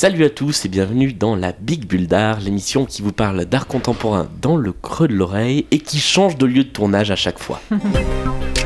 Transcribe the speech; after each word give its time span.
Salut 0.00 0.24
à 0.24 0.30
tous 0.30 0.64
et 0.64 0.68
bienvenue 0.68 1.12
dans 1.12 1.34
la 1.34 1.50
Big 1.50 1.84
Bulle 1.84 2.06
d'art, 2.06 2.38
l'émission 2.38 2.84
qui 2.84 3.02
vous 3.02 3.10
parle 3.10 3.44
d'art 3.46 3.66
contemporain 3.66 4.28
dans 4.40 4.56
le 4.56 4.70
creux 4.70 5.08
de 5.08 5.14
l'oreille 5.14 5.66
et 5.72 5.80
qui 5.80 5.98
change 5.98 6.36
de 6.36 6.46
lieu 6.46 6.62
de 6.62 6.68
tournage 6.68 7.10
à 7.10 7.16
chaque 7.16 7.40
fois. 7.40 7.60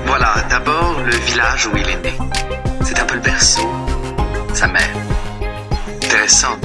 Voilà, 0.05 0.35
d'abord 0.51 1.01
le 1.07 1.17
village 1.25 1.67
où 1.69 1.77
il 1.77 1.89
est 1.89 2.03
né. 2.03 2.13
C'est 2.85 2.99
un 2.99 3.07
peu 3.07 3.15
le 3.15 3.23
berceau, 3.23 3.67
sa 4.53 4.67
mère. 4.67 4.95
Intéressant. 6.05 6.59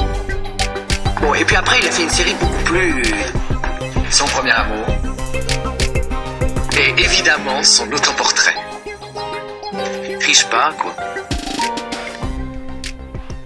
Bon, 1.22 1.34
et 1.34 1.46
puis 1.46 1.56
après, 1.56 1.78
il 1.82 1.88
a 1.88 1.92
fait 1.92 2.04
une 2.04 2.10
série 2.10 2.36
beaucoup 2.42 2.64
plus. 2.66 3.04
Son 4.12 4.26
premier 4.26 4.52
amour. 4.52 4.86
Et 6.74 7.02
évidemment, 7.02 7.64
son 7.64 7.90
autoportrait. 7.90 8.67
Triche 10.28 10.50
pas, 10.50 10.74
quoi. 10.78 11.27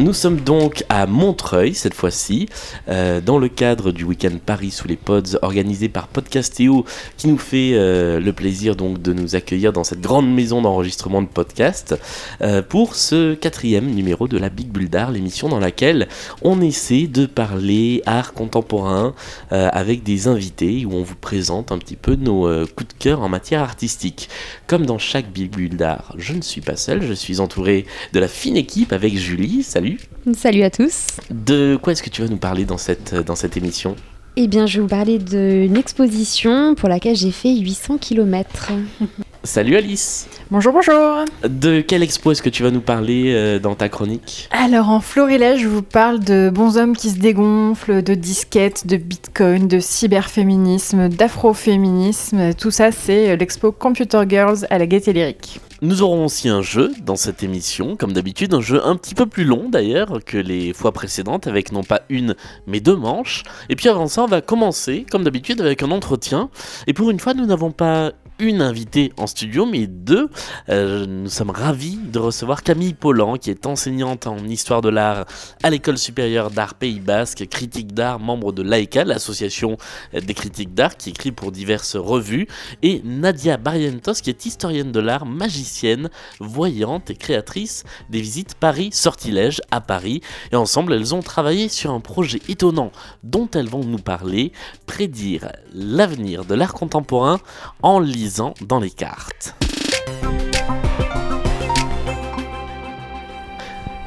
Nous 0.01 0.13
sommes 0.13 0.39
donc 0.39 0.83
à 0.89 1.05
Montreuil 1.05 1.75
cette 1.75 1.93
fois-ci, 1.93 2.49
euh, 2.89 3.21
dans 3.21 3.37
le 3.37 3.49
cadre 3.49 3.91
du 3.91 4.03
week-end 4.03 4.31
Paris 4.43 4.71
sous 4.71 4.87
les 4.87 4.95
pods 4.95 5.37
organisé 5.43 5.89
par 5.89 6.07
Podcastéo, 6.07 6.85
qui 7.17 7.27
nous 7.27 7.37
fait 7.37 7.73
euh, 7.73 8.19
le 8.19 8.33
plaisir 8.33 8.75
donc 8.75 8.99
de 8.99 9.13
nous 9.13 9.35
accueillir 9.35 9.71
dans 9.71 9.83
cette 9.83 10.01
grande 10.01 10.27
maison 10.33 10.63
d'enregistrement 10.63 11.21
de 11.21 11.27
podcasts 11.27 11.95
euh, 12.41 12.63
pour 12.63 12.95
ce 12.95 13.35
quatrième 13.35 13.91
numéro 13.91 14.27
de 14.27 14.39
la 14.39 14.49
Big 14.49 14.69
Bull 14.69 14.89
d'art, 14.89 15.11
l'émission 15.11 15.49
dans 15.49 15.59
laquelle 15.59 16.07
on 16.41 16.61
essaie 16.61 17.05
de 17.05 17.27
parler 17.27 18.01
art 18.07 18.33
contemporain 18.33 19.13
avec 19.51 20.01
des 20.01 20.27
invités 20.27 20.85
où 20.85 20.93
on 20.93 21.03
vous 21.03 21.15
présente 21.15 21.71
un 21.71 21.77
petit 21.77 21.95
peu 21.95 22.15
nos 22.15 22.47
coups 22.67 22.87
de 22.87 22.93
cœur 22.97 23.21
en 23.21 23.29
matière 23.29 23.61
artistique. 23.61 24.29
Comme 24.65 24.85
dans 24.85 24.97
chaque 24.97 25.31
Big 25.31 25.51
Bull 25.51 25.69
d'art, 25.69 26.15
je 26.17 26.33
ne 26.33 26.41
suis 26.41 26.61
pas 26.61 26.75
seul, 26.75 27.03
je 27.03 27.13
suis 27.13 27.39
entouré 27.39 27.85
de 28.13 28.19
la 28.19 28.27
fine 28.27 28.57
équipe 28.57 28.93
avec 28.93 29.15
Julie. 29.15 29.61
Salut. 29.61 29.90
Salut 30.33 30.63
à 30.63 30.69
tous. 30.69 31.17
De 31.29 31.77
quoi 31.81 31.93
est-ce 31.93 32.03
que 32.03 32.09
tu 32.09 32.21
vas 32.21 32.27
nous 32.27 32.37
parler 32.37 32.65
dans 32.65 32.77
cette, 32.77 33.15
dans 33.15 33.35
cette 33.35 33.57
émission? 33.57 33.95
Eh 34.37 34.47
bien, 34.47 34.65
je 34.65 34.77
vais 34.77 34.81
vous 34.83 34.87
parler 34.87 35.19
d'une 35.19 35.75
exposition 35.75 36.73
pour 36.75 36.87
laquelle 36.87 37.15
j'ai 37.15 37.31
fait 37.31 37.53
800 37.53 37.97
km. 37.97 38.71
Salut 39.43 39.75
Alice 39.75 40.27
Bonjour, 40.51 40.71
bonjour 40.71 41.25
De 41.43 41.81
quelle 41.81 42.03
expo 42.03 42.31
est-ce 42.31 42.43
que 42.43 42.49
tu 42.49 42.61
vas 42.61 42.69
nous 42.69 42.81
parler 42.81 43.33
euh, 43.33 43.57
dans 43.57 43.73
ta 43.73 43.89
chronique? 43.89 44.47
Alors 44.51 44.89
en 44.89 44.99
florilège, 44.99 45.61
je 45.61 45.67
vous 45.67 45.81
parle 45.81 46.19
de 46.19 46.51
bons 46.53 46.77
hommes 46.77 46.95
qui 46.95 47.09
se 47.09 47.17
dégonflent, 47.17 48.03
de 48.03 48.13
disquettes, 48.13 48.85
de 48.85 48.97
bitcoin, 48.97 49.67
de 49.67 49.79
cyberféminisme, 49.79 51.09
d'afroféminisme. 51.09 52.53
Tout 52.53 52.69
ça, 52.69 52.91
c'est 52.91 53.35
l'expo 53.35 53.71
Computer 53.71 54.21
Girls 54.29 54.67
à 54.69 54.77
la 54.77 54.85
Gaîté 54.85 55.11
Lyrique. 55.11 55.59
Nous 55.83 56.03
aurons 56.03 56.25
aussi 56.25 56.47
un 56.47 56.61
jeu 56.61 56.91
dans 57.03 57.15
cette 57.15 57.41
émission, 57.41 57.95
comme 57.95 58.13
d'habitude, 58.13 58.53
un 58.53 58.61
jeu 58.61 58.85
un 58.85 58.95
petit 58.95 59.15
peu 59.15 59.25
plus 59.25 59.45
long 59.45 59.67
d'ailleurs 59.67 60.19
que 60.23 60.37
les 60.37 60.73
fois 60.73 60.91
précédentes, 60.91 61.47
avec 61.47 61.71
non 61.71 61.83
pas 61.83 62.01
une, 62.09 62.35
mais 62.67 62.81
deux 62.81 62.95
manches. 62.95 63.41
Et 63.67 63.75
puis 63.75 63.89
avant 63.89 64.05
ça, 64.05 64.21
on 64.21 64.27
va 64.27 64.41
commencer, 64.41 65.07
comme 65.09 65.23
d'habitude, 65.23 65.59
avec 65.59 65.81
un 65.81 65.89
entretien. 65.89 66.51
Et 66.85 66.93
pour 66.93 67.09
une 67.09 67.19
fois, 67.19 67.33
nous 67.33 67.47
n'avons 67.47 67.71
pas 67.71 68.11
une 68.41 68.61
invitée 68.63 69.13
en 69.17 69.27
studio, 69.27 69.67
mais 69.67 69.85
deux. 69.85 70.27
Euh, 70.69 71.05
nous 71.05 71.29
sommes 71.29 71.51
ravis 71.51 71.97
de 71.97 72.17
recevoir 72.17 72.63
Camille 72.63 72.95
Pollan, 72.95 73.37
qui 73.37 73.51
est 73.51 73.67
enseignante 73.67 74.25
en 74.25 74.37
histoire 74.39 74.81
de 74.81 74.89
l'art 74.89 75.25
à 75.61 75.69
l'école 75.69 75.99
supérieure 75.99 76.49
d'art 76.49 76.73
Pays 76.73 76.99
Basque, 76.99 77.47
critique 77.47 77.93
d'art, 77.93 78.19
membre 78.19 78.51
de 78.51 78.63
l'AECA, 78.63 79.03
l'association 79.05 79.77
des 80.13 80.33
critiques 80.33 80.73
d'art, 80.73 80.97
qui 80.97 81.11
écrit 81.11 81.31
pour 81.31 81.51
diverses 81.51 81.95
revues, 81.95 82.47
et 82.81 83.01
Nadia 83.05 83.57
Barrientos, 83.57 84.21
qui 84.23 84.31
est 84.31 84.45
historienne 84.45 84.91
de 84.91 84.99
l'art, 84.99 85.27
magicienne, 85.27 86.09
voyante 86.39 87.11
et 87.11 87.15
créatrice 87.15 87.83
des 88.09 88.21
visites 88.21 88.55
Paris 88.55 88.89
Sortilège 88.91 89.61
à 89.69 89.81
Paris. 89.81 90.21
Et 90.51 90.55
ensemble, 90.55 90.93
elles 90.93 91.13
ont 91.13 91.21
travaillé 91.21 91.69
sur 91.69 91.91
un 91.91 91.99
projet 91.99 92.41
étonnant 92.49 92.91
dont 93.23 93.49
elles 93.53 93.69
vont 93.69 93.83
nous 93.83 93.99
parler, 93.99 94.51
prédire 94.87 95.51
l'avenir 95.75 96.43
de 96.43 96.55
l'art 96.55 96.73
contemporain 96.73 97.39
en 97.83 97.99
lisant 97.99 98.30
dans 98.37 98.79
les 98.79 98.91
cartes. 98.91 99.55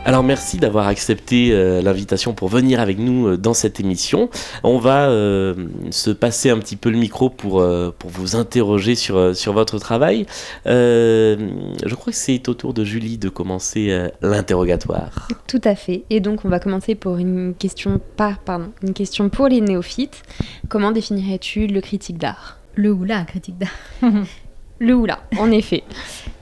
Alors 0.07 0.23
merci 0.23 0.59
d'avoir 0.59 0.87
accepté 0.87 1.49
euh, 1.51 1.81
l'invitation 1.81 2.35
pour 2.35 2.49
venir 2.49 2.79
avec 2.79 2.99
nous 2.99 3.27
euh, 3.27 3.37
dans 3.39 3.55
cette 3.55 3.81
émission. 3.81 4.29
On 4.63 4.79
va 4.79 5.09
euh, 5.09 5.55
se 5.91 6.11
passer 6.11 6.51
un 6.51 6.59
petit 6.59 6.77
peu 6.77 6.91
le 6.91 6.99
micro 6.99 7.31
pour, 7.31 7.65
pour 7.99 8.11
vous 8.11 8.37
interroger 8.37 8.97
sur, 8.97 9.35
sur 9.35 9.55
votre 9.55 9.79
travail. 9.79 10.27
je 10.67 11.95
crois 11.95 12.13
que 12.13 12.19
c'est 12.19 12.49
au 12.49 12.55
tour 12.55 12.75
de 12.75 12.85
Julie 12.85 13.17
de 13.17 13.31
commencer 13.31 14.11
l'interrogatoire. 14.21 15.29
Tout 15.47 15.61
à 15.65 15.75
fait. 15.75 16.05
Et 16.11 16.21
donc 16.21 16.45
on 16.45 16.49
va 16.49 16.61
commencer 16.61 16.95
pour 16.95 17.17
une 17.17 17.55
question 17.55 18.01
pas 18.17 18.37
pardon, 18.45 18.73
une 18.83 18.93
question 18.93 19.31
pour 19.31 19.49
les 19.49 19.61
néophytes. 19.61 20.23
Comment 20.69 20.93
définirais-tu 20.93 21.67
le 21.67 21.81
critique 21.81 22.19
d'art? 22.19 22.59
Le 22.75 22.93
oula, 22.93 23.25
critique 23.25 23.57
d'art. 23.59 24.13
le 24.79 24.95
oula, 24.95 25.21
en 25.39 25.51
effet. 25.51 25.85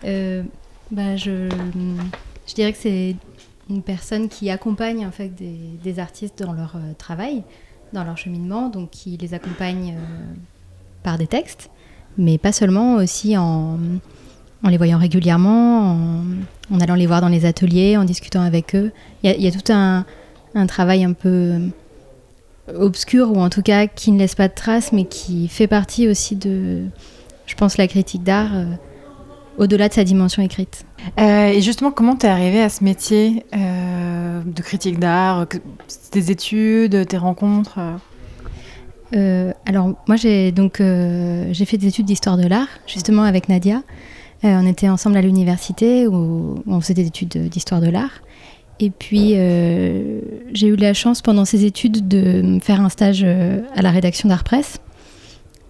Euh, 0.04 0.42
bah, 0.90 1.16
je, 1.16 1.48
je 2.46 2.54
dirais 2.54 2.72
que 2.72 2.78
c'est 2.78 3.16
une 3.70 3.82
personne 3.82 4.28
qui 4.28 4.50
accompagne 4.50 5.06
en 5.06 5.10
fait 5.10 5.30
des, 5.82 5.98
artistes 5.98 6.42
dans 6.42 6.52
leur 6.52 6.76
euh, 6.76 6.92
travail, 6.98 7.42
dans 7.92 8.04
leur 8.04 8.16
cheminement, 8.16 8.68
donc 8.68 8.90
qui 8.90 9.16
les 9.16 9.34
accompagne 9.34 9.94
euh, 9.96 10.34
par 11.02 11.18
des 11.18 11.26
textes, 11.26 11.70
mais 12.18 12.38
pas 12.38 12.52
seulement, 12.52 12.96
aussi 12.96 13.36
en, 13.36 13.78
en 14.62 14.68
les 14.68 14.76
voyant 14.76 14.98
régulièrement, 14.98 15.96
en, 16.70 16.80
allant 16.80 16.94
les 16.94 17.06
voir 17.06 17.20
dans 17.20 17.28
les 17.28 17.46
ateliers, 17.46 17.96
en 17.96 18.04
discutant 18.04 18.42
avec 18.42 18.74
eux. 18.74 18.92
Il 19.22 19.30
y, 19.30 19.46
a 19.46 19.50
tout 19.50 19.72
un, 19.72 20.04
un 20.54 20.66
travail 20.66 21.04
un 21.04 21.12
peu 21.12 21.58
obscur 22.68 23.30
ou 23.32 23.40
en 23.40 23.48
tout 23.48 23.62
cas 23.62 23.86
qui 23.86 24.12
ne 24.12 24.18
laisse 24.18 24.34
pas 24.34 24.48
de 24.48 24.54
traces 24.54 24.92
mais 24.92 25.04
qui 25.04 25.48
fait 25.48 25.66
partie 25.66 26.08
aussi 26.08 26.36
de, 26.36 26.84
je 27.46 27.54
pense, 27.54 27.76
la 27.76 27.88
critique 27.88 28.22
d'art 28.22 28.54
euh, 28.54 28.64
au-delà 29.58 29.88
de 29.88 29.94
sa 29.94 30.04
dimension 30.04 30.42
écrite. 30.42 30.86
Euh, 31.20 31.48
et 31.48 31.60
justement, 31.60 31.90
comment 31.90 32.16
tu 32.16 32.26
es 32.26 32.28
arrivé 32.28 32.62
à 32.62 32.68
ce 32.68 32.84
métier 32.84 33.44
euh, 33.54 34.40
de 34.44 34.62
critique 34.62 34.98
d'art 34.98 35.46
Tes 36.10 36.30
études, 36.30 37.06
tes 37.06 37.18
rencontres 37.18 37.78
Alors 39.66 39.88
moi 40.06 40.16
j'ai 40.16 40.52
donc 40.52 40.80
j'ai 40.80 41.64
fait 41.64 41.76
des 41.76 41.88
études 41.88 42.06
d'histoire 42.06 42.36
de 42.36 42.46
l'art 42.46 42.68
justement 42.86 43.24
avec 43.24 43.48
Nadia. 43.48 43.82
on 44.42 44.66
était 44.66 44.88
ensemble 44.88 45.18
à 45.18 45.22
l'université 45.22 46.06
où 46.06 46.62
on 46.66 46.80
faisait 46.80 46.94
des 46.94 47.06
études 47.06 47.48
d'histoire 47.48 47.80
de 47.80 47.90
l'art. 47.90 48.22
Et 48.80 48.90
puis, 48.90 49.32
euh, 49.34 50.20
j'ai 50.52 50.66
eu 50.66 50.76
la 50.76 50.94
chance 50.94 51.22
pendant 51.22 51.44
ces 51.44 51.64
études 51.64 52.08
de 52.08 52.58
faire 52.60 52.80
un 52.80 52.88
stage 52.88 53.22
euh, 53.24 53.60
à 53.74 53.82
la 53.82 53.90
rédaction 53.90 54.28
d'Art 54.28 54.44
Presse. 54.44 54.78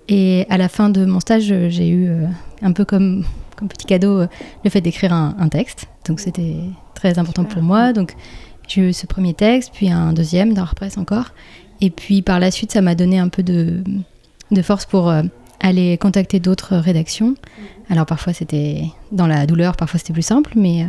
Et 0.08 0.46
à 0.48 0.56
la 0.56 0.68
fin 0.68 0.88
de 0.88 1.04
mon 1.04 1.20
stage, 1.20 1.54
j'ai 1.68 1.88
eu 1.88 2.08
euh, 2.08 2.26
un 2.62 2.72
peu 2.72 2.84
comme, 2.84 3.24
comme 3.56 3.68
petit 3.68 3.86
cadeau 3.86 4.22
le 4.64 4.70
fait 4.70 4.80
d'écrire 4.80 5.12
un, 5.12 5.48
texte. 5.48 5.86
Donc, 6.06 6.20
c'était 6.20 6.56
très 6.94 7.18
important 7.18 7.44
pour 7.44 7.62
moi. 7.62 7.92
Donc, 7.92 8.14
j'ai 8.68 8.88
eu 8.88 8.92
ce 8.92 9.06
premier 9.06 9.34
texte, 9.34 9.72
puis 9.74 9.90
un 9.90 10.12
deuxième 10.12 10.54
d'Art 10.54 10.74
Presse 10.74 10.98
encore. 10.98 11.30
Et 11.80 11.90
puis, 11.90 12.22
par 12.22 12.40
la 12.40 12.50
suite, 12.50 12.72
ça 12.72 12.80
m'a 12.80 12.94
donné 12.94 13.19
un 13.19 13.28
peu 13.28 13.42
de, 13.42 13.82
de 14.50 14.62
force 14.62 14.86
pour 14.86 15.12
aller 15.60 15.98
contacter 15.98 16.40
d'autres 16.40 16.76
rédactions. 16.76 17.34
Alors, 17.90 18.06
parfois, 18.06 18.32
c'était 18.32 18.84
dans 19.12 19.26
la 19.26 19.46
douleur, 19.46 19.76
parfois, 19.76 19.98
c'était 19.98 20.12
plus 20.12 20.22
simple, 20.22 20.52
mais 20.56 20.86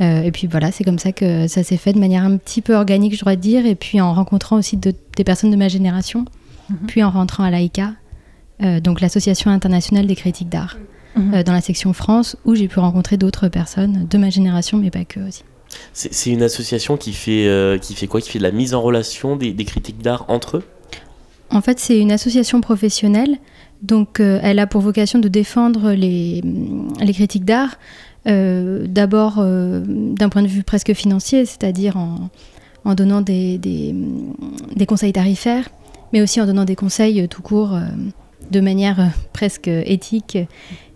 euh, 0.00 0.22
et 0.22 0.32
puis 0.32 0.46
voilà, 0.46 0.72
c'est 0.72 0.84
comme 0.84 0.98
ça 0.98 1.12
que 1.12 1.46
ça 1.46 1.62
s'est 1.62 1.76
fait 1.76 1.92
de 1.92 1.98
manière 1.98 2.24
un 2.24 2.36
petit 2.36 2.60
peu 2.60 2.74
organique, 2.74 3.16
je 3.16 3.24
dois 3.24 3.36
dire, 3.36 3.64
et 3.64 3.74
puis 3.74 4.00
en 4.00 4.12
rencontrant 4.12 4.56
aussi 4.56 4.76
des 4.76 5.24
personnes 5.24 5.50
de 5.50 5.56
ma 5.56 5.68
génération, 5.68 6.24
mhm. 6.68 6.78
puis 6.86 7.02
en 7.02 7.10
rentrant 7.10 7.44
à 7.44 7.50
l'AICA, 7.50 7.92
euh, 8.62 8.80
donc 8.80 9.00
l'Association 9.00 9.50
internationale 9.50 10.06
des 10.06 10.16
critiques 10.16 10.48
d'art, 10.48 10.78
mhm. 11.16 11.34
euh, 11.34 11.42
dans 11.44 11.52
la 11.52 11.60
section 11.60 11.92
France, 11.92 12.36
où 12.44 12.54
j'ai 12.54 12.66
pu 12.66 12.80
rencontrer 12.80 13.16
d'autres 13.16 13.48
personnes 13.48 14.06
de 14.08 14.18
ma 14.18 14.30
génération, 14.30 14.78
mais 14.78 14.90
pas 14.90 15.04
que 15.04 15.20
aussi. 15.20 15.44
C'est 15.92 16.30
une 16.30 16.42
association 16.42 16.96
qui 16.96 17.12
fait, 17.12 17.80
qui 17.82 17.94
fait 17.96 18.06
quoi? 18.06 18.20
Qui 18.20 18.30
fait 18.30 18.38
de 18.38 18.44
la 18.44 18.52
mise 18.52 18.74
en 18.74 18.82
relation 18.82 19.34
des, 19.34 19.52
critiques 19.64 20.02
d'art 20.02 20.24
entre 20.28 20.58
eux? 20.58 20.64
En 21.50 21.60
fait, 21.62 21.80
c'est 21.80 21.98
une 21.98 22.12
association 22.12 22.60
professionnelle, 22.60 23.38
donc 23.82 24.20
elle 24.20 24.60
a 24.60 24.68
pour 24.68 24.82
vocation 24.82 25.18
de 25.18 25.26
défendre 25.26 25.90
les, 25.90 26.44
les 27.00 27.12
critiques 27.12 27.44
d'art 27.44 27.76
euh, 28.26 28.86
d'abord 28.88 29.34
euh, 29.38 29.82
d'un 29.86 30.30
point 30.30 30.42
de 30.42 30.48
vue 30.48 30.62
presque 30.62 30.94
financier, 30.94 31.44
c'est-à-dire 31.44 31.96
en, 31.96 32.94
donnant 32.94 33.20
des, 33.20 33.60
conseils 34.88 35.12
tarifaires, 35.12 35.68
mais 36.12 36.22
aussi 36.22 36.40
en 36.40 36.46
donnant 36.46 36.64
des 36.64 36.76
conseils 36.76 37.20
euh, 37.20 37.26
tout 37.26 37.42
court 37.42 37.78
de 38.50 38.60
manière 38.60 39.10
presque 39.32 39.68
éthique 39.68 40.38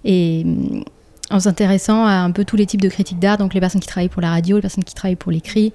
et 0.04 0.46
en 1.30 1.40
s'intéressant 1.40 2.06
à 2.06 2.12
un 2.12 2.30
peu 2.30 2.44
tous 2.44 2.56
les 2.56 2.64
types 2.64 2.80
de 2.80 2.88
critiques 2.88 3.18
d'art, 3.18 3.36
donc 3.36 3.52
les 3.52 3.60
personnes 3.60 3.80
qui 3.80 3.88
travaillent 3.88 4.08
pour 4.08 4.22
la 4.22 4.30
radio, 4.30 4.56
les 4.56 4.62
personnes 4.62 4.84
qui 4.84 4.94
travaillent 4.94 5.16
pour 5.16 5.32
l'écrit, 5.32 5.72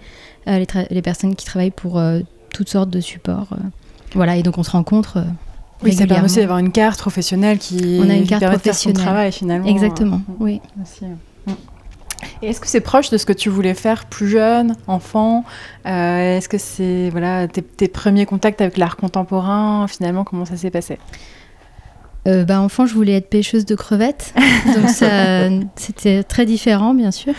les, 0.48 0.66
les, 0.90 1.02
personnes 1.02 1.36
qui 1.36 1.46
travaillent 1.46 1.72
pour 1.72 2.02
toutes 2.52 2.70
sortes 2.70 2.90
de 2.90 3.00
supports. 3.00 3.56
voilà, 4.16 4.38
et 4.38 4.44
donc 4.44 4.58
on 4.58 4.64
se 4.64 4.72
rencontre. 4.72 5.24
Oui, 5.84 5.94
ça 5.94 6.08
permet 6.08 6.26
aussi 6.26 6.40
d'avoir 6.40 6.60
une 6.60 6.72
carte 6.72 7.00
professionnelle 7.00 7.58
qui, 7.58 8.00
on 8.02 8.10
a 8.10 8.16
une 8.16 8.28
carte 8.28 8.46
professionnelle. 8.46 9.02
travail 9.02 9.32
finalement. 9.32 9.68
Exactement, 9.68 10.22
oui. 10.40 10.62
Et 11.02 11.08
est-ce 12.42 12.60
que 12.60 12.68
c'est 12.68 12.82
proche 12.82 13.10
de 13.10 13.18
ce 13.18 13.26
que 13.26 13.34
tu 13.34 13.50
voulais 13.50 13.74
faire 13.74 14.06
plus 14.06 14.28
jeune, 14.28 14.76
enfant 14.88 15.46
euh, 15.86 16.38
Est-ce 16.38 16.50
que 16.50 16.58
c'est 16.58 17.10
voilà 17.10 17.48
tes, 17.48 17.62
tes 17.62 17.88
premiers 17.88 18.26
contacts 18.26 18.62
avec 18.62 18.78
l'art 18.78 18.98
contemporain 18.98 19.86
Finalement, 19.88 20.24
comment 20.24 20.46
ça 20.46 20.58
s'est 20.58 20.72
passé? 20.72 20.98
Euh, 22.28 22.46
bah, 22.46 22.62
enfant, 22.62 22.86
je 22.86 22.94
voulais 22.94 23.14
être 23.14 23.30
pêcheuse 23.30 23.66
de 23.66 23.76
crevettes. 23.76 24.34
Donc, 24.76 24.90
ça, 24.90 25.50
c'était 25.76 26.24
très 26.24 26.46
différent, 26.46 26.94
bien 26.94 27.12
sûr. 27.12 27.34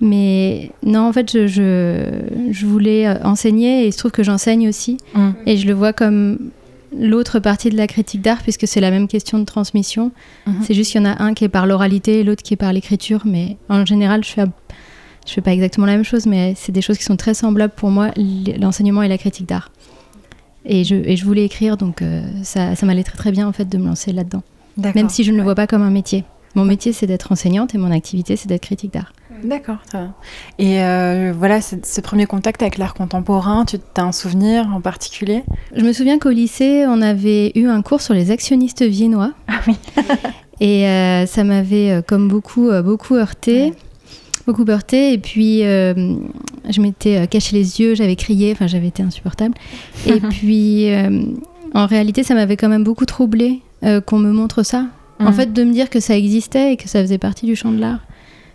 Mais 0.00 0.72
non, 0.82 1.08
en 1.08 1.12
fait, 1.12 1.30
je, 1.30 1.46
je, 1.46 2.50
je 2.50 2.66
voulais 2.66 3.06
euh, 3.06 3.14
enseigner 3.22 3.84
et 3.84 3.86
il 3.86 3.92
se 3.92 3.98
trouve 3.98 4.10
que 4.10 4.22
j'enseigne 4.22 4.68
aussi. 4.68 4.98
Mm. 5.14 5.30
Et 5.46 5.56
je 5.56 5.66
le 5.66 5.74
vois 5.74 5.92
comme 5.92 6.50
l'autre 6.98 7.38
partie 7.38 7.70
de 7.70 7.76
la 7.76 7.86
critique 7.86 8.22
d'art, 8.22 8.42
puisque 8.42 8.66
c'est 8.66 8.80
la 8.80 8.90
même 8.90 9.08
question 9.08 9.38
de 9.38 9.44
transmission. 9.44 10.12
Mhm. 10.46 10.54
C'est 10.62 10.74
juste 10.74 10.92
qu'il 10.92 11.00
y 11.00 11.04
en 11.04 11.08
a 11.08 11.22
un 11.22 11.34
qui 11.34 11.44
est 11.44 11.48
par 11.48 11.66
l'oralité 11.66 12.20
et 12.20 12.24
l'autre 12.24 12.42
qui 12.42 12.54
est 12.54 12.56
par 12.56 12.72
l'écriture. 12.72 13.22
Mais 13.24 13.56
en 13.68 13.84
général, 13.84 14.24
je 14.24 14.30
fais, 14.30 14.44
je 15.26 15.32
fais 15.32 15.40
pas 15.40 15.52
exactement 15.52 15.86
la 15.86 15.94
même 15.94 16.04
chose, 16.04 16.26
mais 16.26 16.54
c'est 16.56 16.72
des 16.72 16.82
choses 16.82 16.98
qui 16.98 17.04
sont 17.04 17.16
très 17.16 17.34
semblables 17.34 17.74
pour 17.74 17.90
moi, 17.90 18.10
l'enseignement 18.58 19.02
et 19.02 19.08
la 19.08 19.18
critique 19.18 19.48
d'art. 19.48 19.70
Et 20.64 20.84
je, 20.84 20.96
et 20.96 21.16
je 21.16 21.24
voulais 21.24 21.44
écrire, 21.44 21.76
donc 21.76 22.02
euh, 22.02 22.22
ça, 22.42 22.74
ça 22.74 22.86
m'allait 22.86 23.04
très 23.04 23.16
très 23.16 23.30
bien 23.30 23.46
en 23.46 23.52
fait 23.52 23.68
de 23.68 23.78
me 23.78 23.86
lancer 23.86 24.12
là-dedans. 24.12 24.42
Même 24.76 25.08
si 25.08 25.24
je 25.24 25.32
ne 25.32 25.36
le 25.38 25.42
vois 25.42 25.54
pas 25.54 25.66
comme 25.66 25.82
un 25.82 25.90
métier. 25.90 26.24
Mon 26.56 26.64
métier, 26.64 26.94
c'est 26.94 27.06
d'être 27.06 27.32
enseignante 27.32 27.74
et 27.74 27.78
mon 27.78 27.90
activité, 27.90 28.34
c'est 28.34 28.48
d'être 28.48 28.62
critique 28.62 28.90
d'art. 28.90 29.12
D'accord, 29.44 29.76
très 29.86 29.98
bien. 29.98 30.14
Et 30.58 30.82
euh, 30.82 31.34
voilà, 31.36 31.60
ce, 31.60 32.00
premier 32.00 32.24
contact 32.24 32.62
avec 32.62 32.78
l'art 32.78 32.94
contemporain, 32.94 33.66
tu 33.66 33.76
as 33.96 34.02
un 34.02 34.10
souvenir 34.10 34.66
en 34.74 34.80
particulier? 34.80 35.44
Je 35.74 35.82
me 35.82 35.92
souviens 35.92 36.18
qu'au 36.18 36.30
lycée, 36.30 36.86
on 36.88 37.02
avait 37.02 37.52
eu 37.56 37.66
un 37.66 37.82
cours 37.82 38.00
sur 38.00 38.14
les 38.14 38.30
actionnistes 38.30 38.82
viennois. 38.82 39.32
Ah 39.48 39.60
oui. 39.68 39.76
et 40.60 40.88
euh, 40.88 41.26
ça 41.26 41.44
m'avait, 41.44 41.90
euh, 41.90 42.00
comme 42.00 42.26
beaucoup, 42.26 42.70
beaucoup 42.82 43.16
heurté. 43.16 43.74
Beaucoup 44.46 44.64
heurté. 44.66 45.12
Et 45.12 45.18
puis, 45.18 45.62
euh, 45.62 46.14
je 46.70 46.80
m'étais 46.80 47.26
caché 47.26 47.54
les 47.54 47.80
yeux, 47.82 47.94
j'avais 47.94 48.16
crié, 48.16 48.52
enfin, 48.52 48.66
j'avais 48.66 48.88
été 48.88 49.02
insupportable. 49.02 49.54
et 50.06 50.20
puis, 50.30 50.90
euh, 50.90 51.26
en 51.74 51.84
réalité, 51.84 52.22
ça 52.22 52.34
m'avait 52.34 52.56
quand 52.56 52.70
même 52.70 52.84
beaucoup 52.84 53.04
troublé 53.04 53.60
qu'on 54.06 54.18
me 54.18 54.32
montre 54.32 54.62
ça. 54.62 54.86
En 55.20 55.26
Mhm. 55.26 55.32
fait, 55.32 55.52
de 55.52 55.64
me 55.64 55.72
dire 55.72 55.88
que 55.90 56.00
ça 56.00 56.16
existait 56.16 56.72
et 56.74 56.76
que 56.76 56.88
ça 56.88 57.00
faisait 57.00 57.18
partie 57.18 57.46
du 57.46 57.56
champ 57.56 57.70
de 57.72 57.78
l'art. 57.80 58.00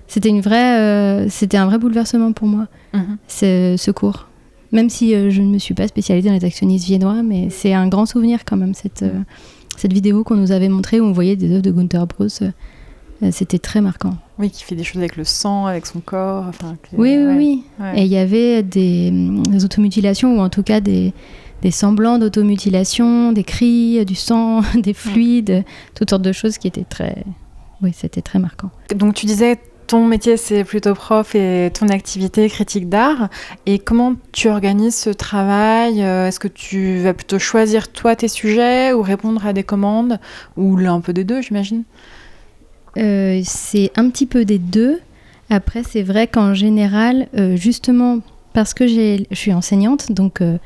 C'était 0.08 0.30
une 0.30 0.42
vraie, 0.42 0.80
euh, 0.80 1.30
c'était 1.30 1.58
un 1.58 1.66
vrai 1.66 1.78
bouleversement 1.78 2.34
pour 2.34 2.48
moi 2.48 2.68
Mhm. 2.94 3.18
ce, 3.28 3.76
ce 3.78 3.92
cours. 3.92 4.28
Même 4.72 4.90
si 4.90 5.16
euh, 5.16 5.30
je 5.30 5.42
ne 5.42 5.48
me 5.48 5.58
suis 5.58 5.74
pas 5.74 5.88
spécialisée 5.88 6.30
dans 6.30 6.36
les 6.36 6.46
actionnistes 6.46 6.86
viennois, 6.86 7.24
mais 7.24 7.50
c'est 7.50 7.74
un 7.74 7.88
grand 7.88 8.06
souvenir 8.06 8.46
quand 8.46 8.58
même, 8.58 8.74
cette, 8.74 9.04
euh, 9.04 9.20
cette 9.78 9.92
vidéo 9.94 10.24
qu'on 10.24 10.36
nous 10.36 10.52
avait 10.52 10.70
montrée 10.70 11.00
où 11.02 11.06
on 11.06 11.12
voyait 11.12 11.36
des 11.36 11.52
œuvres 11.52 11.62
de 11.62 11.72
Gunther 11.72 12.06
euh, 12.22 13.30
C'était 13.32 13.60
très 13.60 13.82
marquant. 13.82 14.16
Oui, 14.40 14.50
qui 14.50 14.64
fait 14.64 14.76
des 14.76 14.84
choses 14.84 14.98
avec 15.00 15.16
le 15.18 15.24
sang, 15.24 15.66
avec 15.66 15.86
son 15.86 16.00
corps. 16.00 16.46
Enfin, 16.48 16.76
Oui, 16.94 17.16
oui, 17.18 17.26
ouais, 17.26 17.36
oui. 17.38 17.64
ouais. 17.80 18.02
Et 18.02 18.06
il 18.06 18.12
y 18.12 18.18
avait 18.18 18.64
des, 18.64 19.10
hum, 19.12 19.44
des 19.44 19.64
automutilations, 19.66 20.38
ou 20.38 20.42
en 20.42 20.50
tout 20.50 20.64
cas 20.64 20.80
des, 20.80 21.14
des 21.62 21.72
semblants 21.72 22.18
d'automutilation, 22.18 23.32
des 23.32 23.44
cris, 23.44 24.04
du 24.06 24.16
sang, 24.16 24.62
des 24.76 24.94
fluides, 24.94 25.64
toutes 25.96 26.10
sortes 26.10 26.22
de 26.22 26.32
choses 26.32 26.58
qui 26.58 26.68
étaient 26.68 26.86
très... 26.88 27.24
Oui, 27.82 27.92
c'était 27.96 28.22
très 28.22 28.38
marquant. 28.38 28.70
Donc 28.96 29.16
tu 29.16 29.26
disais, 29.26 29.60
ton 29.88 30.06
métier 30.06 30.38
c'est 30.38 30.64
plutôt 30.64 30.94
prof 30.94 31.34
et 31.34 31.72
ton 31.74 31.90
activité 31.90 32.48
critique 32.48 32.90
d'art. 32.90 33.30
Et 33.66 33.80
comment 33.80 34.16
tu 34.32 34.50
organises 34.50 34.96
ce 34.96 35.10
travail? 35.10 36.04
Euh, 36.04 36.28
Est-ce 36.28 36.40
que 36.40 36.48
tu 36.48 37.00
vas 37.00 37.14
plutôt 37.14 37.40
choisir 37.40 37.92
toi 37.92 38.16
tes 38.16 38.28
sujets 38.28 38.94
ou 38.94 39.02
répondre 39.02 39.46
à 39.46 39.54
des 39.54 39.64
commandes? 39.64 40.20
Ou 40.58 40.78
l'un 40.78 41.02
peu 41.02 41.12
des 41.12 41.24
deux, 41.24 41.42
j'imagine? 41.42 41.84
Euh, 42.98 43.42
c'est 43.44 43.92
un 43.96 44.10
petit 44.10 44.28
peu 44.28 44.46
des 44.46 44.60
deux. 44.60 45.00
Après, 45.50 45.84
c'est 45.84 46.04
vrai 46.04 46.28
qu'en 46.28 46.54
général, 46.54 47.28
euh, 47.36 47.56
justement 47.56 48.20
parce 48.54 48.74
que 48.74 48.88
je 48.88 49.24
suis 49.34 49.54
enseignante, 49.54 50.12
donc 50.12 50.42
euh, 50.42 50.58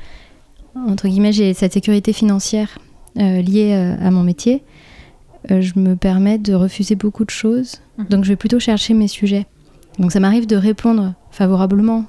entre 0.88 1.08
guillemets, 1.08 1.32
j'ai 1.32 1.54
cette 1.54 1.72
sécurité 1.72 2.12
financière 2.12 2.78
euh, 3.18 3.40
liée 3.40 3.72
euh, 3.74 3.96
à 4.06 4.10
mon 4.10 4.22
métier, 4.22 4.62
euh, 5.50 5.60
je 5.60 5.78
me 5.78 5.96
permets 5.96 6.38
de 6.38 6.54
refuser 6.54 6.94
beaucoup 6.96 7.24
de 7.24 7.30
choses. 7.30 7.80
Mhm. 7.98 8.06
Donc, 8.08 8.24
je 8.24 8.28
vais 8.30 8.36
plutôt 8.36 8.58
chercher 8.60 8.94
mes 8.94 9.08
sujets. 9.08 9.46
Donc, 9.98 10.12
ça 10.12 10.20
m'arrive 10.20 10.46
de 10.46 10.56
répondre 10.56 11.14
favorablement. 11.30 12.04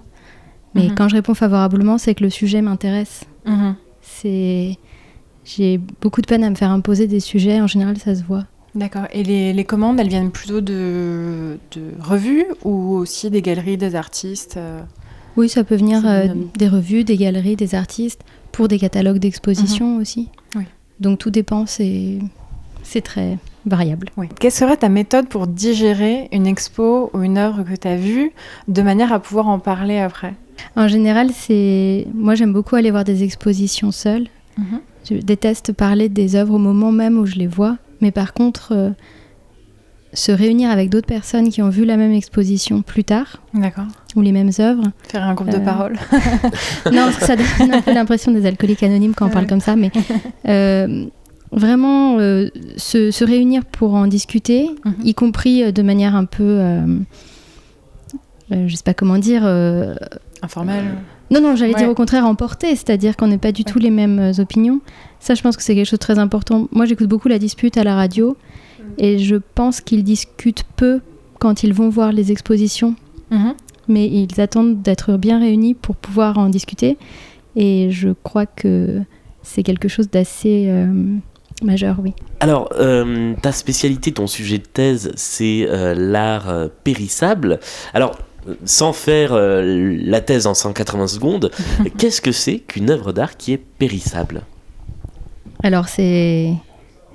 Mais 0.76 0.88
Mhm. 0.90 0.96
quand 0.96 1.08
je 1.08 1.16
réponds 1.16 1.34
favorablement, 1.34 1.98
c'est 1.98 2.14
que 2.16 2.24
le 2.24 2.30
sujet 2.30 2.62
m'intéresse. 2.62 3.24
C'est 4.02 4.78
j'ai 5.46 5.80
beaucoup 6.02 6.22
de 6.22 6.28
peine 6.28 6.44
à 6.44 6.50
me 6.50 6.56
faire 6.56 6.72
imposer 6.72 7.08
des 7.08 7.22
sujets. 7.22 7.62
En 7.62 7.68
général, 7.68 7.98
ça 7.98 8.14
se 8.16 8.24
voit. 8.24 8.44
D'accord. 8.76 9.04
Et 9.14 9.24
les, 9.24 9.54
les 9.54 9.64
commandes, 9.64 9.98
elles 10.00 10.10
viennent 10.10 10.32
plutôt 10.32 10.60
de, 10.60 11.58
de 11.72 11.82
revues 12.02 12.46
ou 12.66 12.96
aussi 12.96 13.30
des 13.30 13.42
galeries, 13.42 13.78
des 13.78 13.96
artistes 13.96 14.60
Oui, 15.38 15.48
ça 15.50 15.64
peut 15.64 15.76
venir 15.76 16.02
euh, 16.06 16.24
bien. 16.24 16.36
des 16.58 16.68
revues, 16.68 17.04
des 17.04 17.16
galeries, 17.16 17.56
des 17.56 17.76
artistes, 17.76 18.22
pour 18.52 18.68
des 18.68 18.80
catalogues 18.80 19.20
d'exposition 19.20 19.98
aussi. 19.98 20.30
Oui. 20.56 20.64
Donc 21.00 21.20
tout 21.20 21.30
dépend, 21.30 21.66
c'est 21.68 22.20
très 23.04 23.38
variable. 23.66 24.10
Oui. 24.18 24.28
Quelle 24.40 24.52
serait 24.52 24.78
ta 24.78 24.90
méthode 24.90 25.28
pour 25.28 25.46
digérer 25.46 26.28
une 26.32 26.48
expo 26.48 27.12
ou 27.14 27.22
une 27.22 27.38
œuvre 27.38 27.64
que 27.64 27.76
tu 27.76 27.88
as 27.88 27.98
vue 27.98 28.32
de 28.68 28.82
manière 28.82 29.14
à 29.14 29.20
pouvoir 29.20 29.48
en 29.48 29.60
parler 29.60 30.00
après? 30.00 30.34
En 30.76 30.88
général, 30.88 31.30
c'est 31.34 32.08
moi 32.16 32.34
j'aime 32.34 32.54
beaucoup 32.54 32.76
aller 32.76 32.90
voir 32.90 33.04
des 33.04 33.24
expositions 33.24 33.92
seule. 33.92 34.28
Je 35.08 35.16
déteste 35.16 35.72
parler 35.72 36.10
des 36.10 36.36
œuvres 36.36 36.56
au 36.56 36.58
moment 36.58 36.92
même 36.92 37.20
où 37.20 37.26
je 37.28 37.36
les 37.36 37.48
vois, 37.48 37.78
mais 38.02 38.12
par 38.12 38.34
contre 38.34 38.70
euh, 38.72 38.90
se 40.18 40.32
réunir 40.32 40.70
avec 40.72 40.90
d'autres 40.90 41.08
personnes 41.08 41.50
qui 41.50 41.62
ont 41.62 41.70
vu 41.70 41.86
la 41.86 41.96
même 41.98 42.12
exposition 42.12 42.82
plus 42.82 43.04
tard 43.04 43.38
ou 44.16 44.22
les 44.22 44.32
mêmes 44.32 44.52
œuvres. 44.60 44.84
Faire 45.10 45.24
un 45.24 45.34
groupe 45.36 45.50
de 45.50 45.58
Euh, 45.58 45.60
parole. 45.60 45.94
non, 46.92 47.06
parce 47.06 47.18
que 47.18 47.26
ça 47.26 47.36
donne 47.36 47.74
un 47.74 47.82
peu 47.82 47.94
l'impression 47.94 48.32
des 48.32 48.46
alcooliques 48.46 48.84
anonymes 48.84 49.14
quand 49.16 49.28
on 49.28 49.30
parle 49.30 49.48
comme 49.48 49.60
ça, 49.62 49.76
mais 49.76 49.92
euh, 50.48 51.06
vraiment 51.52 52.18
euh, 52.20 52.50
se, 52.78 53.12
se 53.12 53.24
réunir 53.24 53.64
pour 53.66 53.94
en 53.94 54.08
discuter, 54.08 54.70
Mhm. 54.86 54.94
y 55.04 55.14
compris 55.14 55.72
de 55.72 55.82
manière 55.84 56.16
un 56.16 56.26
peu, 56.26 56.60
je 58.52 58.76
sais 58.76 58.84
pas 58.84 58.94
comment 58.94 59.18
dire. 59.18 59.42
euh, 59.46 59.96
Informel. 60.42 60.86
Non, 61.32 61.42
non, 61.42 61.56
j'allais 61.56 61.74
Ouais. 61.74 61.80
dire 61.80 61.90
au 61.90 61.96
contraire 61.96 62.26
emporter, 62.26 62.70
c'est-à-dire 62.76 63.16
qu'on 63.18 63.28
n'est 63.28 63.38
pas 63.38 63.52
du 63.52 63.64
tout 63.64 63.80
les 63.80 63.90
mêmes 63.90 64.20
euh, 64.20 64.42
opinions. 64.42 64.80
Ça, 65.20 65.34
je 65.36 65.42
pense 65.42 65.58
que 65.58 65.64
c'est 65.64 65.76
quelque 65.76 65.86
chose 65.88 66.00
de 66.00 66.04
très 66.06 66.20
important. 66.20 66.68
Moi, 66.72 66.86
j'écoute 66.86 67.08
beaucoup 67.08 67.28
la 67.28 67.40
dispute 67.40 67.78
à 67.78 67.84
la 67.84 67.96
radio, 67.96 68.38
et 68.98 69.20
je 69.20 69.36
pense 69.56 69.82
qu'ils 69.82 70.04
discutent 70.04 70.64
peu 70.76 71.02
quand 71.40 71.64
ils 71.64 71.74
vont 71.74 71.90
voir 71.90 72.12
les 72.12 72.32
expositions 72.32 72.96
Mhm. 73.30 73.54
mais 73.90 74.08
ils 74.08 74.40
attendent 74.42 74.82
d'être 74.82 75.18
bien 75.18 75.40
réunis 75.40 75.74
pour 75.74 75.96
pouvoir 75.96 76.38
en 76.38 76.48
discuter. 76.50 76.98
Et 77.56 77.90
je 77.92 78.10
crois 78.24 78.46
que 78.46 79.02
c'est 79.44 79.64
quelque 79.64 79.88
chose 79.88 80.10
d'assez 80.10 80.66
euh, 80.70 80.88
majeur, 81.64 81.98
oui. 82.04 82.14
Alors, 82.40 82.70
euh, 82.80 83.34
ta 83.42 83.52
spécialité, 83.52 84.12
ton 84.14 84.28
sujet 84.28 84.60
de 84.60 84.64
thèse, 84.66 85.12
c'est 85.16 85.66
euh, 85.68 85.94
l'art 85.96 86.70
périssable. 86.84 87.60
Alors, 87.94 88.18
sans 88.66 88.94
faire 88.94 89.34
euh, 89.34 89.98
la 90.02 90.22
thèse 90.22 90.48
en 90.48 90.54
180 90.54 91.08
secondes, 91.08 91.52
qu'est-ce 91.98 92.22
que 92.22 92.32
c'est 92.32 92.60
qu'une 92.60 92.90
œuvre 92.90 93.12
d'art 93.14 93.38
qui 93.38 93.54
est 93.54 93.58
périssable? 93.58 94.44
Alors 95.64 95.88
c'est 95.88 96.54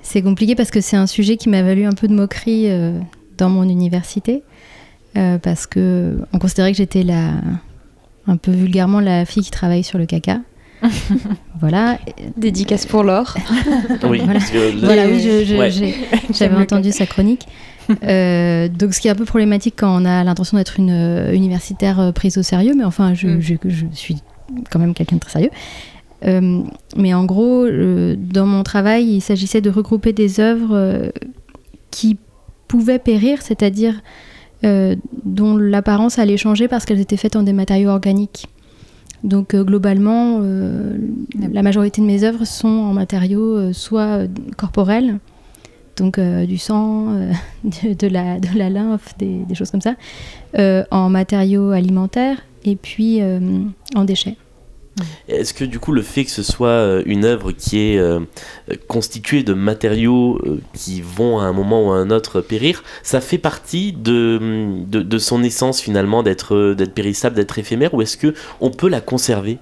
c'est 0.01 0.21
compliqué 0.21 0.55
parce 0.55 0.69
que 0.71 0.81
c'est 0.81 0.97
un 0.97 1.07
sujet 1.07 1.37
qui 1.37 1.49
m'a 1.49 1.61
valu 1.63 1.85
un 1.85 1.93
peu 1.93 2.07
de 2.07 2.13
moquerie 2.13 2.65
euh, 2.69 2.99
dans 3.37 3.49
mon 3.49 3.63
université 3.63 4.43
euh, 5.17 5.37
parce 5.37 5.65
que 5.65 6.17
on 6.33 6.39
considérait 6.39 6.71
que 6.71 6.77
j'étais 6.77 7.03
la 7.03 7.31
un 8.27 8.37
peu 8.37 8.51
vulgairement 8.51 8.99
la 8.99 9.25
fille 9.25 9.43
qui 9.43 9.51
travaille 9.51 9.83
sur 9.83 9.97
le 9.97 10.05
caca. 10.05 10.39
voilà. 11.61 11.97
Dédicace 12.37 12.85
pour 12.85 13.03
l'or. 13.03 13.35
Oui, 14.03 14.19
Voilà. 14.23 14.33
parce 14.33 14.49
que 14.51 14.57
le- 14.73 14.79
Voilà, 14.85 15.07
oui, 15.07 15.55
Ouais. 15.57 15.71
j'avais 16.33 16.55
entendu 16.57 16.91
sa 16.91 17.05
chronique. 17.05 17.45
Euh, 18.03 18.67
donc, 18.69 18.93
ce 18.93 18.99
qui 19.01 19.07
est 19.07 19.11
un 19.11 19.15
peu 19.15 19.25
problématique 19.25 19.75
quand 19.77 20.01
on 20.01 20.05
a 20.05 20.23
l'intention 20.23 20.57
d'être 20.57 20.79
une 20.79 20.89
euh, 20.91 21.33
universitaire 21.33 21.99
euh, 21.99 22.11
prise 22.11 22.37
au 22.37 22.43
sérieux, 22.43 22.73
mais 22.77 22.83
enfin, 22.85 23.13
je, 23.13 23.27
Mm. 23.27 23.41
je- 23.41 23.55
je 23.69 23.85
suis 23.93 24.17
quand 24.69 24.79
même 24.79 24.93
quelqu'un 24.93 25.15
de 25.17 25.21
très 25.21 25.31
sérieux. 25.31 25.49
Euh, 26.25 26.61
mais 26.95 27.13
en 27.13 27.25
gros, 27.25 27.65
dans 27.67 28.45
mon 28.45 28.63
travail, 28.63 29.05
il 29.05 29.21
s'agissait 29.21 29.59
de 29.61 29.69
regrouper 29.69 30.13
des 30.13 30.39
œuvres 30.39 31.11
qui 31.91 32.17
pouvaient 32.69 32.99
périr, 32.99 33.41
c'est-à-dire 33.41 34.01
dont 35.25 35.57
l'apparence 35.57 36.19
allait 36.19 36.37
changer 36.37 36.69
parce 36.69 36.85
qu'elles 36.85 37.01
étaient 37.01 37.17
faites 37.17 37.35
en 37.35 37.43
des 37.43 37.51
matériaux 37.51 37.89
organiques. 37.89 38.47
Donc 39.25 39.53
euh, 39.53 39.63
globalement, 39.63 40.39
euh, 40.41 40.97
la 41.51 41.63
majorité 41.63 42.01
de 42.01 42.05
mes 42.07 42.23
œuvres 42.23 42.45
sont 42.45 42.67
en 42.69 42.93
matériaux 42.93 43.57
euh, 43.57 43.73
soit 43.73 44.19
corporels, 44.57 45.19
donc 45.97 46.17
euh, 46.17 46.45
du 46.45 46.57
sang, 46.57 47.13
euh, 47.13 47.31
de, 47.63 47.93
de 47.93 48.07
la, 48.07 48.39
de 48.39 48.57
la 48.57 48.69
lymphe, 48.69 49.17
des, 49.17 49.43
des 49.47 49.55
choses 49.55 49.71
comme 49.71 49.81
ça, 49.81 49.95
euh, 50.57 50.83
en 50.91 51.09
matériaux 51.09 51.71
alimentaires 51.71 52.37
et 52.65 52.75
puis 52.75 53.21
en 53.95 54.05
déchets. 54.05 54.37
Est-ce 55.27 55.53
que 55.53 55.65
du 55.65 55.79
coup 55.79 55.91
le 55.91 56.01
fait 56.01 56.23
que 56.23 56.31
ce 56.31 56.43
soit 56.43 57.01
une 57.05 57.25
œuvre 57.25 57.51
qui 57.51 57.79
est 57.79 58.01
constituée 58.87 59.43
de 59.43 59.53
matériaux 59.53 60.39
qui 60.73 61.01
vont 61.01 61.39
à 61.39 61.43
un 61.43 61.51
moment 61.51 61.87
ou 61.87 61.91
à 61.91 61.97
un 61.97 62.09
autre 62.09 62.39
périr, 62.39 62.83
ça 63.01 63.19
fait 63.19 63.37
partie 63.37 63.91
de, 63.91 64.39
de, 64.87 65.01
de 65.01 65.17
son 65.17 65.43
essence 65.43 65.81
finalement 65.81 66.23
d'être 66.23 66.73
d'être 66.73 66.93
périssable, 66.93 67.35
d'être 67.35 67.59
éphémère, 67.59 67.93
ou 67.93 68.01
est-ce 68.01 68.15
que 68.15 68.33
on 68.61 68.69
peut 68.69 68.87
la 68.87 69.01
conserver? 69.01 69.57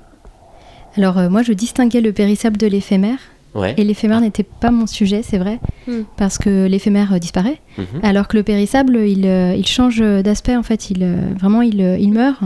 Alors 0.98 1.18
euh, 1.18 1.30
moi 1.30 1.42
je 1.42 1.54
distinguais 1.54 2.02
le 2.02 2.12
périssable 2.12 2.58
de 2.58 2.68
l'éphémère. 2.68 3.20
Ouais. 3.54 3.74
Et 3.78 3.84
l'éphémère 3.84 4.22
n'était 4.22 4.44
pas 4.44 4.72
mon 4.72 4.88
sujet, 4.88 5.22
c'est 5.24 5.38
vrai, 5.38 5.60
Mm. 5.88 6.04
parce 6.16 6.38
que 6.38 6.68
l'éphémère 6.68 7.14
euh, 7.14 7.20
disparaît, 7.20 7.60
Mhm. 7.78 7.86
alors 8.04 8.28
que 8.30 8.38
le 8.38 8.44
périssable, 8.44 8.98
il, 8.98 9.26
euh, 9.26 9.54
il 9.58 9.68
change 9.68 10.00
d'aspect, 10.00 10.56
en 10.56 10.64
fait, 10.64 10.90
il, 10.90 11.00
euh, 11.04 11.18
vraiment, 11.40 11.62
il, 11.62 11.80
il 12.00 12.12
meurt, 12.14 12.42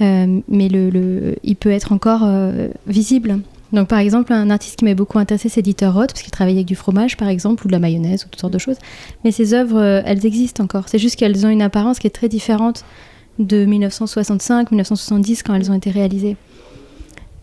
Euh, 0.00 0.40
mais 0.48 0.68
le, 0.68 0.88
le- 0.90 1.36
il 1.44 1.54
peut 1.54 1.70
être 1.70 1.92
encore 1.92 2.22
euh, 2.24 2.68
visible. 2.88 3.38
Donc 3.72 3.88
par 3.88 3.98
exemple, 4.00 4.32
un 4.32 4.50
artiste 4.50 4.76
qui 4.76 4.84
m'a 4.86 4.94
beaucoup 4.94 5.18
intéressé, 5.18 5.48
c'est 5.48 5.62
Dieter 5.62 5.86
Roth, 5.86 6.08
parce 6.12 6.22
qu'il 6.22 6.32
travaillait 6.32 6.58
avec 6.60 6.66
du 6.66 6.74
fromage, 6.74 7.16
par 7.16 7.28
exemple, 7.28 7.64
ou 7.64 7.68
de 7.68 7.72
la 7.72 7.78
mayonnaise, 7.78 8.24
ou 8.24 8.28
toutes 8.28 8.40
sortes 8.40 8.52
de 8.54 8.58
choses. 8.58 8.78
Mais 9.22 9.30
ces 9.30 9.54
œuvres, 9.54 10.02
elles 10.04 10.26
existent 10.26 10.64
encore. 10.64 10.88
C'est 10.88 10.98
juste 10.98 11.16
qu'elles 11.16 11.46
ont 11.46 11.50
une 11.50 11.62
apparence 11.62 11.98
qui 12.00 12.06
est 12.08 12.10
très 12.10 12.28
différente 12.28 12.84
de 13.38 13.64
1965, 13.64 14.70
1970, 14.72 15.42
quand 15.44 15.54
elles 15.54 15.70
ont 15.70 15.74
été 15.74 15.90
réalisées. 15.90 16.36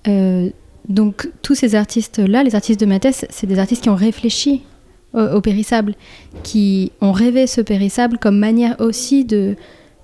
Euh, 0.08 0.50
donc 0.89 1.29
tous 1.41 1.55
ces 1.55 1.75
artistes-là, 1.75 2.43
les 2.43 2.55
artistes 2.55 2.79
de 2.79 2.86
ma 2.86 3.00
thèse, 3.00 3.25
c'est 3.29 3.48
des 3.48 3.60
artistes 3.60 3.84
qui 3.84 3.89
ont 3.89 3.96
réfléchi 3.96 4.63
au, 5.13 5.22
au 5.22 5.41
périssable, 5.41 5.96
qui 6.43 6.91
ont 7.00 7.12
rêvé 7.12 7.48
ce 7.48 7.62
périssable 7.62 8.17
comme 8.17 8.38
manière 8.38 8.75
aussi 8.79 9.24
de 9.24 9.55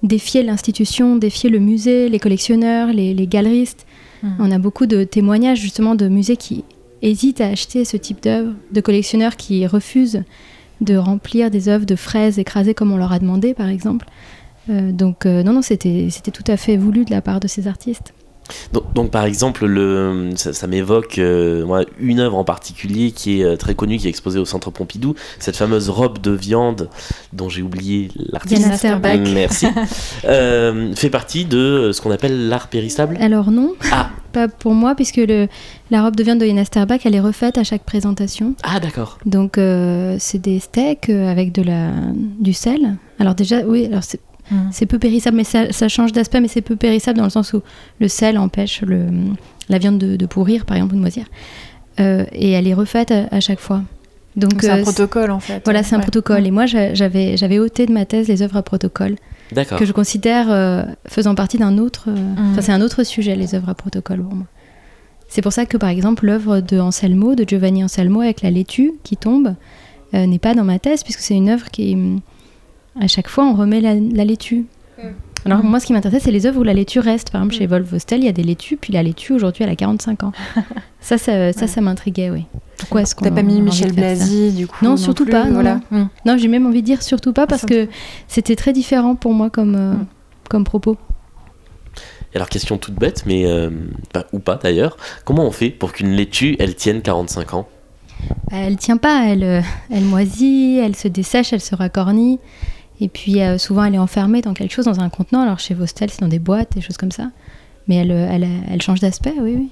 défier 0.03 0.43
l'institution, 0.43 1.15
défier 1.15 1.49
le 1.49 1.59
musée, 1.59 2.09
les 2.09 2.19
collectionneurs, 2.19 2.93
les, 2.93 3.13
les 3.13 3.27
galeristes. 3.27 3.85
Mhm. 4.23 4.35
On 4.39 4.51
a 4.51 4.59
beaucoup 4.59 4.85
de 4.85 5.03
témoignages 5.03 5.59
justement 5.59 5.95
de 5.95 6.07
musées 6.07 6.37
qui 6.37 6.63
hésitent 7.01 7.41
à 7.41 7.47
acheter 7.47 7.85
ce 7.85 7.97
type 7.97 8.21
d'œuvres, 8.21 8.53
de 8.71 8.81
collectionneurs 8.81 9.35
qui 9.35 9.65
refusent 9.67 10.23
de 10.81 10.97
remplir 10.97 11.51
des 11.51 11.69
œuvres 11.69 11.85
de 11.85 11.95
fraises 11.95 12.37
écrasées 12.37 12.73
comme 12.73 12.91
on 12.91 12.97
leur 12.97 13.11
a 13.11 13.19
demandé 13.19 13.53
par 13.53 13.67
exemple. 13.67 14.07
Euh, 14.69 14.91
donc 14.91 15.25
euh, 15.25 15.43
non, 15.43 15.53
non, 15.53 15.61
c'était 15.61 16.09
tout 16.33 16.43
à 16.47 16.57
fait 16.57 16.77
voulu 16.77 17.05
de 17.05 17.11
la 17.11 17.21
part 17.21 17.39
de 17.39 17.47
ces 17.47 17.67
artistes. 17.67 18.13
Donc, 18.73 18.93
donc, 18.93 19.11
par 19.11 19.25
exemple, 19.25 19.65
le, 19.65 20.31
ça, 20.35 20.53
ça 20.53 20.67
m'évoque 20.67 21.17
euh, 21.19 21.83
une 21.99 22.19
œuvre 22.19 22.37
en 22.37 22.43
particulier 22.43 23.11
qui 23.11 23.41
est 23.41 23.43
euh, 23.43 23.55
très 23.55 23.75
connue, 23.75 23.97
qui 23.97 24.07
est 24.07 24.09
exposée 24.09 24.39
au 24.39 24.45
Centre 24.45 24.71
Pompidou, 24.71 25.15
cette 25.39 25.55
fameuse 25.57 25.89
robe 25.89 26.19
de 26.19 26.31
viande 26.31 26.89
dont 27.33 27.49
j'ai 27.49 27.61
oublié 27.61 28.09
l'artiste. 28.31 28.61
Diana 28.61 28.77
Sterbeck. 28.77 29.21
Merci. 29.33 29.67
Euh, 30.25 30.93
fait 30.95 31.09
partie 31.09 31.45
de 31.45 31.91
ce 31.93 32.01
qu'on 32.01 32.09
appelle 32.11 32.47
l'art 32.47 32.67
périssable? 32.67 33.17
Alors 33.21 33.51
non, 33.51 33.73
Ah. 33.91 34.09
pas 34.31 34.47
pour 34.47 34.73
moi, 34.73 34.95
puisque 34.95 35.17
le, 35.17 35.47
la 35.91 36.03
robe 36.03 36.15
de 36.15 36.23
viande 36.23 36.39
de 36.39 36.63
Sterbeck, 36.63 37.05
elle 37.05 37.15
est 37.15 37.19
refaite 37.19 37.57
à 37.57 37.63
chaque 37.63 37.83
présentation. 37.83 38.55
Ah 38.63 38.79
d'accord. 38.79 39.17
Donc 39.25 39.57
euh, 39.57 40.15
c'est 40.19 40.39
des 40.39 40.59
steaks 40.59 41.09
avec 41.09 41.51
de 41.51 41.61
la, 41.61 41.91
du 42.39 42.53
sel. 42.53 42.97
Alors 43.19 43.35
déjà, 43.35 43.61
oui, 43.61 43.85
alors 43.85 44.03
c'est 44.03 44.19
Mhm. 44.51 44.69
c'est 44.71 44.85
peu 44.85 44.99
périssable, 44.99 45.37
mais 45.37 45.43
ça, 45.43 45.71
ça 45.71 45.87
change 45.87 46.11
d'aspect, 46.11 46.39
mais 46.41 46.47
c'est 46.47 46.61
peu 46.61 46.75
périssable 46.75 47.17
dans 47.17 47.23
le 47.25 47.29
sens 47.29 47.53
où 47.53 47.61
le 47.99 48.07
sel 48.07 48.37
empêche 48.37 48.81
le, 48.81 49.07
la 49.69 49.77
viande 49.77 49.97
de, 49.97 50.15
de 50.15 50.25
pourrir, 50.25 50.65
par 50.65 50.77
exemple, 50.77 50.93
ou 50.93 50.97
de 50.97 51.01
moisir. 51.01 51.25
Euh, 51.99 52.25
et 52.31 52.51
elle 52.51 52.67
est 52.67 52.73
refaite 52.73 53.11
à, 53.11 53.27
à 53.31 53.39
chaque 53.39 53.59
fois. 53.59 53.81
Donc 54.35 54.51
c'est 54.61 54.69
un 54.69 54.79
euh, 54.79 54.81
protocole 54.81 55.31
en 55.31 55.39
fait. 55.39 55.61
Voilà, 55.63 55.81
c'est 55.81 55.95
un 55.95 55.99
protocole. 56.01 56.45
Et 56.45 56.51
moi, 56.51 56.65
j'a- 56.65 56.93
j'avais 56.93 57.37
j'avais 57.37 57.57
ôté 57.57 57.85
de 57.85 57.93
ma 57.93 58.05
thèse 58.05 58.27
les 58.27 58.41
œuvres 58.41 58.57
à 58.57 58.63
protocole, 58.63 59.15
D'accord. 59.53 59.79
que 59.79 59.85
je 59.85 59.93
considère 59.93 60.47
euh, 60.51 60.83
faisant 61.07 61.35
partie 61.35 61.57
d'un 61.57 61.77
autre. 61.77 62.09
euh, 62.09 62.11
Mhm. 62.15 62.51
Enfin, 62.51 62.61
c'est 62.61 62.73
un 62.73 62.81
autre 62.81 63.03
sujet, 63.03 63.35
les 63.37 63.55
œuvres 63.55 63.69
à 63.69 63.75
protocole 63.75 64.21
pour 64.21 64.35
moi. 64.35 64.45
C'est 65.29 65.41
pour 65.41 65.53
ça 65.53 65.65
que, 65.65 65.77
par 65.77 65.89
exemple, 65.89 66.25
l'œuvre 66.25 66.59
de 66.59 66.79
Anselmo, 66.79 67.33
de 67.33 67.45
Giovanni 67.47 67.83
Anselmo, 67.83 68.21
avec 68.21 68.41
la 68.41 68.51
laitue 68.51 68.91
qui 69.03 69.15
tombe, 69.17 69.55
euh, 70.13 70.25
n'est 70.27 70.37
pas 70.39 70.53
dans 70.53 70.63
ma 70.65 70.79
thèse, 70.79 71.03
puisque 71.03 71.19
c'est 71.21 71.33
une 71.33 71.49
œuvre 71.49 71.71
qui, 71.71 71.97
à 72.99 73.07
chaque 73.07 73.27
fois, 73.27 73.45
on 73.45 73.53
remet 73.53 73.81
la, 73.81 73.95
la 73.95 74.25
laitue. 74.25 74.65
Alors, 75.45 75.59
Mhm. 75.63 75.69
moi, 75.69 75.79
ce 75.79 75.85
qui 75.85 75.93
m'intéressait, 75.93 76.19
c'est 76.23 76.31
les 76.31 76.47
œuvres 76.47 76.61
où 76.61 76.63
la 76.63 76.73
laitue 76.73 76.99
reste. 76.99 77.29
Par 77.29 77.39
exemple, 77.41 77.55
chez 77.55 77.67
Wolf 77.67 77.87
Vostel, 77.87 78.21
il 78.21 78.25
y 78.25 78.29
a 78.29 78.31
des 78.31 78.41
laitues, 78.43 78.77
puis 78.77 78.91
la 78.93 79.03
laitue, 79.03 79.33
aujourd'hui, 79.33 79.63
elle 79.63 79.69
a 79.69 79.75
45 79.75 80.23
ans. 80.23 80.31
ça, 81.01 81.17
ça, 81.19 81.53
ça, 81.53 81.67
ça 81.67 81.81
m'intriguait, 81.81 82.31
oui. 82.31 82.45
Pourquoi 82.79 83.03
est-ce 83.03 83.13
qu'on 83.13 83.25
T'as 83.25 83.31
pas 83.31 83.43
mis 83.43 83.61
Michel 83.61 83.91
Blasi 83.93 84.51
du 84.53 84.65
coup 84.65 84.83
Non, 84.83 84.97
surtout 84.97 85.23
plus, 85.23 85.31
pas, 85.31 85.45
non, 85.45 85.53
Voilà. 85.53 85.81
Mm. 85.91 86.05
Non, 86.25 86.37
j'ai 86.37 86.47
même 86.47 86.65
envie 86.65 86.81
de 86.81 86.85
dire 86.87 87.03
surtout 87.03 87.31
pas, 87.31 87.45
parce 87.45 87.63
que 87.65 87.87
c'était 88.27 88.55
très 88.55 88.73
différent 88.73 89.15
pour 89.15 89.33
moi 89.33 89.49
comme, 89.51 89.75
euh, 89.75 89.93
Mm. 89.93 90.05
comme 90.49 90.63
propos. 90.63 90.97
Et 92.33 92.37
Alors 92.37 92.49
question 92.49 92.77
toute 92.77 92.95
bête, 92.95 93.23
mais 93.27 93.45
euh, 93.45 93.69
ou 94.33 94.39
pas 94.39 94.55
d'ailleurs. 94.61 94.97
Comment 95.25 95.45
on 95.45 95.51
fait 95.51 95.69
pour 95.69 95.93
qu'une 95.93 96.11
laitue 96.11 96.55
elle 96.59 96.75
tienne 96.75 97.01
45 97.01 97.53
ans? 97.53 97.67
Elle 98.51 98.77
tient 98.77 98.97
pas, 98.97 99.25
elle, 99.27 99.43
euh, 99.43 99.61
elle 99.91 100.03
moisit, 100.03 100.79
elle 100.83 100.95
se 100.95 101.07
dessèche, 101.07 101.53
elle 101.53 101.61
se 101.61 101.75
racornit. 101.75 102.39
Et 103.01 103.09
puis 103.09 103.41
euh, 103.41 103.57
souvent 103.57 103.83
elle 103.83 103.95
est 103.95 103.99
enfermée 103.99 104.41
dans 104.41 104.53
quelque 104.53 104.71
chose, 104.71 104.85
dans 104.85 104.99
un 104.99 105.09
contenant. 105.09 105.41
Alors 105.41 105.59
chez 105.59 105.73
Vostel, 105.73 106.09
c'est 106.09 106.21
dans 106.21 106.27
des 106.27 106.39
boîtes, 106.39 106.73
des 106.73 106.81
choses 106.81 106.97
comme 106.97 107.11
ça. 107.11 107.31
Mais 107.87 107.95
elle, 107.95 108.11
euh, 108.11 108.27
elle, 108.31 108.47
elle 108.71 108.81
change 108.81 108.99
d'aspect, 108.99 109.33
oui, 109.39 109.55
oui. 109.57 109.69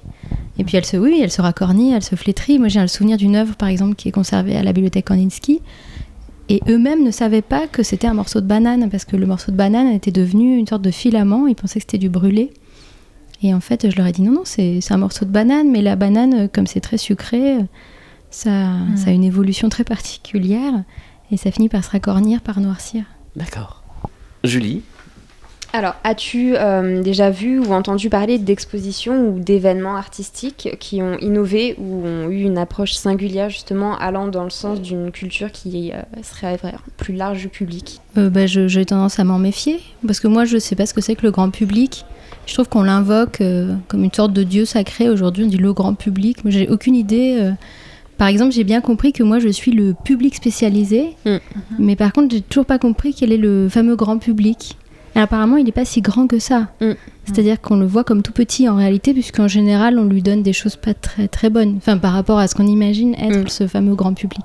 Et 0.58 0.64
puis 0.64 0.76
elle 0.76 0.84
se, 0.84 0.96
oui, 0.96 1.20
elle 1.22 1.30
se 1.30 1.42
racornit, 1.42 1.92
elle 1.92 2.02
se 2.02 2.14
flétrit. 2.16 2.58
Moi 2.58 2.68
j'ai 2.68 2.80
le 2.80 2.88
souvenir 2.88 3.16
d'une 3.16 3.36
œuvre, 3.36 3.56
par 3.56 3.68
exemple, 3.68 3.94
qui 3.94 4.08
est 4.08 4.12
conservée 4.12 4.56
à 4.56 4.62
la 4.62 4.72
bibliothèque 4.72 5.06
Kandinsky. 5.06 5.60
Et 6.48 6.60
eux-mêmes 6.68 7.02
ne 7.02 7.10
savaient 7.10 7.42
pas 7.42 7.66
que 7.66 7.82
c'était 7.82 8.06
un 8.06 8.14
morceau 8.14 8.40
de 8.42 8.46
banane, 8.46 8.90
parce 8.90 9.06
que 9.06 9.16
le 9.16 9.26
morceau 9.26 9.50
de 9.50 9.56
banane 9.56 9.88
était 9.88 10.10
devenu 10.10 10.58
une 10.58 10.66
sorte 10.66 10.82
de 10.82 10.90
filament. 10.90 11.46
Ils 11.46 11.54
pensaient 11.54 11.80
que 11.80 11.84
c'était 11.84 11.98
du 11.98 12.10
brûlé. 12.10 12.52
Et 13.42 13.54
en 13.54 13.60
fait, 13.60 13.90
je 13.90 13.96
leur 13.96 14.06
ai 14.06 14.12
dit 14.12 14.22
non, 14.22 14.32
non, 14.32 14.42
c'est 14.44 14.80
un 14.90 14.96
morceau 14.98 15.24
de 15.24 15.30
banane, 15.30 15.70
mais 15.70 15.82
la 15.82 15.96
banane, 15.96 16.34
euh, 16.34 16.48
comme 16.52 16.66
c'est 16.66 16.80
très 16.80 16.98
sucré, 16.98 17.56
ça, 18.30 18.72
ça 18.96 19.10
a 19.10 19.12
une 19.12 19.24
évolution 19.24 19.68
très 19.68 19.84
particulière 19.84 20.84
et 21.30 21.36
ça 21.36 21.50
finit 21.50 21.68
par 21.68 21.84
se 21.84 21.90
racornir, 21.90 22.40
par 22.40 22.60
noircir. 22.60 23.04
D'accord. 23.36 23.82
Julie 24.44 24.82
Alors, 25.72 25.94
as-tu 26.04 26.54
euh, 26.56 27.02
déjà 27.02 27.30
vu 27.30 27.58
ou 27.58 27.72
entendu 27.72 28.08
parler 28.10 28.38
d'expositions 28.38 29.28
ou 29.28 29.40
d'événements 29.40 29.96
artistiques 29.96 30.76
qui 30.78 31.02
ont 31.02 31.16
innové 31.18 31.74
ou 31.78 32.04
ont 32.06 32.28
eu 32.30 32.42
une 32.42 32.58
approche 32.58 32.92
singulière, 32.92 33.48
justement, 33.50 33.96
allant 33.98 34.28
dans 34.28 34.44
le 34.44 34.50
sens 34.50 34.80
d'une 34.80 35.10
culture 35.10 35.50
qui 35.50 35.92
euh, 35.92 35.96
serait 36.22 36.56
vraiment 36.58 36.78
plus 36.96 37.14
large 37.14 37.38
du 37.40 37.48
public? 37.48 38.00
Euh, 38.18 38.30
bah, 38.30 38.46
je- 38.46 38.68
J'ai 38.68 38.84
tendance 38.84 39.18
à 39.18 39.24
m'en 39.24 39.38
méfier 39.38 39.80
parce 40.06 40.20
que 40.20 40.28
moi, 40.28 40.44
je 40.44 40.58
sais 40.58 40.76
pas 40.76 40.86
ce 40.86 40.94
que 40.94 41.00
c'est 41.00 41.16
que 41.16 41.22
le 41.22 41.30
grand 41.32 41.50
public. 41.50 42.04
Je 42.46 42.52
trouve 42.52 42.68
qu'on 42.68 42.82
l'invoque 42.82 43.40
euh, 43.40 43.74
comme 43.88 44.04
une 44.04 44.12
sorte 44.12 44.34
de 44.34 44.42
dieu 44.42 44.66
sacré. 44.66 45.08
Aujourd'hui, 45.08 45.44
on 45.44 45.48
dit 45.48 45.56
le 45.56 45.72
grand 45.72 45.94
public. 45.94 46.44
Moi, 46.44 46.50
j'ai 46.50 46.68
aucune 46.68 46.94
idée. 46.94 47.50
Par 48.18 48.28
exemple, 48.28 48.52
j'ai 48.52 48.64
bien 48.64 48.80
compris 48.80 49.12
que 49.12 49.22
moi, 49.22 49.38
je 49.40 49.48
suis 49.48 49.72
le 49.72 49.94
public 50.04 50.34
spécialisé, 50.34 51.16
Mm. 51.26 51.36
mais 51.78 51.96
par 51.96 52.12
contre, 52.12 52.34
j'ai 52.34 52.40
toujours 52.42 52.66
pas 52.66 52.78
compris 52.78 53.14
quel 53.14 53.32
est 53.32 53.36
le 53.38 53.68
fameux 53.68 53.96
grand 53.96 54.18
public. 54.18 54.78
Et 55.16 55.20
apparemment, 55.20 55.56
il 55.56 55.64
n'est 55.64 55.72
pas 55.72 55.84
si 55.84 56.00
grand 56.00 56.26
que 56.26 56.38
ça. 56.40 56.68
Mm. 56.80 56.92
C'est-à-dire 57.24 57.60
qu'on 57.60 57.76
le 57.76 57.86
voit 57.86 58.02
comme 58.04 58.22
tout 58.22 58.32
petit 58.32 58.68
en 58.68 58.76
réalité, 58.76 59.12
puisqu'en 59.12 59.46
général, 59.48 59.98
on 59.98 60.04
lui 60.04 60.22
donne 60.22 60.42
des 60.42 60.52
choses 60.52 60.76
pas 60.76 60.92
très 60.94 61.28
très 61.28 61.50
bonnes. 61.50 61.74
Enfin, 61.76 61.98
par 61.98 62.12
rapport 62.12 62.38
à 62.38 62.46
ce 62.48 62.54
qu'on 62.54 62.66
imagine 62.66 63.14
être 63.14 63.44
Mm. 63.44 63.48
ce 63.48 63.66
fameux 63.66 63.94
grand 63.94 64.14
public. 64.14 64.44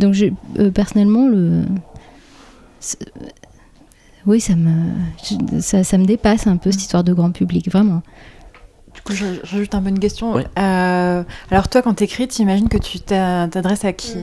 Donc, 0.00 0.12
je, 0.14 0.26
euh, 0.58 0.70
personnellement, 0.70 1.28
le, 1.28 1.62
oui, 4.26 4.40
ça 4.40 4.54
me, 4.54 4.70
je- 5.24 5.60
ça, 5.60 5.82
ça 5.82 5.98
me 5.98 6.04
dépasse 6.04 6.46
un 6.46 6.56
peu 6.56 6.70
cette 6.70 6.82
histoire 6.82 7.02
de 7.04 7.12
grand 7.12 7.32
public, 7.32 7.68
vraiment. 7.70 8.02
Du 9.06 9.12
coup, 9.12 9.14
je, 9.14 9.26
je 9.44 9.56
rajoute 9.56 9.74
un 9.74 9.82
peu 9.82 9.88
une 9.88 9.98
question. 9.98 10.36
Euh, 10.36 11.22
alors 11.50 11.68
toi, 11.68 11.82
quand 11.82 11.94
t'écris, 11.94 12.28
t'imagines 12.28 12.68
que 12.68 12.78
tu 12.78 13.00
t'a- 13.00 13.48
t'adresses 13.48 13.84
à 13.84 13.92
qui? 13.92 14.14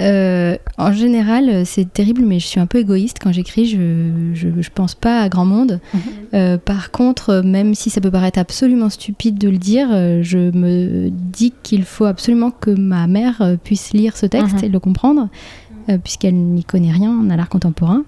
Euh, 0.00 0.56
en 0.78 0.92
général, 0.92 1.64
c'est 1.64 1.90
terrible, 1.92 2.22
mais 2.26 2.40
je 2.40 2.46
suis 2.46 2.58
un 2.60 2.66
peu 2.66 2.78
égoïste 2.78 3.18
quand 3.22 3.30
j'écris. 3.32 3.66
Je, 3.66 4.32
je, 4.34 4.48
je 4.60 4.70
pense 4.74 4.94
pas 4.94 5.20
à 5.20 5.28
grand 5.28 5.44
monde. 5.44 5.80
Mhm. 5.94 6.00
Euh, 6.34 6.58
par 6.58 6.90
contre, 6.90 7.40
même 7.44 7.74
si 7.74 7.88
ça 7.88 8.00
peut 8.00 8.10
paraître 8.10 8.38
absolument 8.38 8.90
stupide 8.90 9.38
de 9.38 9.48
le 9.48 9.58
dire, 9.58 9.88
je 10.22 10.50
me 10.56 11.08
dis 11.10 11.52
qu'il 11.62 11.84
faut 11.84 12.04
absolument 12.06 12.50
que 12.50 12.70
ma 12.70 13.06
mère 13.06 13.56
puisse 13.64 13.92
lire 13.92 14.16
ce 14.16 14.26
texte 14.26 14.56
Mhm. 14.58 14.64
et 14.64 14.68
le 14.68 14.80
comprendre, 14.80 15.28
euh, 15.88 15.98
puisqu'elle 15.98 16.34
n'y 16.34 16.64
connaît 16.64 16.92
rien 16.92 17.10
en 17.10 17.34
l'art 17.36 17.48
contemporain. 17.48 18.02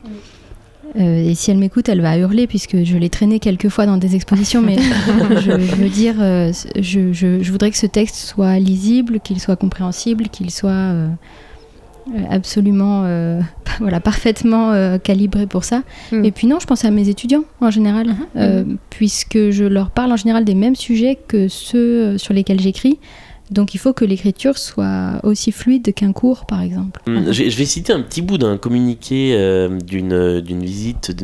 Euh, 0.97 1.29
et 1.29 1.35
si 1.35 1.51
elle 1.51 1.59
m'écoute, 1.59 1.89
elle 1.89 2.01
va 2.01 2.17
hurler 2.17 2.47
puisque 2.47 2.85
je 2.85 2.97
l'ai 2.97 3.11
traîné 3.11 3.41
quelques 3.41 3.69
fois 3.69 3.85
dans 3.87 3.97
des 3.97 4.15
expositions. 4.15 4.63
Mais 4.63 4.77
je, 5.41 5.51
veux 5.51 5.89
dire, 5.89 6.15
euh, 6.21 6.53
je, 6.79 7.13
je- 7.13 7.43
je 7.43 7.51
voudrais 7.53 7.71
que 7.71 7.77
ce 7.77 7.87
texte 7.87 8.15
soit 8.17 8.59
lisible, 8.61 9.19
qu'il 9.21 9.41
soit 9.41 9.57
compréhensible, 9.57 10.29
qu'il 10.29 10.51
soit 10.53 10.71
euh, 10.71 11.09
absolument, 12.31 13.03
euh, 13.07 13.41
voilà, 13.81 13.99
parfaitement 14.01 14.73
calibré 14.99 15.47
pour 15.47 15.65
ça. 15.65 15.83
Mm. 16.13 16.25
Et 16.25 16.31
puis 16.31 16.47
non, 16.47 16.59
je 16.61 16.67
pense 16.67 16.85
à 16.85 16.91
mes 16.91 17.09
étudiants 17.09 17.45
en 17.61 17.71
général, 17.71 18.15
euh, 18.37 18.65
puisque 18.91 19.51
je 19.51 19.65
leur 19.65 19.91
parle 19.91 20.13
en 20.13 20.17
général 20.17 20.45
des 20.45 20.55
mêmes 20.55 20.77
sujets 20.77 21.19
que 21.27 21.49
ceux 21.49 22.19
sur 22.19 22.35
lesquels 22.35 22.61
j'écris. 22.61 22.99
Donc 23.51 23.75
il 23.75 23.79
faut 23.79 23.93
que 23.93 24.05
l'écriture 24.05 24.57
soit 24.57 25.21
aussi 25.23 25.53
fluide 25.53 25.93
qu'un 25.95 26.13
cours, 26.13 26.47
par 26.47 26.63
exemple. 26.63 27.03
Hum, 27.07 27.31
Je 27.31 27.49
je 27.49 27.57
vais 27.59 27.67
citer 27.67 27.93
un 27.93 28.01
petit 28.01 28.23
bout 28.23 28.39
d'un 28.39 28.57
communiqué 28.57 29.35
euh, 29.35 29.79
d'une 29.81 30.41
d'une 30.41 30.65
visite, 30.65 31.15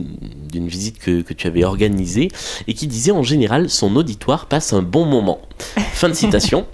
d'une 0.52 0.68
visite 0.68 0.98
que, 0.98 1.22
que 1.22 1.32
tu 1.32 1.46
avais 1.46 1.64
organisée 1.64 2.28
et 2.66 2.74
qui 2.74 2.86
disait 2.86 3.10
en 3.12 3.22
général 3.22 3.70
son 3.70 3.96
auditoire 3.96 4.46
passe 4.46 4.72
un 4.72 4.82
bon 4.82 5.06
moment. 5.06 5.40
Fin 5.92 6.08
de 6.08 6.14
citation. 6.14 6.66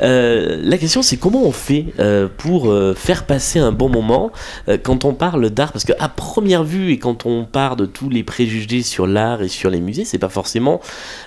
Euh, 0.00 0.60
la 0.62 0.78
question 0.78 1.02
c'est 1.02 1.16
comment 1.18 1.42
on 1.44 1.52
fait 1.52 1.86
euh, 1.98 2.28
pour 2.36 2.70
euh, 2.70 2.94
faire 2.94 3.24
passer 3.26 3.58
un 3.58 3.72
bon 3.72 3.88
moment 3.88 4.32
euh, 4.68 4.78
quand 4.82 5.04
on 5.04 5.12
parle 5.14 5.50
d'art? 5.50 5.72
Parce 5.72 5.84
qu'à 5.84 6.08
première 6.08 6.64
vue 6.64 6.92
et 6.92 6.98
quand 6.98 7.26
on 7.26 7.44
part 7.44 7.76
de 7.76 7.86
tous 7.86 8.08
les 8.08 8.22
préjugés 8.24 8.82
sur 8.82 9.06
l'art 9.06 9.42
et 9.42 9.48
sur 9.48 9.68
les 9.70 9.80
musées, 9.80 10.04
c'est 10.04 10.18
pas 10.18 10.28
forcément, 10.28 10.80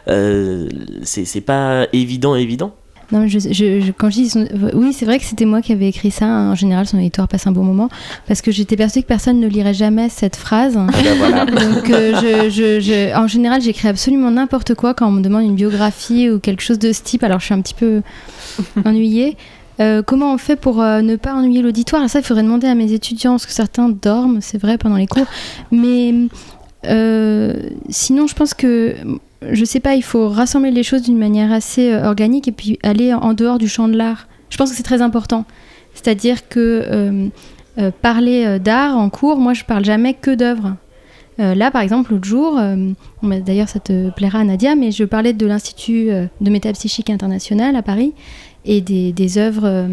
euh, 0.07 0.67
c'est 1.03 1.25
c'est 1.25 1.41
pas 1.41 1.87
évident 1.93 2.35
évident. 2.35 2.73
Non, 3.11 3.19
mais 3.21 3.29
je, 3.29 3.39
je- 3.39 3.79
je- 3.81 3.91
quand 3.93 4.09
je 4.09 4.15
dis 4.15 4.29
son- 4.29 4.47
oui, 4.73 4.91
c'est 4.91 5.05
vrai 5.05 5.17
que 5.17 5.23
c'était 5.25 5.45
moi 5.45 5.61
qui 5.61 5.71
avais 5.71 5.87
écrit 5.87 6.11
ça. 6.11 6.25
En 6.25 6.55
général, 6.55 6.85
son 6.87 6.97
éditoire 6.99 7.27
passe 7.27 7.47
un 7.47 7.51
bon 7.51 7.63
moment 7.63 7.89
parce 8.27 8.41
que 8.41 8.51
j'étais 8.51 8.75
persuadée 8.75 9.03
que 9.03 9.07
personne 9.07 9.39
ne 9.39 9.47
lirait 9.47 9.73
jamais 9.73 10.09
cette 10.09 10.35
phrase. 10.35 10.77
Ah 10.77 10.87
ben 11.03 11.17
voilà. 11.17 11.45
Donc, 11.45 11.89
euh, 11.89 12.49
je, 12.49 13.15
en 13.15 13.27
général, 13.27 13.61
j'écris 13.61 13.87
absolument 13.87 14.29
n'importe 14.31 14.73
quoi 14.75 14.93
quand 14.93 15.07
on 15.07 15.11
me 15.11 15.21
demande 15.21 15.43
une 15.43 15.55
biographie 15.55 16.29
ou 16.29 16.39
quelque 16.39 16.61
chose 16.61 16.79
de 16.79 16.91
ce 16.91 17.01
type. 17.01 17.23
Alors, 17.23 17.39
je 17.39 17.45
suis 17.45 17.53
un 17.53 17.61
petit 17.61 17.73
peu 17.75 18.01
ennuyée. 18.85 19.37
Euh, 19.79 20.01
comment 20.01 20.33
on 20.33 20.37
fait 20.39 20.55
pour 20.55 20.81
euh, 20.81 21.01
ne 21.01 21.15
pas 21.15 21.33
ennuyer 21.35 21.61
l'auditoire? 21.61 22.09
Ça, 22.09 22.19
il 22.19 22.25
faudrait 22.25 22.43
demander 22.43 22.67
à 22.67 22.73
mes 22.75 22.91
étudiants, 22.93 23.33
parce 23.33 23.45
que 23.45 23.53
certains 23.53 23.89
dorment, 23.89 24.39
c'est 24.41 24.57
vrai, 24.57 24.77
pendant 24.77 24.95
les 24.97 25.05
cours. 25.07 25.27
Mais 25.71 26.13
euh, 26.85 27.53
sinon, 27.89 28.27
je 28.27 28.33
pense 28.33 28.53
que, 28.53 28.95
je 29.41 29.65
sais 29.65 29.79
pas, 29.79 29.95
il 29.95 30.03
faut 30.03 30.29
rassembler 30.29 30.71
les 30.71 30.83
choses 30.83 31.03
d'une 31.03 31.17
manière 31.17 31.51
assez 31.51 31.91
euh, 31.91 32.05
organique 32.05 32.47
et 32.47 32.51
puis 32.51 32.79
aller 32.83 33.13
en 33.13 33.33
dehors 33.33 33.57
du 33.57 33.67
champ 33.67 33.87
de 33.87 33.97
l'art. 33.97 34.27
Je 34.49 34.57
pense 34.57 34.71
que 34.71 34.75
c'est 34.75 34.83
très 34.83 35.01
important. 35.01 35.45
C'est-à-dire 35.93 36.47
que 36.47 36.83
euh, 36.89 37.27
euh, 37.77 37.91
parler 38.01 38.59
d'art 38.59 38.97
en 38.97 39.09
cours, 39.09 39.37
moi, 39.37 39.53
je 39.53 39.63
parle 39.63 39.85
jamais 39.85 40.13
que 40.13 40.33
d'œuvres. 40.33 40.75
Là, 41.39 41.69
par 41.69 41.83
exemple, 41.83 42.13
l'autre 42.13 42.25
jour, 42.25 42.59
d'ailleurs, 43.21 43.69
ça 43.69 43.79
te 43.79 44.09
plaira, 44.09 44.43
Nadia, 44.43 44.75
mais 44.75 44.89
je 44.89 45.03
parlais 45.03 45.33
de 45.33 45.45
l'Institut 45.45 46.07
de 46.07 46.49
métapsychique 46.49 47.11
international 47.11 47.75
à 47.75 47.83
Paris 47.83 48.15
et 48.67 48.81
des, 48.81 49.13
des 49.13 49.37
œuvres, 49.37 49.63
euh, 49.65 49.87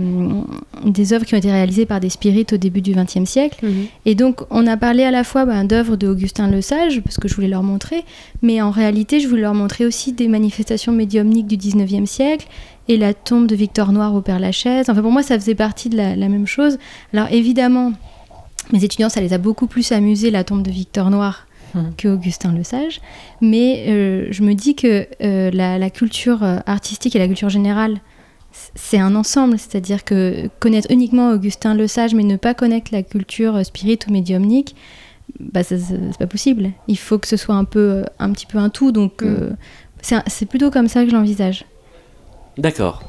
des 0.85 1.13
œuvres 1.13 1.25
qui 1.25 1.35
ont 1.35 1.39
été 1.39 1.51
réalisées 1.51 1.87
par 1.87 2.01
des 2.01 2.11
spirites 2.11 2.53
au 2.53 2.57
début 2.57 2.81
du 2.83 2.93
XXe 2.93 3.25
siècle. 3.25 3.65
Et 4.05 4.15
donc, 4.15 4.41
on 4.51 4.67
a 4.67 4.77
parlé 4.77 5.05
à 5.05 5.11
la 5.11 5.25
fois 5.25 5.45
ben, 5.47 5.65
d'œuvres 5.65 5.97
de 5.97 6.09
Augustin 6.09 6.49
Le 6.51 6.61
Sage, 6.61 7.01
parce 7.03 7.17
que 7.19 7.29
je 7.29 7.35
voulais 7.35 7.49
leur 7.49 7.63
montrer, 7.63 8.05
mais 8.43 8.61
en 8.61 8.71
réalité, 8.71 9.21
je 9.21 9.29
voulais 9.29 9.43
leur 9.43 9.55
montrer 9.55 9.87
aussi 9.87 10.13
des 10.13 10.29
manifestations 10.29 10.93
médiumniques 10.93 11.47
du 11.47 11.57
19e 11.57 12.05
siècle 12.07 12.49
et 12.89 12.97
la 12.99 13.15
tombe 13.15 13.47
de 13.47 13.55
Victor 13.55 13.93
Noir 13.93 14.15
au 14.15 14.21
Père 14.21 14.41
Lachaise. 14.41 14.91
Enfin, 14.91 15.01
pour 15.01 15.13
moi, 15.13 15.23
ça 15.23 15.39
faisait 15.39 15.55
partie 15.55 15.89
de 15.89 15.97
la, 15.97 16.17
la 16.17 16.29
même 16.29 16.47
chose. 16.47 16.79
Alors, 17.13 17.29
évidemment, 17.31 17.93
mes 18.73 18.83
étudiants, 18.85 19.09
ça 19.09 19.21
les 19.21 19.33
a 19.33 19.39
beaucoup 19.39 19.67
plus 19.69 19.93
amusés, 19.93 20.31
la 20.31 20.43
tombe 20.45 20.63
de 20.63 20.71
Victor 20.71 21.11
Noir, 21.11 21.47
Mhm. 21.75 21.93
que 21.97 22.07
Augustin 22.07 22.53
Le 22.53 22.63
Sage. 22.63 23.01
Mais 23.41 23.87
euh, 23.89 24.29
je 24.31 24.45
me 24.45 24.55
dis 24.55 24.77
que 24.77 25.09
euh, 25.23 25.51
la, 25.53 25.77
la 25.77 25.91
culture 25.91 26.45
artistique 26.67 27.17
et 27.17 27.19
la 27.19 27.27
culture 27.27 27.49
générale, 27.49 27.97
c'est 28.75 28.99
un 28.99 29.15
ensemble, 29.15 29.59
c'est-à-dire 29.59 30.05
que 30.05 30.49
connaître 30.61 30.89
uniquement 30.91 31.31
Augustin 31.31 31.75
Le 31.75 31.87
Sage, 31.87 32.15
mais 32.15 32.23
ne 32.23 32.37
pas 32.37 32.55
connaître 32.55 32.91
la 32.93 33.03
culture 33.03 33.57
euh, 33.57 33.63
spirit 33.65 33.99
ou 34.09 34.13
médiumnique, 34.13 34.75
bah, 35.41 35.63
c'est 35.63 35.81
pas 36.19 36.27
possible. 36.27 36.71
Il 36.89 36.99
faut 36.99 37.19
que 37.19 37.27
ce 37.27 37.37
soit 37.37 37.55
un 37.55 37.65
peu, 37.65 37.81
euh, 37.81 38.05
un 38.19 38.31
petit 38.33 38.47
peu 38.47 38.59
un 38.59 38.69
tout. 38.69 38.93
Donc, 38.93 39.23
euh, 39.23 39.51
c'est 40.03 40.17
un- 40.17 40.23
c'est 40.27 40.47
plutôt 40.47 40.71
comme 40.71 40.89
ça 40.89 41.03
que 41.05 41.11
je 41.11 41.15
l'envisage. 41.15 41.65
D'accord. 42.59 43.03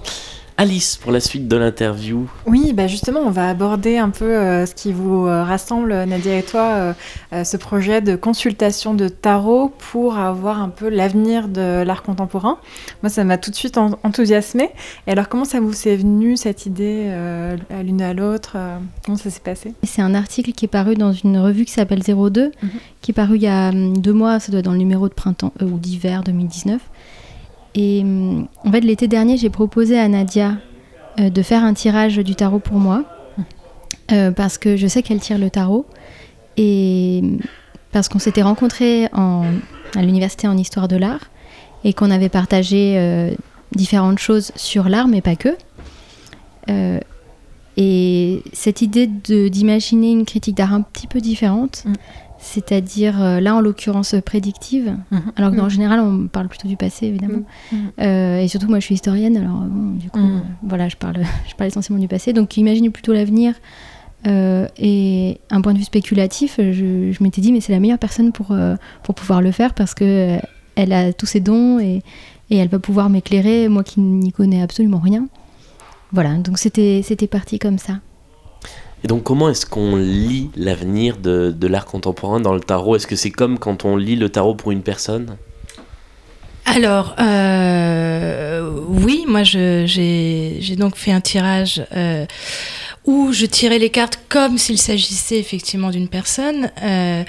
Alice, 0.57 0.95
pour 0.95 1.11
la 1.11 1.19
suite 1.19 1.49
de 1.49 1.57
l'interview. 1.57 2.29
Oui, 2.47 2.71
bah 2.71 2.87
justement, 2.87 3.19
on 3.19 3.29
va 3.29 3.49
aborder 3.49 3.97
un 3.97 4.09
peu 4.09 4.23
euh, 4.37 4.65
ce 4.65 4.73
qui 4.73 4.93
vous 4.93 5.25
euh, 5.27 5.43
rassemble, 5.43 5.93
Nadia 6.05 6.37
et 6.37 6.43
toi, 6.43 6.61
euh, 6.61 6.93
euh, 7.33 7.43
ce 7.43 7.57
projet 7.57 7.99
de 7.99 8.15
consultation 8.15 8.93
de 8.93 9.09
tarot 9.09 9.73
pour 9.91 10.17
avoir 10.17 10.61
un 10.61 10.69
peu 10.69 10.87
l'avenir 10.87 11.49
de 11.49 11.83
l'art 11.83 12.03
contemporain. 12.03 12.57
Moi, 13.03 13.09
ça 13.09 13.25
m'a 13.25 13.37
tout 13.37 13.51
de 13.51 13.55
suite 13.57 13.77
en- 13.77 13.99
enthousiasmée. 14.03 14.69
Et 15.07 15.11
alors, 15.11 15.27
comment 15.27 15.43
ça 15.43 15.59
vous 15.59 15.89
est 15.89 15.97
venu, 15.97 16.37
cette 16.37 16.65
idée, 16.65 17.07
euh, 17.07 17.57
à 17.69 17.83
l'une 17.83 18.01
à 18.01 18.13
l'autre 18.13 18.55
Comment 19.03 19.17
ça 19.17 19.29
s'est 19.29 19.41
passé? 19.41 19.73
C'est 19.83 20.01
un 20.01 20.15
article 20.15 20.53
qui 20.53 20.63
est 20.63 20.69
paru 20.69 20.95
dans 20.95 21.11
une 21.11 21.37
revue 21.37 21.65
qui 21.65 21.73
s'appelle 21.73 22.01
02, 22.01 22.51
Mhm. 22.63 22.69
qui 23.01 23.11
est 23.11 23.13
paru 23.13 23.35
il 23.35 23.41
y 23.41 23.47
a 23.47 23.71
hum, 23.71 23.97
deux 23.97 24.13
mois, 24.13 24.39
ça 24.39 24.53
doit 24.53 24.59
être 24.59 24.65
dans 24.65 24.71
le 24.71 24.77
numéro 24.77 25.09
de 25.09 25.13
printemps 25.13 25.51
euh, 25.61 25.65
ou 25.65 25.79
d'hiver 25.79 26.23
2019. 26.23 26.79
Et 27.75 28.01
hum, 28.03 28.47
en 28.63 28.71
fait, 28.71 28.81
l'été 28.81 29.07
dernier, 29.07 29.37
j'ai 29.37 29.49
proposé 29.49 29.99
à 29.99 30.07
Nadia 30.07 30.53
euh, 31.19 31.29
de 31.29 31.41
faire 31.41 31.63
un 31.63 31.73
tirage 31.73 32.17
du 32.17 32.35
tarot 32.35 32.59
pour 32.59 32.77
moi, 32.77 33.03
euh, 34.11 34.31
parce 34.31 34.57
que 34.57 34.77
je 34.77 34.87
sais 34.87 35.03
qu'elle 35.03 35.19
tire 35.19 35.37
le 35.37 35.49
tarot, 35.49 35.85
et 36.57 37.19
hum, 37.23 37.39
parce 37.91 38.07
qu'on 38.09 38.19
s'était 38.19 38.41
rencontrés 38.43 39.07
en- 39.13 39.45
à 39.95 40.01
l'université 40.01 40.47
en 40.47 40.57
histoire 40.57 40.87
de 40.87 40.95
l'art, 40.97 41.29
et 41.83 41.93
qu'on 41.93 42.11
avait 42.11 42.29
partagé 42.29 42.95
euh, 42.97 43.31
différentes 43.75 44.19
choses 44.19 44.51
sur 44.55 44.87
l'art, 44.89 45.07
mais 45.07 45.21
pas 45.21 45.35
que. 45.35 45.49
Et 47.77 48.41
cette 48.53 48.81
idée 48.81 49.05
d'imaginer 49.05 50.11
une 50.11 50.23
critique 50.25 50.55
d'art 50.55 50.73
un 50.73 50.81
petit 50.81 51.07
peu 51.07 51.19
différente, 51.19 51.83
Mm. 51.85 51.93
C'est-à-dire 52.45 53.21
euh, 53.21 53.39
là 53.39 53.55
en 53.55 53.59
l'occurrence 53.61 54.13
euh, 54.13 54.21
prédictive, 54.21 54.95
Mhm. 55.11 55.21
alors 55.35 55.51
que 55.51 55.59
en 55.59 55.69
général 55.69 55.99
on 55.99 56.27
parle 56.27 56.47
plutôt 56.47 56.67
du 56.67 56.77
passé 56.77 57.07
évidemment. 57.07 57.41
Mm. 57.71 57.75
Mm. 57.75 57.77
Euh, 58.01 58.39
et 58.41 58.47
surtout 58.47 58.67
moi 58.67 58.79
je 58.79 58.85
suis 58.85 58.95
historienne, 58.95 59.35
alors 59.37 59.57
bon, 59.67 59.95
du 59.95 60.09
coup 60.09 60.19
euh, 60.19 60.39
voilà 60.63 60.87
je 60.87 60.95
parle, 60.95 61.17
je 61.49 61.55
parle 61.55 61.67
essentiellement 61.69 62.01
du 62.01 62.07
passé. 62.07 62.33
Donc 62.33 62.55
imaginer 62.57 62.89
plutôt 62.91 63.13
l'avenir. 63.13 63.55
euh, 64.27 64.67
et 64.77 65.39
un 65.49 65.61
point 65.61 65.73
de 65.73 65.77
vue 65.79 65.83
spéculatif, 65.85 66.55
je, 66.59 67.11
je 67.11 67.23
m'étais 67.23 67.41
dit 67.41 67.51
mais 67.51 67.61
c'est 67.61 67.73
la 67.73 67.79
meilleure 67.79 67.99
personne 67.99 68.31
pour, 68.31 68.55
pour 69.03 69.15
pouvoir 69.15 69.41
le 69.41 69.51
faire 69.51 69.73
parce 69.73 69.93
que 69.93 70.37
elle 70.75 70.93
a 70.93 71.13
tous 71.13 71.25
ses 71.27 71.39
dons 71.39 71.79
et, 71.79 72.01
et 72.49 72.57
elle 72.57 72.67
va 72.69 72.79
pouvoir 72.79 73.09
m'éclairer, 73.09 73.69
moi 73.69 73.83
qui 73.83 73.99
n'y 74.01 74.31
connais 74.31 74.61
absolument 74.61 74.99
rien. 74.99 75.27
Voilà, 76.11 76.33
donc 76.35 76.57
c'était 76.59 77.27
parti 77.29 77.59
comme 77.59 77.77
ça. 77.77 77.99
Et 79.05 79.07
donc, 79.07 79.21
comment 79.21 79.49
est-ce 79.49 79.67
qu'on 79.67 79.97
lit 79.97 80.49
l'avenir 80.55 81.17
de, 81.17 81.67
l'art 81.67 81.85
contemporain 81.85 82.39
dans 82.39 82.55
le 82.55 82.59
tarot? 82.59 82.95
Est-ce 82.95 83.05
que 83.05 83.15
c'est 83.15 83.29
comme 83.29 83.59
quand 83.59 83.85
on 83.85 83.97
lit 83.97 84.15
le 84.15 84.29
tarot 84.29 84.55
pour 84.55 84.71
une 84.71 84.81
personne? 84.81 85.37
Alors, 86.65 87.15
euh, 87.19 88.67
oui, 88.87 89.25
moi 89.27 89.43
j'ai 89.43 90.75
donc 90.75 90.95
fait 90.95 91.11
un 91.11 91.21
tirage 91.21 91.85
euh, 91.95 92.25
où 93.05 93.31
je 93.31 93.45
tirais 93.45 93.79
les 93.79 93.89
cartes 93.89 94.19
comme 94.29 94.57
s'il 94.57 94.77
s'agissait 94.79 95.37
effectivement 95.37 95.91
d'une 95.91 96.07
personne. 96.07 96.71
Euh, 96.81 97.23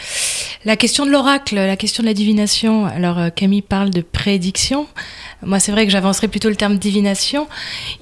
la 0.64 0.76
question 0.76 1.04
de 1.04 1.10
l'oracle, 1.10 1.54
la 1.54 1.76
question 1.76 2.02
de 2.02 2.08
la 2.08 2.14
divination, 2.14 2.86
alors 2.86 3.18
euh, 3.18 3.28
Camille 3.30 3.62
parle 3.62 3.90
de 3.90 4.00
prédiction. 4.00 4.86
Moi, 5.42 5.60
c'est 5.60 5.72
vrai 5.72 5.84
que 5.84 5.92
j'avancerais 5.92 6.28
plutôt 6.28 6.48
le 6.48 6.56
terme 6.56 6.78
divination, 6.78 7.46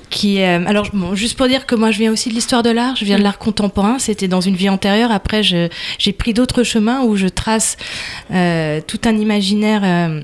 qui 0.08 0.38
est... 0.38 0.48
euh, 0.48 0.64
alors, 0.66 0.88
bon, 0.92 1.14
juste 1.16 1.36
pour 1.36 1.48
dire 1.48 1.66
que 1.66 1.74
moi, 1.74 1.90
je 1.90 1.98
viens 1.98 2.12
aussi 2.12 2.28
de 2.28 2.34
l'histoire 2.34 2.62
de 2.62 2.70
l'art, 2.70 2.94
je 2.94 3.04
viens 3.04 3.18
de 3.18 3.24
l'art 3.24 3.38
contemporain, 3.38 3.98
c'était 3.98 4.28
dans 4.28 4.40
une 4.40 4.54
vie 4.54 4.68
antérieure. 4.68 5.10
Après, 5.10 5.42
j'ai 5.42 6.12
pris 6.16 6.32
d'autres 6.32 6.62
chemins 6.62 7.02
où 7.02 7.16
je 7.16 7.26
trace 7.26 7.76
euh, 8.32 8.80
tout 8.86 9.00
un 9.04 9.16
imaginaire... 9.16 10.22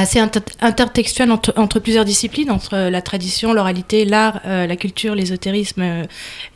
assez 0.00 0.18
inter- 0.18 0.40
intertextuel 0.60 1.30
entre, 1.30 1.78
plusieurs 1.80 2.04
disciplines, 2.04 2.50
entre 2.50 2.74
euh, 2.74 2.90
la 2.90 3.02
tradition, 3.02 3.52
l'oralité, 3.52 4.04
l'art, 4.04 4.40
euh, 4.46 4.66
la 4.66 4.76
culture, 4.76 5.14
l'ésotérisme, 5.14 5.82
euh, 5.82 6.04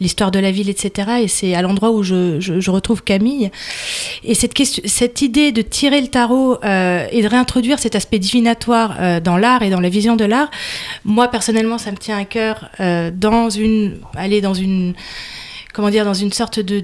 l'histoire 0.00 0.30
de 0.30 0.38
la 0.38 0.50
ville, 0.50 0.68
etc. 0.68 1.22
Et 1.22 1.28
c'est 1.28 1.54
à 1.54 1.62
l'endroit 1.62 1.90
où 1.90 2.02
je, 2.02 2.40
je, 2.40 2.70
retrouve 2.70 3.02
Camille. 3.02 3.50
Et 4.24 4.35
cette, 4.35 4.54
question, 4.54 4.83
cette 4.87 5.22
idée 5.22 5.52
de 5.52 5.62
tirer 5.62 6.00
le 6.00 6.09
tarot 6.09 6.57
et 6.62 7.22
de 7.22 7.28
réintroduire 7.28 7.78
cet 7.78 7.94
aspect 7.94 8.18
divinatoire 8.18 9.20
dans 9.20 9.37
l'art 9.37 9.62
et 9.62 9.70
dans 9.70 9.80
la 9.80 9.88
vision 9.88 10.16
de 10.16 10.24
l'art, 10.24 10.50
moi 11.04 11.28
personnellement, 11.28 11.78
ça 11.78 11.92
me 11.92 11.96
tient 11.96 12.18
à 12.18 12.24
cœur 12.24 12.68
dans 13.12 13.50
une, 13.50 13.98
aller 14.16 14.40
dans 14.40 14.54
une, 14.54 14.94
comment 15.74 15.90
dire, 15.90 16.04
dans 16.04 16.14
une 16.14 16.32
sorte 16.32 16.60
de, 16.60 16.80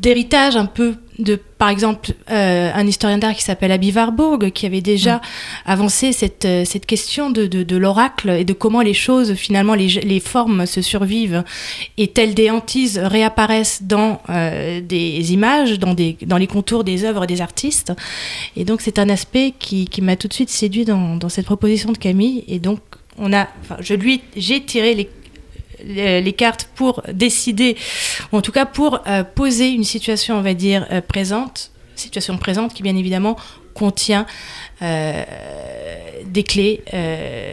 d'héritage 0.00 0.56
un 0.56 0.64
peu 0.64 0.94
de, 1.18 1.38
par 1.58 1.68
exemple, 1.68 2.12
euh, 2.30 2.70
un 2.74 2.86
historien 2.86 3.18
d'art 3.18 3.34
qui 3.34 3.42
s'appelle 3.42 3.70
Abby 3.70 3.92
Warburg, 3.92 4.50
qui 4.50 4.66
avait 4.66 4.80
déjà 4.80 5.20
avancé 5.64 6.12
cette, 6.12 6.44
euh, 6.44 6.64
cette 6.64 6.86
question 6.86 7.30
de, 7.30 7.46
de, 7.46 7.62
de 7.62 7.76
l'oracle 7.76 8.30
et 8.30 8.44
de 8.44 8.52
comment 8.52 8.80
les 8.80 8.94
choses, 8.94 9.34
finalement, 9.34 9.74
les, 9.74 9.86
les 9.86 10.18
formes 10.18 10.66
se 10.66 10.82
survivent 10.82 11.44
et 11.98 12.08
telles 12.08 12.34
des 12.34 12.50
hantises 12.50 12.98
réapparaissent 12.98 13.82
dans 13.82 14.22
euh, 14.30 14.80
des 14.80 15.32
images, 15.32 15.78
dans, 15.78 15.94
des, 15.94 16.16
dans 16.26 16.38
les 16.38 16.48
contours 16.48 16.82
des 16.82 17.04
œuvres 17.04 17.26
des 17.26 17.42
artistes. 17.42 17.92
Et 18.56 18.64
donc, 18.64 18.80
c'est 18.80 18.98
un 18.98 19.10
aspect 19.10 19.52
qui, 19.56 19.84
qui 19.84 20.00
m'a 20.00 20.16
tout 20.16 20.28
de 20.28 20.34
suite 20.34 20.50
séduit 20.50 20.86
dans, 20.86 21.16
dans 21.16 21.28
cette 21.28 21.46
proposition 21.46 21.92
de 21.92 21.98
Camille. 21.98 22.42
Et 22.48 22.58
donc, 22.58 22.80
on 23.18 23.32
a, 23.32 23.46
enfin, 23.62 23.76
je 23.80 23.94
lui, 23.94 24.22
j'ai 24.34 24.64
tiré 24.64 24.94
les 24.94 25.08
les 25.84 26.20
les 26.20 26.32
cartes 26.32 26.68
pour 26.74 27.02
décider, 27.12 27.76
ou 28.32 28.36
en 28.36 28.42
tout 28.42 28.52
cas 28.52 28.66
pour 28.66 29.00
euh, 29.06 29.24
poser 29.24 29.70
une 29.70 29.84
situation, 29.84 30.36
on 30.36 30.42
va 30.42 30.54
dire, 30.54 30.86
euh, 30.90 31.00
présente, 31.00 31.70
situation 31.94 32.36
présente 32.38 32.74
qui 32.74 32.82
bien 32.82 32.96
évidemment 32.96 33.36
contient 33.74 34.26
euh, 34.82 35.24
des 36.26 36.42
clés 36.44 36.82
euh, 36.94 37.52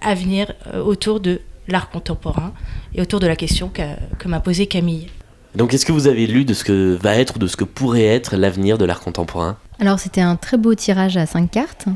à 0.00 0.14
venir 0.14 0.52
euh, 0.74 0.82
autour 0.82 1.20
de 1.20 1.40
l'art 1.68 1.90
contemporain 1.90 2.52
et 2.94 3.00
autour 3.00 3.20
de 3.20 3.26
la 3.26 3.36
question 3.36 3.68
que, 3.68 3.82
que 4.18 4.28
m'a 4.28 4.40
posée 4.40 4.66
Camille. 4.66 5.08
Donc, 5.54 5.74
est-ce 5.74 5.84
que 5.84 5.92
vous 5.92 6.06
avez 6.06 6.26
lu 6.26 6.44
de 6.44 6.54
ce 6.54 6.64
que 6.64 6.96
va 7.00 7.16
être 7.16 7.36
ou 7.36 7.38
de 7.38 7.46
ce 7.46 7.56
que 7.56 7.64
pourrait 7.64 8.04
être 8.04 8.36
l'avenir 8.36 8.78
de 8.78 8.84
l'art 8.84 9.00
contemporain? 9.00 9.56
Alors, 9.80 9.98
c'était 9.98 10.20
un 10.20 10.36
très 10.36 10.56
beau 10.56 10.74
tirage 10.74 11.16
à 11.16 11.26
cinq 11.26 11.50
cartes. 11.50 11.86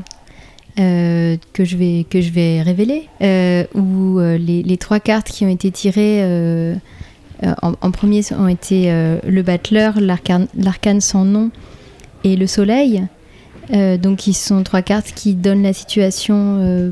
Euh, 0.77 1.37
que, 1.53 1.63
je 1.63 1.77
vais, 1.77 2.05
que 2.09 2.19
je 2.19 2.31
vais 2.31 2.61
révéler, 2.61 3.07
euh, 3.21 3.63
où 3.75 4.19
euh, 4.19 4.37
les, 4.37 4.61
les, 4.61 4.75
trois 4.75 4.99
cartes 4.99 5.29
qui 5.29 5.45
ont 5.45 5.49
été 5.49 5.71
tirées 5.71 6.19
euh, 6.21 6.75
en, 7.61 7.91
premier 7.91 8.19
ont 8.37 8.49
été 8.49 8.89
le 9.25 9.41
battleur, 9.41 10.01
l'arcane 10.01 11.01
sans 11.01 11.23
nom 11.23 11.51
et 12.25 12.35
le 12.35 12.45
soleil. 12.45 13.03
donc, 13.71 14.27
ils 14.27 14.33
sont 14.33 14.63
trois 14.63 14.81
cartes 14.81 15.13
qui 15.15 15.33
donnent 15.33 15.63
la 15.63 15.73
situation 15.73 16.91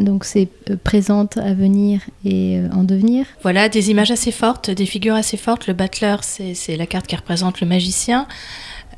donc 0.00 0.24
c'est 0.24 0.48
présente, 0.84 1.36
à 1.36 1.52
venir 1.52 2.00
et 2.24 2.60
en 2.72 2.84
devenir. 2.84 3.26
Voilà, 3.42 3.68
des 3.68 3.90
images 3.90 4.12
assez 4.12 4.30
fortes, 4.30 4.70
des 4.70 4.86
figures 4.86 5.16
assez 5.16 5.36
fortes. 5.36 5.66
Le 5.66 5.74
battleur, 5.74 6.22
c'est 6.22 6.76
la 6.76 6.86
carte 6.86 7.06
qui 7.06 7.16
représente 7.16 7.60
le 7.60 7.66
magicien. 7.66 8.26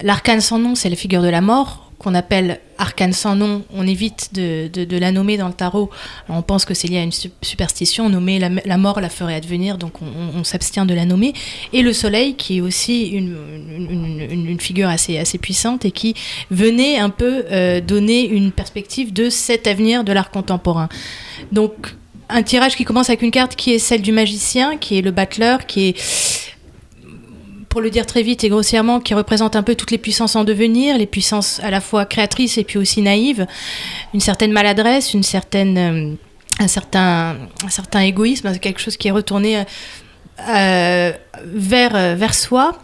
L'arcane 0.03 0.41
sans 0.41 0.59
nom, 0.59 0.75
c'est 0.75 0.91
la 0.91 0.97
figure 0.97 1.23
de 1.23 1.29
la 1.29 1.41
mort, 1.41 1.92
qu'on 2.03 2.15
appelle 2.15 2.61
arcane 2.79 3.13
sans 3.13 3.37
nom. 3.37 3.63
On 3.75 3.87
évite 3.87 4.35
de, 4.35 4.99
la 4.99 5.13
nommer 5.13 5.37
dans 5.37 5.49
le 5.49 5.55
tarot. 5.55 5.91
On 6.29 6.43
pense 6.43 6.65
que 6.65 6.75
c'est 6.75 6.89
lié 6.89 6.99
à 6.99 7.03
une 7.03 7.13
superstition. 7.13 8.09
Nommer 8.09 8.39
la, 8.39 8.77
mort 8.77 9.01
la 9.01 9.09
ferait 9.09 9.35
advenir, 9.35 9.79
donc 9.79 9.95
on, 10.03 10.45
s'abstient 10.45 10.85
de 10.85 10.95
la 10.95 11.05
nommer. 11.05 11.33
Et 11.73 11.83
le 11.83 11.93
soleil, 11.93 12.35
qui 12.35 12.59
est 12.59 12.61
aussi 12.61 13.09
une, 13.09 14.59
figure 14.61 14.89
assez, 14.89 15.19
assez 15.19 15.39
puissante 15.39 15.85
et 15.85 15.91
qui 15.91 16.15
venait 16.51 16.99
un 16.99 17.11
peu 17.11 17.45
euh, 17.51 17.81
donner 17.81 18.29
une 18.29 18.53
perspective 18.53 19.13
de 19.13 19.31
cet 19.31 19.67
avenir 19.67 20.05
de 20.05 20.13
l'art 20.13 20.31
contemporain. 20.31 20.89
Donc 21.51 21.95
un 22.29 22.43
tirage 22.43 22.77
qui 22.77 22.85
commence 22.85 23.09
avec 23.09 23.23
une 23.23 23.31
carte 23.31 23.57
qui 23.57 23.73
est 23.73 23.79
celle 23.79 24.03
du 24.03 24.13
magicien, 24.13 24.77
qui 24.77 24.99
est 24.99 25.03
le 25.03 25.11
battleur, 25.11 25.67
qui 25.67 25.89
est 25.89 26.42
pour 27.73 27.81
le 27.81 27.89
dire 27.89 28.05
très 28.05 28.23
vite 28.23 28.45
et 28.45 28.51
grossièrement, 28.51 29.01
qui 29.01 29.15
représente 29.15 29.57
un 29.57 29.63
peu 29.63 29.75
toutes 29.75 29.93
les 29.93 29.99
puissances 29.99 30.37
en 30.37 30.45
devenir, 30.45 30.99
les 30.99 31.07
puissances 31.07 31.59
à 31.61 31.71
la 31.71 31.81
fois 31.81 32.05
créatrices 32.05 32.59
et 32.59 32.65
puis 32.65 32.77
aussi 32.77 33.01
naïves, 33.01 33.47
une 34.13 34.21
certaine 34.21 34.53
maladresse, 34.53 35.15
une 35.15 35.23
certaine, 35.23 35.79
euh, 35.79 36.63
un, 36.63 36.69
certain, 36.69 37.35
un 37.65 37.71
certain 37.71 38.01
égoïsme, 38.01 38.59
quelque 38.59 38.79
chose 38.79 38.99
qui 38.99 39.09
est 39.09 39.11
retourné 39.11 39.65
euh, 40.51 41.13
vers, 41.47 41.97
euh, 41.97 42.15
vers 42.15 42.35
soi. 42.35 42.79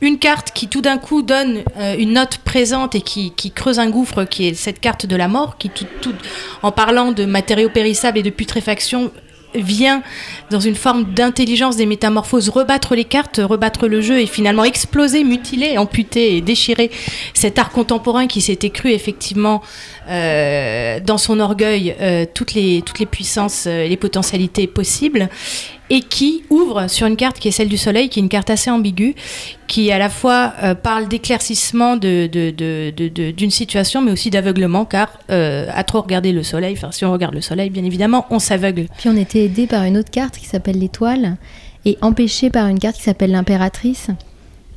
Une 0.00 0.18
carte 0.18 0.52
qui 0.54 0.68
tout 0.68 0.80
d'un 0.80 0.96
coup 0.96 1.20
donne 1.20 1.62
une 1.98 2.14
note 2.14 2.38
présente 2.38 2.94
et 2.94 3.02
qui, 3.02 3.32
qui, 3.32 3.50
creuse 3.50 3.78
un 3.78 3.90
gouffre, 3.90 4.24
qui 4.24 4.48
est 4.48 4.54
cette 4.54 4.80
carte 4.80 5.04
de 5.04 5.14
la 5.14 5.28
mort, 5.28 5.58
qui 5.58 5.68
tout, 5.68 5.84
tout, 6.00 6.14
en 6.62 6.72
parlant 6.72 7.12
de 7.12 7.26
matériaux 7.26 7.68
périssables 7.68 8.16
et 8.16 8.22
de 8.22 8.30
putréfaction 8.30 9.12
vient 9.54 10.02
dans 10.50 10.60
une 10.60 10.74
forme 10.74 11.04
d'intelligence 11.12 11.76
des 11.76 11.86
métamorphoses 11.86 12.48
rebattre 12.48 12.94
les 12.94 13.04
cartes, 13.04 13.40
rebattre 13.42 13.86
le 13.86 14.00
jeu 14.00 14.20
et 14.20 14.26
finalement 14.26 14.64
exploser, 14.64 15.24
mutiler, 15.24 15.78
amputer 15.78 16.36
et 16.36 16.40
déchirer 16.40 16.90
cet 17.34 17.58
art 17.58 17.70
contemporain 17.70 18.26
qui 18.26 18.40
s'était 18.40 18.70
cru 18.70 18.90
effectivement 18.90 19.62
euh, 20.08 21.00
dans 21.00 21.18
son 21.18 21.40
orgueil 21.40 21.94
euh, 22.00 22.26
toutes, 22.32 22.54
les, 22.54 22.82
toutes 22.82 22.98
les 22.98 23.06
puissances 23.06 23.66
et 23.66 23.70
euh, 23.70 23.88
les 23.88 23.96
potentialités 23.96 24.66
possibles 24.66 25.28
et 25.90 26.02
qui 26.02 26.44
ouvre 26.50 26.88
sur 26.88 27.08
une 27.08 27.16
carte 27.16 27.40
qui 27.40 27.48
est 27.48 27.50
celle 27.50 27.68
du 27.68 27.76
soleil, 27.76 28.08
qui 28.08 28.20
est 28.20 28.22
une 28.22 28.28
carte 28.28 28.48
assez 28.48 28.70
ambiguë, 28.70 29.16
qui 29.66 29.90
à 29.90 29.98
la 29.98 30.08
fois 30.08 30.54
euh, 30.62 30.76
parle 30.76 31.08
d'éclaircissement 31.08 31.96
d'une 31.96 33.50
situation, 33.50 34.00
mais 34.00 34.12
aussi 34.12 34.30
d'aveuglement, 34.30 34.84
car 34.84 35.10
euh, 35.30 35.66
à 35.74 35.82
trop 35.82 36.00
regarder 36.00 36.30
le 36.30 36.44
soleil, 36.44 36.74
enfin 36.76 36.92
si 36.92 37.04
on 37.04 37.12
regarde 37.12 37.34
le 37.34 37.40
soleil, 37.40 37.70
bien 37.70 37.84
évidemment, 37.84 38.26
on 38.30 38.38
s'aveugle. 38.38 38.86
Puis 38.98 39.08
on 39.08 39.16
était 39.16 39.44
aidé 39.44 39.66
par 39.66 39.82
une 39.84 39.98
autre 39.98 40.10
carte 40.10 40.38
qui 40.38 40.46
s'appelle 40.46 40.78
l'étoile, 40.78 41.36
et 41.84 41.98
empêché 42.02 42.50
par 42.50 42.68
une 42.68 42.78
carte 42.78 42.96
qui 42.96 43.02
s'appelle 43.02 43.32
l'impératrice. 43.32 44.08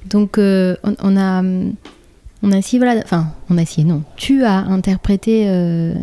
Donc 0.09 0.37
euh, 0.37 0.75
on, 0.83 0.95
on, 1.01 1.15
a... 1.15 1.43
On 2.45 2.51
a 2.51 2.57
essayé, 2.57 2.77
voilà, 2.77 2.99
enfin, 3.05 3.27
on 3.49 3.57
a 3.57 3.61
essayé, 3.61 3.87
non. 3.87 4.03
Tu 4.17 4.43
as 4.43 4.57
interprété 4.57 5.47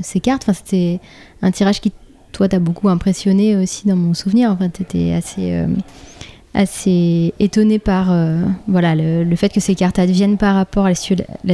ces 0.02 0.20
cartes. 0.20 0.44
Enfin, 0.44 0.54
c'était 0.54 0.98
un 1.42 1.50
tirage 1.50 1.82
qui 1.82 1.92
toi, 2.32 2.48
t'as 2.48 2.58
beaucoup 2.58 2.88
impressionné 2.88 3.56
aussi 3.56 3.86
dans 3.86 3.96
mon 3.96 4.14
souvenir. 4.14 4.50
Enfin, 4.50 4.68
t'étais 4.68 5.12
assez, 5.12 5.52
euh, 5.52 5.66
assez 6.54 7.34
étonné 7.38 7.78
par 7.78 8.10
euh, 8.10 8.42
voilà, 8.68 8.94
le, 8.94 9.36
fait 9.36 9.52
que 9.52 9.60
ces 9.60 9.74
cartes 9.74 9.98
adviennent 9.98 10.38
par 10.38 10.54
rapport 10.54 10.86
à 10.86 10.90
la, 10.90 10.94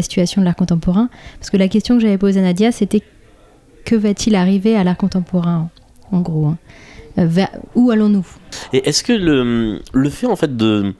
situation 0.02 0.40
de 0.40 0.44
l'art 0.44 0.56
contemporain. 0.56 1.08
Parce 1.38 1.50
que 1.50 1.56
la 1.56 1.68
question 1.68 1.96
que 1.96 2.02
j'avais 2.02 2.18
posée 2.18 2.40
à 2.40 2.42
Nadia, 2.42 2.72
c'était 2.72 3.02
que 3.84 3.94
va-t-il 3.94 4.34
arriver 4.34 4.76
à 4.76 4.84
l'art 4.84 4.96
contemporain, 4.96 5.70
en 6.12 6.20
gros 6.20 6.46
hein? 6.46 6.58
Euh, 7.18 7.28
Où 7.74 7.90
allons-nous? 7.90 8.26
Et 8.74 8.86
est-ce 8.88 9.02
que 9.02 9.12
le, 9.14 9.80
le 9.94 10.10
fait, 10.10 10.26
en 10.26 10.36
fait, 10.36 10.54
de 10.54 10.94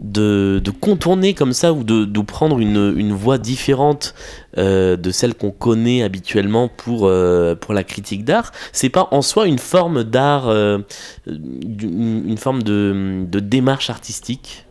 de, 0.00 0.62
contourner 0.80 1.34
comme 1.34 1.52
ça 1.52 1.72
ou 1.72 1.84
de, 1.84 2.20
prendre 2.20 2.58
une, 2.58 3.12
voie 3.12 3.38
différente 3.38 4.14
euh, 4.56 4.96
de 4.96 5.10
celle 5.10 5.34
qu'on 5.34 5.50
connaît 5.50 6.02
habituellement 6.02 6.68
pour, 6.68 7.06
euh, 7.06 7.54
pour 7.54 7.74
la 7.74 7.84
critique 7.84 8.24
d'art, 8.24 8.52
c'est 8.72 8.88
pas 8.88 9.08
en 9.10 9.22
soi 9.22 9.46
une 9.46 9.58
forme 9.58 10.04
d'art, 10.04 10.48
euh, 10.48 10.78
une, 11.26 12.36
forme 12.38 12.62
de, 12.62 13.26
démarche 13.40 13.90
artistique 13.90 14.64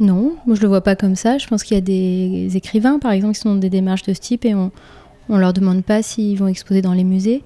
Non, 0.00 0.36
moi 0.46 0.54
je 0.56 0.62
le 0.62 0.68
vois 0.68 0.82
pas 0.82 0.96
comme 0.96 1.16
ça. 1.16 1.38
Je 1.38 1.46
pense 1.46 1.64
qu'il 1.64 1.74
y 1.74 1.78
a 1.78 1.82
des 1.82 2.56
écrivains 2.56 2.98
par 2.98 3.12
exemple 3.12 3.34
qui 3.34 3.40
sont 3.40 3.54
dans 3.54 3.60
des 3.60 3.70
démarches 3.70 4.02
de 4.02 4.14
ce 4.14 4.20
type 4.20 4.44
et 4.44 4.54
on, 4.54 4.70
on 5.28 5.38
leur 5.38 5.52
demande 5.52 5.84
pas 5.84 6.02
s'ils 6.02 6.38
vont 6.38 6.48
exposer 6.48 6.82
dans 6.82 6.92
les 6.92 7.04
musées. 7.04 7.42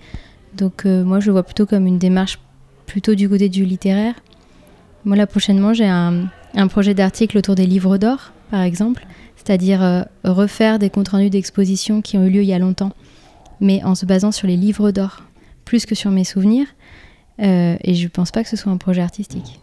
Donc 0.56 0.84
moi 0.84 1.20
je 1.20 1.26
le 1.26 1.32
vois 1.32 1.44
plutôt 1.44 1.64
comme 1.64 1.86
une 1.86 1.98
démarche 1.98 2.38
plutôt 2.86 3.14
du 3.14 3.28
côté 3.28 3.48
du 3.48 3.64
littéraire. 3.64 4.14
Moi 5.04 5.16
là 5.16 5.26
prochainement 5.26 5.72
j'ai 5.72 5.86
un 5.86 6.24
un 6.54 6.68
projet 6.68 6.94
d'article 6.94 7.38
autour 7.38 7.54
des 7.54 7.66
livres 7.66 7.98
d'or, 7.98 8.32
par 8.50 8.62
exemple, 8.62 9.06
c'est-à-dire 9.36 9.82
euh, 9.82 10.02
refaire 10.24 10.78
des 10.78 10.90
comptes 10.90 11.08
rendus 11.08 11.30
d'expositions 11.30 12.02
qui 12.02 12.16
ont 12.18 12.24
eu 12.24 12.30
lieu 12.30 12.42
il 12.42 12.48
y 12.48 12.52
a 12.52 12.58
longtemps, 12.58 12.92
mais 13.60 13.82
en 13.84 13.94
se 13.94 14.06
basant 14.06 14.32
sur 14.32 14.46
les 14.46 14.56
livres 14.56 14.90
d'or, 14.90 15.22
plus 15.64 15.86
que 15.86 15.94
sur 15.94 16.10
mes 16.10 16.24
souvenirs. 16.24 16.66
Euh, 17.40 17.76
et 17.82 17.94
je 17.94 18.04
ne 18.04 18.08
pense 18.08 18.30
pas 18.30 18.42
que 18.42 18.48
ce 18.48 18.56
soit 18.56 18.70
un 18.70 18.76
projet 18.76 19.00
artistique. 19.00 19.60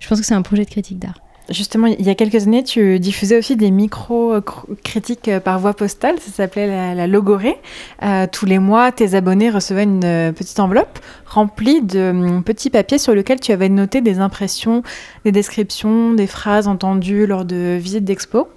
Je 0.00 0.08
pense 0.08 0.18
que 0.18 0.26
c'est 0.26 0.34
un 0.34 0.42
projet 0.42 0.64
de 0.64 0.70
critique 0.70 0.98
d'art. 0.98 1.20
Justement, 1.50 1.88
il 1.88 2.02
y 2.06 2.10
a 2.10 2.14
quelques 2.14 2.46
années, 2.46 2.62
tu 2.62 3.00
diffusais 3.00 3.36
aussi 3.36 3.56
des 3.56 3.70
micro-critiques 3.72 5.30
par 5.44 5.58
voie 5.58 5.74
postale. 5.74 6.20
Ça 6.20 6.30
s'appelait 6.30 6.68
la, 6.68 6.94
la 6.94 7.06
Logorée. 7.06 7.56
Euh, 8.02 8.26
tous 8.30 8.46
les 8.46 8.60
mois, 8.60 8.92
tes 8.92 9.14
abonnés 9.14 9.50
recevaient 9.50 9.82
une 9.82 10.04
euh, 10.04 10.32
petite 10.32 10.60
enveloppe 10.60 11.00
remplie 11.26 11.82
de 11.82 12.10
um, 12.10 12.42
petits 12.42 12.70
papiers 12.70 12.98
sur 12.98 13.14
lesquels 13.14 13.40
tu 13.40 13.52
avais 13.52 13.68
noté 13.68 14.00
des 14.00 14.18
impressions, 14.18 14.82
des 15.24 15.32
descriptions, 15.32 16.12
des 16.12 16.26
phrases 16.26 16.68
entendues 16.68 17.26
lors 17.26 17.44
de 17.44 17.76
visites 17.80 18.04
d'expo. 18.04 18.48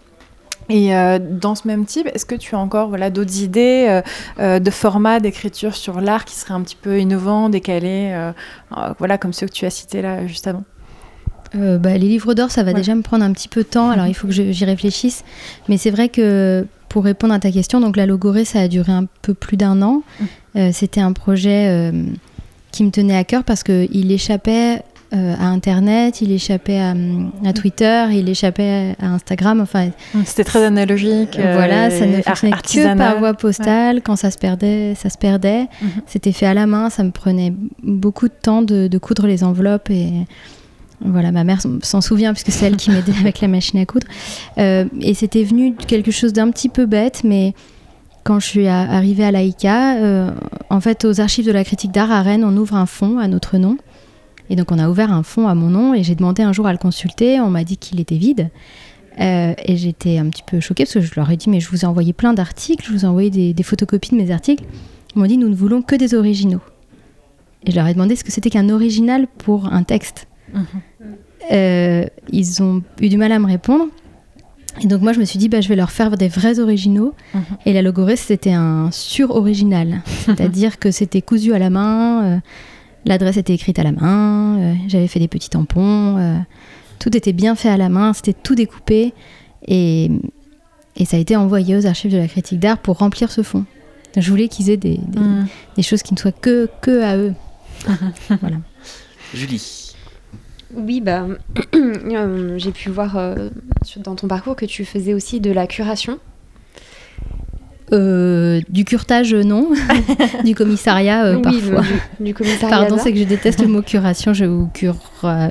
Et 0.70 0.96
euh, 0.96 1.20
dans 1.20 1.56
ce 1.56 1.68
même 1.68 1.86
type, 1.86 2.10
est-ce 2.14 2.26
que 2.26 2.36
tu 2.36 2.56
as 2.56 2.60
encore 2.60 2.90
voilà, 2.90 3.10
d'autres 3.10 3.42
idées 3.42 3.86
euh, 3.90 4.02
euh, 4.40 4.60
de 4.60 4.72
format 4.72 5.20
d'écriture 5.20 5.76
sur 5.76 6.00
l'art 6.00 6.26
qui 6.26 6.36
seraient 6.36 6.54
un 6.54 6.62
petit 6.62 6.78
peu 6.78 7.00
innovants, 7.00 7.50
décalés, 7.50 8.32
voilà, 8.98 9.18
comme 9.18 9.34
ceux 9.34 9.48
que 9.48 9.52
tu 9.52 9.66
as 9.66 9.70
cités 9.70 10.02
là 10.02 10.26
juste 10.26 10.48
avant? 10.48 10.64
Euh, 11.56 11.78
bah, 11.78 11.98
les 11.98 12.08
livres 12.08 12.34
d'or, 12.34 12.52
ça 12.52 12.64
va 12.64 12.72
ouais. 12.72 12.78
déjà 12.78 12.96
me 12.96 13.02
prendre 13.02 13.24
un 13.24 13.32
petit 13.32 13.48
peu 13.48 13.62
de 13.64 13.68
temps, 13.68 13.90
alors 13.90 14.08
il 14.08 14.14
faut 14.14 14.28
que 14.28 14.34
j'y 14.34 14.66
réfléchisse. 14.66 15.24
Mais 15.70 15.78
c'est 15.78 15.92
vrai 15.92 16.10
que 16.10 16.66
pour 16.90 17.04
répondre 17.04 17.34
à 17.34 17.40
ta 17.40 17.52
question, 17.52 17.80
donc 17.80 17.98
la 17.98 18.06
logorée, 18.06 18.46
ça 18.46 18.60
a 18.60 18.68
duré 18.68 18.92
un 18.92 19.06
peu 19.22 19.34
plus 19.34 19.58
d'un 19.58 19.82
an. 19.82 20.04
Euh, 20.56 20.70
C'était 20.72 21.02
un 21.02 21.14
projet 21.14 21.68
euh, 21.68 21.92
qui 22.72 22.84
me 22.84 22.92
tenait 22.92 23.18
à 23.18 23.24
cœur 23.24 23.44
parce 23.44 23.64
qu'il 23.64 24.12
échappait 24.12 24.84
euh, 25.14 25.36
à 25.40 25.46
Internet, 25.46 26.22
il 26.22 26.32
échappait 26.32 26.80
à, 26.80 26.96
à, 27.46 27.54
Twitter, 27.54 28.06
il 28.12 28.28
échappait 28.30 28.96
à 29.00 29.08
Instagram. 29.10 29.62
Enfin, 29.62 29.90
c'était 30.26 30.44
très 30.44 30.64
analogique. 30.66 31.38
Euh, 31.38 31.54
voilà, 31.54 31.92
ça 31.92 32.08
ne 32.08 32.20
fonctionnait 32.22 32.94
que 32.94 32.98
par 32.98 33.20
voie 33.20 33.36
postale. 33.36 33.98
Ouais. 33.98 34.02
Quand 34.02 34.16
ça 34.16 34.32
se 34.32 34.40
perdait, 34.40 34.96
ça 34.96 35.12
se 35.12 35.18
perdait. 35.20 35.64
Mm 35.64 35.86
-hmm. 35.86 36.02
C'était 36.08 36.32
fait 36.32 36.48
à 36.48 36.56
la 36.56 36.66
main. 36.66 36.90
Ça 36.90 37.04
me 37.04 37.12
prenait 37.12 37.54
beaucoup 37.84 38.28
de 38.28 38.34
temps 38.42 38.64
de, 38.64 38.88
de 38.88 38.98
coudre 38.98 39.28
les 39.28 39.44
enveloppes 39.44 39.92
et 39.92 40.26
voilà, 41.06 41.32
ma 41.32 41.44
mère 41.44 41.60
s'en 41.82 42.02
souvient 42.02 42.34
puisque 42.34 42.52
c'est 42.52 42.66
elle 42.66 42.78
qui 42.78 42.92
m'aidait 42.92 43.14
avec 43.20 43.42
la 43.42 43.48
machine 43.48 43.80
à 43.80 43.86
coudre. 43.86 44.08
Euh, 44.58 44.86
et 45.02 45.14
c'était 45.14 45.44
venu 45.44 45.76
quelque 45.76 46.12
chose 46.12 46.34
d'un 46.34 46.50
petit 46.52 46.70
peu 46.70 46.86
bête, 46.86 47.22
mais 47.24 47.54
quand 48.24 48.40
je 48.40 48.48
suis 48.48 48.68
arrivée 48.68 49.26
à 49.26 49.32
l'AICA, 49.32 49.98
euh, 49.98 50.32
en 50.70 50.80
fait, 50.80 51.04
aux 51.04 51.20
archives 51.20 51.46
de 51.46 51.52
la 51.52 51.64
critique 51.64 51.92
d'art 51.92 52.12
à 52.12 52.22
Rennes, 52.22 52.46
on 52.46 52.56
ouvre 52.56 52.76
un 52.76 52.86
fonds 52.86 53.20
à 53.20 53.28
notre 53.28 53.58
nom. 53.58 53.78
Et 54.50 54.56
donc, 54.56 54.72
on 54.72 54.80
a 54.80 54.90
ouvert 54.90 55.12
un 55.12 55.24
fonds 55.24 55.48
à 55.48 55.56
mon 55.56 55.70
nom 55.70 55.94
et 55.94 56.04
j'ai 56.04 56.16
demandé 56.16 56.42
un 56.42 56.54
jour 56.54 56.68
à 56.68 56.72
le 56.72 56.78
consulter. 56.78 57.40
On 57.40 57.50
m'a 57.50 57.64
dit 57.64 57.78
qu'il 57.78 58.00
était 58.00 58.18
vide. 58.18 58.50
Euh, 59.20 59.54
et 59.64 59.78
j'étais 59.78 60.18
un 60.18 60.30
petit 60.30 60.42
peu 60.42 60.60
choquée 60.60 60.86
parce 60.86 60.94
que 60.96 61.02
je 61.02 61.12
leur 61.16 61.30
ai 61.30 61.38
dit 61.38 61.50
Mais 61.50 61.60
je 61.60 61.70
vous 61.70 61.82
ai 61.82 61.86
envoyé 61.86 62.14
plein 62.14 62.34
d'articles, 62.34 62.84
je 62.88 62.92
vous 62.92 63.06
ai 63.06 63.08
envoyé 63.08 63.30
des, 63.30 63.54
des 63.54 63.64
photocopies 63.64 64.12
de 64.12 64.16
mes 64.16 64.32
articles. 64.32 64.64
Ils 65.16 65.20
m'ont 65.20 65.28
dit 65.28 65.38
Nous 65.38 65.50
ne 65.50 65.56
voulons 65.56 65.82
que 65.82 65.96
des 65.96 66.16
originaux. 66.16 66.62
Et 67.66 67.72
je 67.72 67.76
leur 67.76 67.88
ai 67.88 67.94
demandé 67.94 68.16
ce 68.16 68.24
que 68.24 68.32
c'était 68.32 68.50
qu'un 68.50 68.70
original 68.70 69.28
pour 69.38 69.72
un 69.72 69.84
texte? 69.84 70.28
Euh, 71.52 72.06
ils 72.32 72.64
ont 72.64 72.82
eu 73.02 73.10
du 73.10 73.18
mal 73.18 73.32
à 73.32 73.40
me 73.40 73.46
répondre. 73.46 73.86
Et 74.82 74.88
donc 74.88 75.02
moi 75.02 75.14
je 75.14 75.20
me 75.20 75.26
suis 75.26 75.38
dit 75.38 75.50
bah, 75.50 75.62
je 75.62 75.70
vais 75.70 75.76
leur 75.76 75.92
faire 75.92 76.18
des 76.18 76.28
vrais 76.28 76.60
originaux 76.60 77.14
mmh. 77.34 77.40
et 77.68 77.74
la 77.74 77.84
logorée 77.84 78.16
c'était 78.16 78.54
un 78.54 78.90
sur 78.92 79.36
original 79.36 80.02
c'est-à-dire 80.26 80.80
que 80.80 80.90
c'était 80.90 81.22
cousu 81.22 81.54
à 81.54 81.60
la 81.60 81.70
main 81.70 82.24
euh, 82.24 82.38
L'adresse 83.06 83.38
était 83.38 83.54
écrite 83.54 83.80
à 83.80 83.84
la 83.84 83.92
main, 83.92 84.58
euh, 84.60 84.74
j'avais 84.88 85.08
fait 85.08 85.20
des 85.20 85.28
petits 85.28 85.50
tampons, 85.50 86.18
euh, 86.18 86.38
tout 87.00 87.16
était 87.16 87.34
bien 87.34 87.56
fait 87.56 87.68
à 87.68 87.76
la 87.76 87.90
main, 87.90 88.14
c'était 88.14 88.34
tout 88.34 88.56
découpé 88.56 89.14
et, 89.68 90.10
et 90.96 91.06
ça 91.06 91.18
a 91.18 91.20
été 91.20 91.36
envoyé 91.36 91.76
aux 91.76 91.86
archives 91.86 92.14
de 92.14 92.18
la 92.18 92.28
critique 92.28 92.60
d'art 92.60 92.78
pour 92.78 93.00
remplir 93.00 93.30
ce 93.30 93.44
fond. 93.44 93.66
Je 94.16 94.30
voulais 94.30 94.48
qu'ils 94.48 94.70
aient 94.70 94.78
des, 94.78 95.00
des, 95.08 95.20
des 95.76 95.84
choses 95.84 96.02
qui 96.02 96.14
ne 96.14 96.20
soient 96.20 96.32
que, 96.32 96.70
que 96.82 97.02
à 97.02 97.18
eux. 97.18 97.34
voilà. 98.40 98.58
Julie. 99.34 99.83
Oui, 100.76 101.02
bah, 101.02 101.28
euh, 101.76 102.58
j'ai 102.58 102.72
pu 102.72 102.90
voir 102.90 103.18
euh, 103.18 103.50
dans 103.98 104.16
ton 104.16 104.28
parcours 104.28 104.56
que 104.56 104.66
tu 104.66 104.86
faisais 104.86 105.14
aussi 105.14 105.40
de 105.40 105.52
la 105.52 105.68
curation. 105.68 106.20
Euh, 107.92 108.62
du 108.70 108.86
curtage, 108.86 109.36
non. 109.36 109.70
du 110.44 110.56
commissariat, 110.56 111.36
oui, 111.36 111.42
parfois. 111.42 111.82
du, 111.82 112.24
du 112.26 112.34
commissariat. 112.34 112.78
Pardon, 112.78 112.98
c'est 112.98 113.12
que 113.12 113.20
je 113.20 113.24
déteste 113.24 113.62
le 113.62 113.68
mot 113.68 113.82
curation. 113.82 114.34
Je 114.34 114.46
ou 114.46 114.68
cure. 114.74 114.98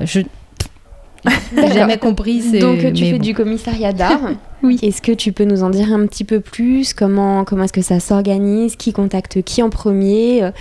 je 0.03 0.21
jamais 1.73 1.97
compris. 1.97 2.59
Donc 2.59 2.79
tu 2.79 2.85
mais 2.85 3.11
fais 3.11 3.11
bon. 3.13 3.23
du 3.23 3.33
commissariat 3.33 3.93
d'art. 3.93 4.19
Oui. 4.63 4.79
Est-ce 4.81 5.01
que 5.01 5.11
tu 5.11 5.33
peux 5.33 5.43
nous 5.43 5.61
en 5.61 5.69
dire 5.69 5.91
un 5.91 6.07
petit 6.07 6.23
peu 6.23 6.39
plus? 6.39 6.93
Comment, 6.93 7.43
comment 7.43 7.65
est-ce 7.65 7.73
que 7.73 7.81
ça 7.81 7.99
s'organise? 7.99 8.77
Qui 8.77 8.93
contacte 8.93 9.41
qui 9.41 9.61
en 9.61 9.69
premier? 9.69 10.51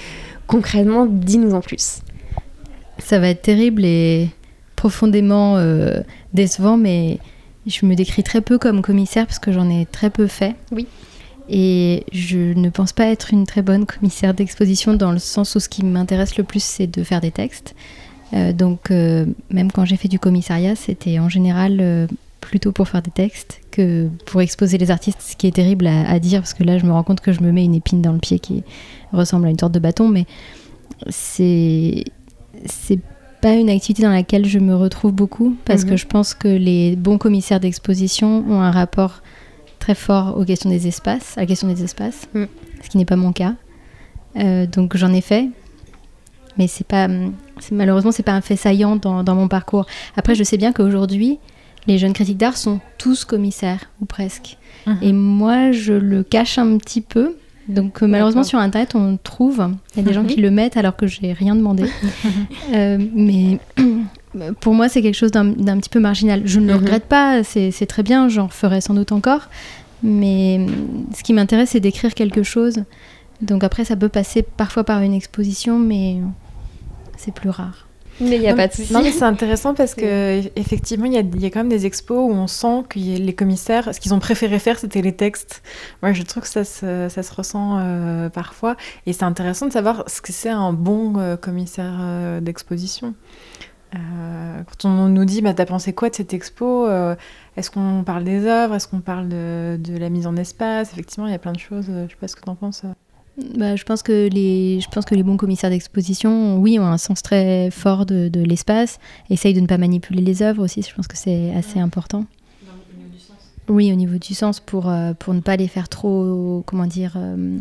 Concrètement, 0.48 1.06
dis-nous 1.06 1.54
en 1.54 1.60
plus. 1.60 2.00
Ça 2.98 3.20
va 3.20 3.28
être 3.28 3.42
terrible 3.42 3.84
et 3.84 4.28
profondément 4.82 5.58
euh, 5.58 6.00
décevant, 6.34 6.76
mais 6.76 7.20
je 7.68 7.86
me 7.86 7.94
décris 7.94 8.24
très 8.24 8.40
peu 8.40 8.58
comme 8.58 8.82
commissaire 8.82 9.26
parce 9.28 9.38
que 9.38 9.52
j'en 9.52 9.70
ai 9.70 9.86
très 9.86 10.10
peu 10.10 10.26
fait. 10.26 10.56
Oui. 10.72 10.88
Et 11.48 12.04
je 12.10 12.52
ne 12.54 12.68
pense 12.68 12.92
pas 12.92 13.06
être 13.06 13.32
une 13.32 13.46
très 13.46 13.62
bonne 13.62 13.86
commissaire 13.86 14.34
d'exposition 14.34 14.94
dans 14.94 15.12
le 15.12 15.20
sens 15.20 15.54
où 15.54 15.60
ce 15.60 15.68
qui 15.68 15.84
m'intéresse 15.84 16.36
le 16.36 16.42
plus, 16.42 16.64
c'est 16.64 16.88
de 16.88 17.04
faire 17.04 17.20
des 17.20 17.30
textes. 17.30 17.76
Euh, 18.32 18.52
donc, 18.52 18.90
euh, 18.90 19.24
même 19.50 19.70
quand 19.70 19.84
j'ai 19.84 19.96
fait 19.96 20.08
du 20.08 20.18
commissariat, 20.18 20.74
c'était 20.74 21.20
en 21.20 21.28
général 21.28 21.78
euh, 21.80 22.08
plutôt 22.40 22.72
pour 22.72 22.88
faire 22.88 23.02
des 23.02 23.12
textes 23.12 23.60
que 23.70 24.08
pour 24.26 24.40
exposer 24.40 24.78
les 24.78 24.90
artistes, 24.90 25.20
ce 25.20 25.36
qui 25.36 25.46
est 25.46 25.54
terrible 25.54 25.86
à, 25.86 26.10
à 26.10 26.18
dire 26.18 26.40
parce 26.40 26.54
que 26.54 26.64
là, 26.64 26.76
je 26.78 26.86
me 26.86 26.90
rends 26.90 27.04
compte 27.04 27.20
que 27.20 27.30
je 27.30 27.40
me 27.40 27.52
mets 27.52 27.64
une 27.64 27.76
épine 27.76 28.02
dans 28.02 28.12
le 28.12 28.18
pied 28.18 28.40
qui 28.40 28.64
ressemble 29.12 29.46
à 29.46 29.50
une 29.50 29.60
sorte 29.60 29.74
de 29.74 29.78
bâton, 29.78 30.08
mais 30.08 30.26
c'est 31.08 32.04
c'est 32.66 32.98
pas 33.42 33.52
une 33.54 33.68
activité 33.68 34.02
dans 34.02 34.10
laquelle 34.10 34.46
je 34.46 34.58
me 34.58 34.74
retrouve 34.74 35.12
beaucoup 35.12 35.56
parce 35.66 35.82
Mhm. 35.84 35.90
que 35.90 35.96
je 35.96 36.06
pense 36.06 36.32
que 36.32 36.48
les 36.48 36.96
bons 36.96 37.18
commissaires 37.18 37.60
d'exposition 37.60 38.44
ont 38.48 38.60
un 38.60 38.70
rapport 38.70 39.20
très 39.78 39.94
fort 39.94 40.38
aux 40.38 40.44
questions 40.44 40.70
des 40.70 40.86
espaces, 40.86 41.36
à 41.36 41.40
la 41.42 41.46
question 41.46 41.68
des 41.68 41.82
espaces, 41.82 42.28
Mhm. 42.34 42.46
ce 42.82 42.88
qui 42.88 42.96
n'est 42.98 43.04
pas 43.04 43.16
mon 43.16 43.32
cas. 43.32 43.54
Euh, 44.36 44.66
donc 44.66 44.96
j'en 44.96 45.12
ai 45.12 45.20
fait, 45.20 45.48
mais 46.56 46.66
c'est 46.68 46.86
pas, 46.86 47.08
c'est- 47.60 47.74
malheureusement 47.74 48.12
c'est 48.12 48.22
pas 48.22 48.32
un 48.32 48.40
fait 48.40 48.56
saillant 48.56 48.96
dans, 48.96 49.22
dans 49.24 49.34
mon 49.34 49.48
parcours. 49.48 49.86
Après, 50.16 50.34
je 50.34 50.44
sais 50.44 50.56
bien 50.56 50.72
qu'aujourd'hui, 50.72 51.38
les 51.88 51.98
jeunes 51.98 52.12
critiques 52.12 52.38
d'art 52.38 52.56
sont 52.56 52.80
tous 52.96 53.24
commissaires 53.24 53.90
ou 54.00 54.04
presque. 54.04 54.56
Mhm. 54.86 54.98
Et 55.02 55.12
moi, 55.12 55.72
je 55.72 55.92
le 55.94 56.22
cache 56.22 56.58
un 56.58 56.78
petit 56.78 57.00
peu. 57.00 57.36
Donc 57.68 58.02
euh, 58.02 58.06
malheureusement 58.06 58.42
sur 58.42 58.58
internet 58.58 58.94
on 58.94 59.16
trouve, 59.22 59.68
il 59.94 59.98
y 59.98 60.04
a 60.04 60.08
des 60.08 60.12
gens 60.12 60.22
Mhm. 60.22 60.28
qui 60.28 60.40
le 60.40 60.50
mettent 60.50 60.76
alors 60.76 60.96
que 60.96 61.06
j'ai 61.06 61.32
rien 61.32 61.54
demandé. 61.54 61.84
Euh, 62.74 62.98
mais 63.14 63.58
pour 64.60 64.74
moi 64.74 64.88
c'est 64.88 65.02
quelque 65.02 65.14
chose 65.16 65.30
d'un 65.30 65.52
petit 65.52 65.88
peu 65.90 66.00
marginal. 66.00 66.42
Je 66.44 66.58
ne 66.58 66.66
le 66.66 66.72
Mhm. 66.74 66.80
regrette 66.80 67.04
pas, 67.04 67.44
c'est 67.44 67.86
très 67.86 68.02
bien, 68.02 68.28
j'en 68.28 68.48
ferai 68.48 68.80
sans 68.80 68.94
doute 68.94 69.12
encore. 69.12 69.48
Mais 70.02 70.66
ce 71.14 71.22
qui 71.22 71.32
m'intéresse 71.32 71.70
c'est 71.70 71.80
d'écrire 71.80 72.14
quelque 72.14 72.42
chose. 72.42 72.82
Donc 73.40 73.62
après 73.64 73.84
ça 73.84 73.94
peut 73.96 74.08
passer 74.08 74.42
parfois 74.42 74.84
par 74.84 75.02
une 75.02 75.14
exposition 75.14 75.78
mais 75.78 76.16
c'est 77.16 77.32
plus 77.34 77.50
rare. 77.50 77.86
Mais 78.20 78.36
il 78.36 78.40
n'y 78.40 78.46
a 78.46 78.50
Non, 78.50 78.56
pas 78.56 78.68
de 78.68 78.72
souci. 78.72 78.92
Non, 78.92 79.02
mais 79.02 79.10
c'est 79.10 79.24
intéressant 79.24 79.74
parce 79.74 79.94
que 79.94 80.40
eff- 80.42 80.52
effectivement, 80.56 81.06
il 81.06 81.12
y 81.14 81.40
y 81.40 81.46
a 81.46 81.50
quand 81.50 81.60
même 81.60 81.68
des 81.68 81.86
expos 81.86 82.18
où 82.18 82.32
on 82.32 82.46
sent 82.46 82.84
que 82.88 82.98
les 82.98 83.34
commissaires, 83.34 83.92
ce 83.94 84.00
qu'ils 84.00 84.14
ont 84.14 84.18
préféré 84.20 84.58
faire, 84.58 84.78
c'était 84.78 85.02
les 85.02 85.14
textes. 85.16 85.62
Moi, 86.02 86.12
je 86.12 86.22
trouve 86.22 86.42
que 86.44 86.48
ça 86.48 86.64
se, 86.64 87.08
ça 87.08 87.22
se 87.22 87.34
ressent 87.34 87.78
euh, 87.80 88.28
parfois. 88.28 88.76
Et 89.06 89.12
c'est 89.12 89.24
intéressant 89.24 89.66
de 89.66 89.72
savoir 89.72 90.04
ce 90.06 90.20
que 90.20 90.32
c'est 90.32 90.50
un 90.50 90.72
bon 90.72 91.14
euh, 91.18 91.36
commissaire 91.36 91.96
euh, 92.00 92.40
d'exposition. 92.40 93.14
Quand 93.92 94.88
on 94.88 95.08
nous 95.08 95.24
dit, 95.26 95.42
bah, 95.42 95.52
t'as 95.52 95.66
pensé 95.66 95.92
quoi 95.92 96.08
de 96.08 96.14
cette 96.14 96.32
expo 96.32 96.88
Est-ce 97.56 97.70
qu'on 97.70 98.04
parle 98.04 98.24
des 98.24 98.46
œuvres 98.46 98.74
Est-ce 98.76 98.88
qu'on 98.88 99.00
parle 99.00 99.28
de, 99.28 99.76
de 99.78 99.98
la 99.98 100.08
mise 100.08 100.26
en 100.26 100.34
espace? 100.36 100.92
Effectivement, 100.92 101.26
il 101.26 101.32
y 101.32 101.34
a 101.34 101.38
plein 101.38 101.52
de 101.52 101.58
choses. 101.58 101.86
Je 101.88 102.08
sais 102.08 102.16
pas 102.18 102.26
ce 102.28 102.36
que 102.36 102.40
t'en 102.40 102.54
penses. 102.54 102.84
Bah, 103.56 103.76
je, 103.76 103.84
pense 103.84 104.02
que 104.02 104.28
les, 104.28 104.80
je 104.80 104.88
pense 104.90 105.06
que 105.06 105.14
les 105.14 105.22
bons 105.22 105.38
commissaires 105.38 105.70
d'exposition, 105.70 106.58
oui, 106.58 106.78
ont 106.78 106.84
un 106.86 106.98
sens 106.98 107.22
très 107.22 107.70
fort 107.70 108.04
de, 108.04 108.28
de 108.28 108.40
l'espace, 108.42 108.98
essayent 109.30 109.54
de 109.54 109.60
ne 109.60 109.66
pas 109.66 109.78
manipuler 109.78 110.20
les 110.20 110.42
œuvres 110.42 110.62
aussi, 110.64 110.82
je 110.82 110.94
pense 110.94 111.06
que 111.06 111.16
c'est 111.16 111.54
assez 111.54 111.78
important. 111.78 112.26
Oui, 113.68 113.90
au 113.92 113.96
niveau 113.96 114.18
du 114.18 114.34
sens, 114.34 114.60
pour, 114.60 114.88
euh, 114.90 115.14
pour 115.14 115.32
ne 115.32 115.40
pas 115.40 115.56
les 115.56 115.68
faire 115.68 115.88
trop, 115.88 116.62
comment 116.66 116.86
dire, 116.86 117.12
euh, 117.16 117.58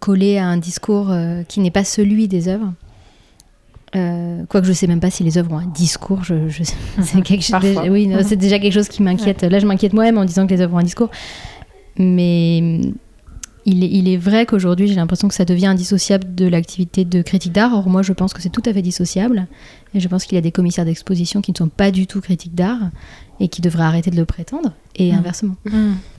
coller 0.00 0.38
à 0.38 0.46
un 0.46 0.56
discours 0.56 1.10
euh, 1.10 1.42
qui 1.44 1.60
n'est 1.60 1.70
pas 1.70 1.84
celui 1.84 2.28
des 2.28 2.48
œuvres. 2.48 2.72
Euh, 3.96 4.44
quoique 4.48 4.66
je 4.66 4.72
sais 4.72 4.86
même 4.86 5.00
pas 5.00 5.10
si 5.10 5.24
les 5.24 5.36
œuvres 5.36 5.52
ont 5.52 5.58
un 5.58 5.66
discours, 5.66 6.22
je, 6.22 6.48
je- 6.48 6.62
quelque 7.22 7.88
oui, 7.90 8.10
c'est 8.24 8.36
déjà 8.36 8.58
quelque 8.58 8.72
chose 8.72 8.88
qui 8.88 9.02
m'inquiète. 9.02 9.42
Là, 9.42 9.58
je 9.58 9.66
m'inquiète 9.66 9.92
moi-même 9.92 10.18
en 10.18 10.24
disant 10.24 10.46
que 10.46 10.54
les 10.54 10.60
œuvres 10.60 10.74
ont 10.74 10.78
un 10.78 10.84
discours. 10.84 11.10
Mais 12.00 12.58
hum, 12.62 12.94
il 13.66 13.84
est, 13.84 13.88
il 13.90 14.08
est 14.08 14.16
vrai 14.16 14.46
qu'aujourd'hui, 14.46 14.88
j'ai 14.88 14.94
l'impression 14.94 15.28
que 15.28 15.34
ça 15.34 15.44
devient 15.44 15.66
indissociable 15.66 16.34
de 16.34 16.46
l'activité 16.48 17.04
de 17.04 17.20
critique 17.20 17.52
d'art. 17.52 17.74
Or, 17.74 17.88
moi, 17.90 18.00
je 18.02 18.12
pense 18.14 18.32
que 18.32 18.40
c'est 18.40 18.48
tout 18.48 18.62
à 18.64 18.72
fait 18.72 18.80
dissociable. 18.82 19.46
Et 19.94 20.00
je 20.00 20.08
pense 20.08 20.24
qu'il 20.24 20.34
y 20.36 20.38
a 20.38 20.40
des 20.40 20.50
commissaires 20.50 20.86
d'exposition 20.86 21.42
qui 21.42 21.52
ne 21.52 21.56
sont 21.58 21.68
pas 21.68 21.90
du 21.90 22.06
tout 22.06 22.20
critiques 22.22 22.54
d'art 22.54 22.90
et 23.38 23.48
qui 23.48 23.60
devraient 23.60 23.84
arrêter 23.84 24.10
de 24.10 24.16
le 24.16 24.24
prétendre, 24.26 24.72
et 24.96 25.12
Mhm. 25.12 25.18
inversement. 25.18 25.56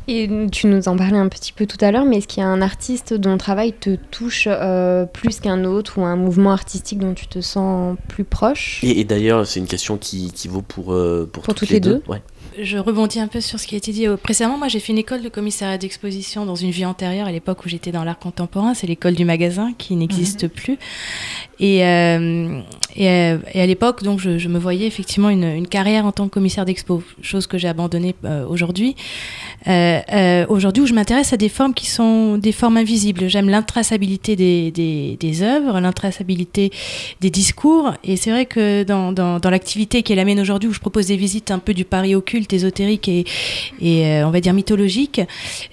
Et 0.07 0.27
tu 0.51 0.65
nous 0.67 0.87
en 0.87 0.97
parlais 0.97 1.17
un 1.17 1.27
petit 1.29 1.53
peu 1.53 1.65
tout 1.67 1.77
à 1.81 1.91
l'heure, 1.91 2.03
mais 2.05 2.17
est-ce 2.17 2.27
qu'il 2.27 2.41
y 2.41 2.45
a 2.45 2.49
un 2.49 2.61
artiste 2.63 3.13
dont 3.13 3.31
le 3.33 3.37
travail 3.37 3.73
te 3.73 3.95
touche 3.95 4.47
euh, 4.51 5.05
plus 5.05 5.39
qu'un 5.39 5.63
autre 5.63 5.99
ou 5.99 6.03
un 6.05 6.15
mouvement 6.15 6.51
artistique 6.51 6.97
dont 6.99 7.13
tu 7.13 7.27
te 7.27 7.39
sens 7.41 7.95
plus 8.07 8.23
proche? 8.23 8.79
Et, 8.83 8.99
et 8.99 9.03
d'ailleurs, 9.03 9.45
c'est 9.45 9.59
une 9.59 9.67
question 9.67 9.97
qui, 9.97 10.31
qui 10.31 10.47
vaut 10.47 10.63
pour, 10.63 10.93
euh, 10.93 11.29
pour, 11.31 11.43
Pour 11.43 11.53
toutes, 11.53 11.59
toutes 11.59 11.69
les 11.69 11.75
les 11.75 11.79
deux. 11.79 11.93
deux. 12.05 12.11
Ouais. 12.11 12.21
Je 12.57 12.77
rebondis 12.77 13.19
un 13.19 13.27
peu 13.27 13.39
sur 13.39 13.59
ce 13.59 13.67
qui 13.67 13.75
a 13.75 13.77
été 13.77 13.91
dit 13.91 14.07
précédemment. 14.21 14.57
Moi, 14.57 14.67
j'ai 14.67 14.79
fait 14.79 14.91
une 14.91 14.97
école 14.97 15.21
de 15.21 15.29
commissariat 15.29 15.77
d'exposition 15.77 16.45
dans 16.45 16.55
une 16.55 16.71
vie 16.71 16.85
antérieure, 16.85 17.27
à 17.27 17.31
l'époque 17.31 17.65
où 17.65 17.69
j'étais 17.69 17.91
dans 17.91 18.03
l'art 18.03 18.19
contemporain. 18.19 18.73
C'est 18.73 18.87
l'école 18.87 19.15
du 19.15 19.25
magasin 19.25 19.73
qui 19.77 19.95
n'existe 19.95 20.47
plus. 20.47 20.77
Et, 21.61 21.85
euh, 21.85 22.59
euh, 22.99 23.37
et 23.53 23.61
à 23.61 23.65
l'époque, 23.67 24.03
donc, 24.03 24.19
je, 24.19 24.47
me 24.47 24.57
voyais 24.57 24.87
effectivement 24.87 25.29
une, 25.29 25.67
carrière 25.67 26.07
en 26.07 26.11
tant 26.11 26.27
que 26.27 26.33
commissaire 26.33 26.65
d'expo, 26.65 27.03
chose 27.21 27.45
que 27.45 27.59
j'ai 27.59 27.67
abandonnée 27.67 28.15
euh, 28.25 28.45
aujourd'hui. 28.47 28.95
Aujourd'hui, 30.49 30.83
où 30.83 30.87
je 30.87 30.93
m'intéresse 30.93 31.33
à 31.33 31.37
des 31.37 31.49
formes 31.49 31.75
qui 31.75 31.85
sont 31.85 32.39
des 32.39 32.51
formes 32.51 32.77
invisibles. 32.77 33.29
J'aime 33.29 33.47
l'intraçabilité 33.47 34.35
des, 34.35 35.43
œuvres, 35.43 35.79
l'intraçabilité 35.79 36.71
des 37.21 37.29
discours. 37.29 37.93
Et 38.03 38.17
c'est 38.17 38.31
vrai 38.31 38.47
que 38.47 38.83
dans, 38.83 39.39
l'activité 39.51 40.01
qui 40.01 40.13
est 40.13 40.39
aujourd'hui, 40.39 40.69
où 40.69 40.73
je 40.73 40.79
propose 40.79 41.07
des 41.07 41.17
visites 41.17 41.51
un 41.51 41.59
peu 41.59 41.75
du 41.75 41.85
Paris 41.85 42.15
occulte, 42.15 42.51
ésotérique 42.53 43.07
et, 43.07 43.25
on 44.25 44.31
va 44.31 44.41
dire 44.41 44.53
mythologique, 44.53 45.21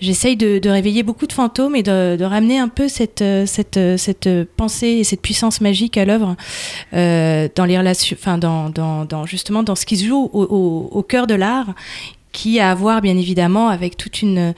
j'essaye 0.00 0.36
de, 0.36 0.68
réveiller 0.68 1.02
beaucoup 1.02 1.26
de 1.26 1.32
fantômes 1.32 1.74
et 1.74 1.82
de, 1.82 2.22
ramener 2.22 2.58
un 2.58 2.68
peu 2.68 2.88
cette, 2.88 3.24
cette 3.46 4.28
pensée 4.58 4.88
et 4.88 5.04
cette 5.04 5.22
puissance 5.22 5.62
magique 5.62 5.77
à 5.96 6.04
l'œuvre 6.04 6.36
euh, 6.94 7.48
dans 7.54 7.64
les 7.64 7.78
relations, 7.78 8.16
enfin 8.18 8.38
dans, 8.38 8.70
dans, 8.70 9.04
dans 9.04 9.26
justement 9.26 9.62
dans 9.62 9.74
ce 9.76 9.86
qui 9.86 9.96
se 9.96 10.04
joue 10.04 10.30
au, 10.32 10.42
au, 10.42 10.88
au 10.92 11.02
cœur 11.02 11.26
de 11.26 11.34
l'art, 11.34 11.74
qui 12.32 12.60
a 12.60 12.70
à 12.70 12.74
voir 12.74 13.00
bien 13.00 13.16
évidemment 13.16 13.68
avec 13.68 13.96
toute 13.96 14.22
une 14.22 14.54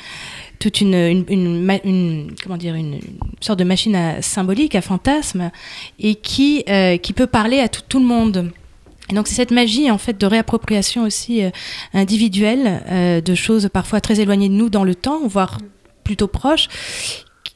toute 0.58 0.80
une, 0.82 0.94
une, 0.94 1.24
une, 1.28 1.62
ma- 1.62 1.82
une- 1.84 2.32
comment 2.42 2.58
dire 2.58 2.74
une, 2.74 2.94
une 2.94 3.00
sorte 3.40 3.58
de 3.58 3.64
machine 3.64 3.96
à, 3.96 4.20
symbolique 4.20 4.74
à 4.74 4.82
fantasme 4.82 5.50
et 5.98 6.14
qui 6.16 6.64
euh, 6.68 6.96
qui 6.98 7.12
peut 7.12 7.26
parler 7.26 7.60
à 7.60 7.68
tout, 7.68 7.82
tout 7.88 7.98
le 8.00 8.06
monde. 8.06 8.50
Et 9.10 9.14
donc 9.14 9.26
c'est 9.26 9.34
cette 9.34 9.50
magie 9.52 9.90
en 9.90 9.98
fait 9.98 10.18
de 10.18 10.26
réappropriation 10.26 11.02
aussi 11.04 11.42
euh, 11.42 11.50
individuelle 11.94 12.82
euh, 12.90 13.20
de 13.20 13.34
choses 13.34 13.68
parfois 13.72 14.00
très 14.00 14.20
éloignées 14.20 14.48
de 14.48 14.54
nous 14.54 14.68
dans 14.68 14.84
le 14.84 14.94
temps, 14.94 15.20
voire 15.26 15.58
plutôt 16.04 16.28
proches, 16.28 16.68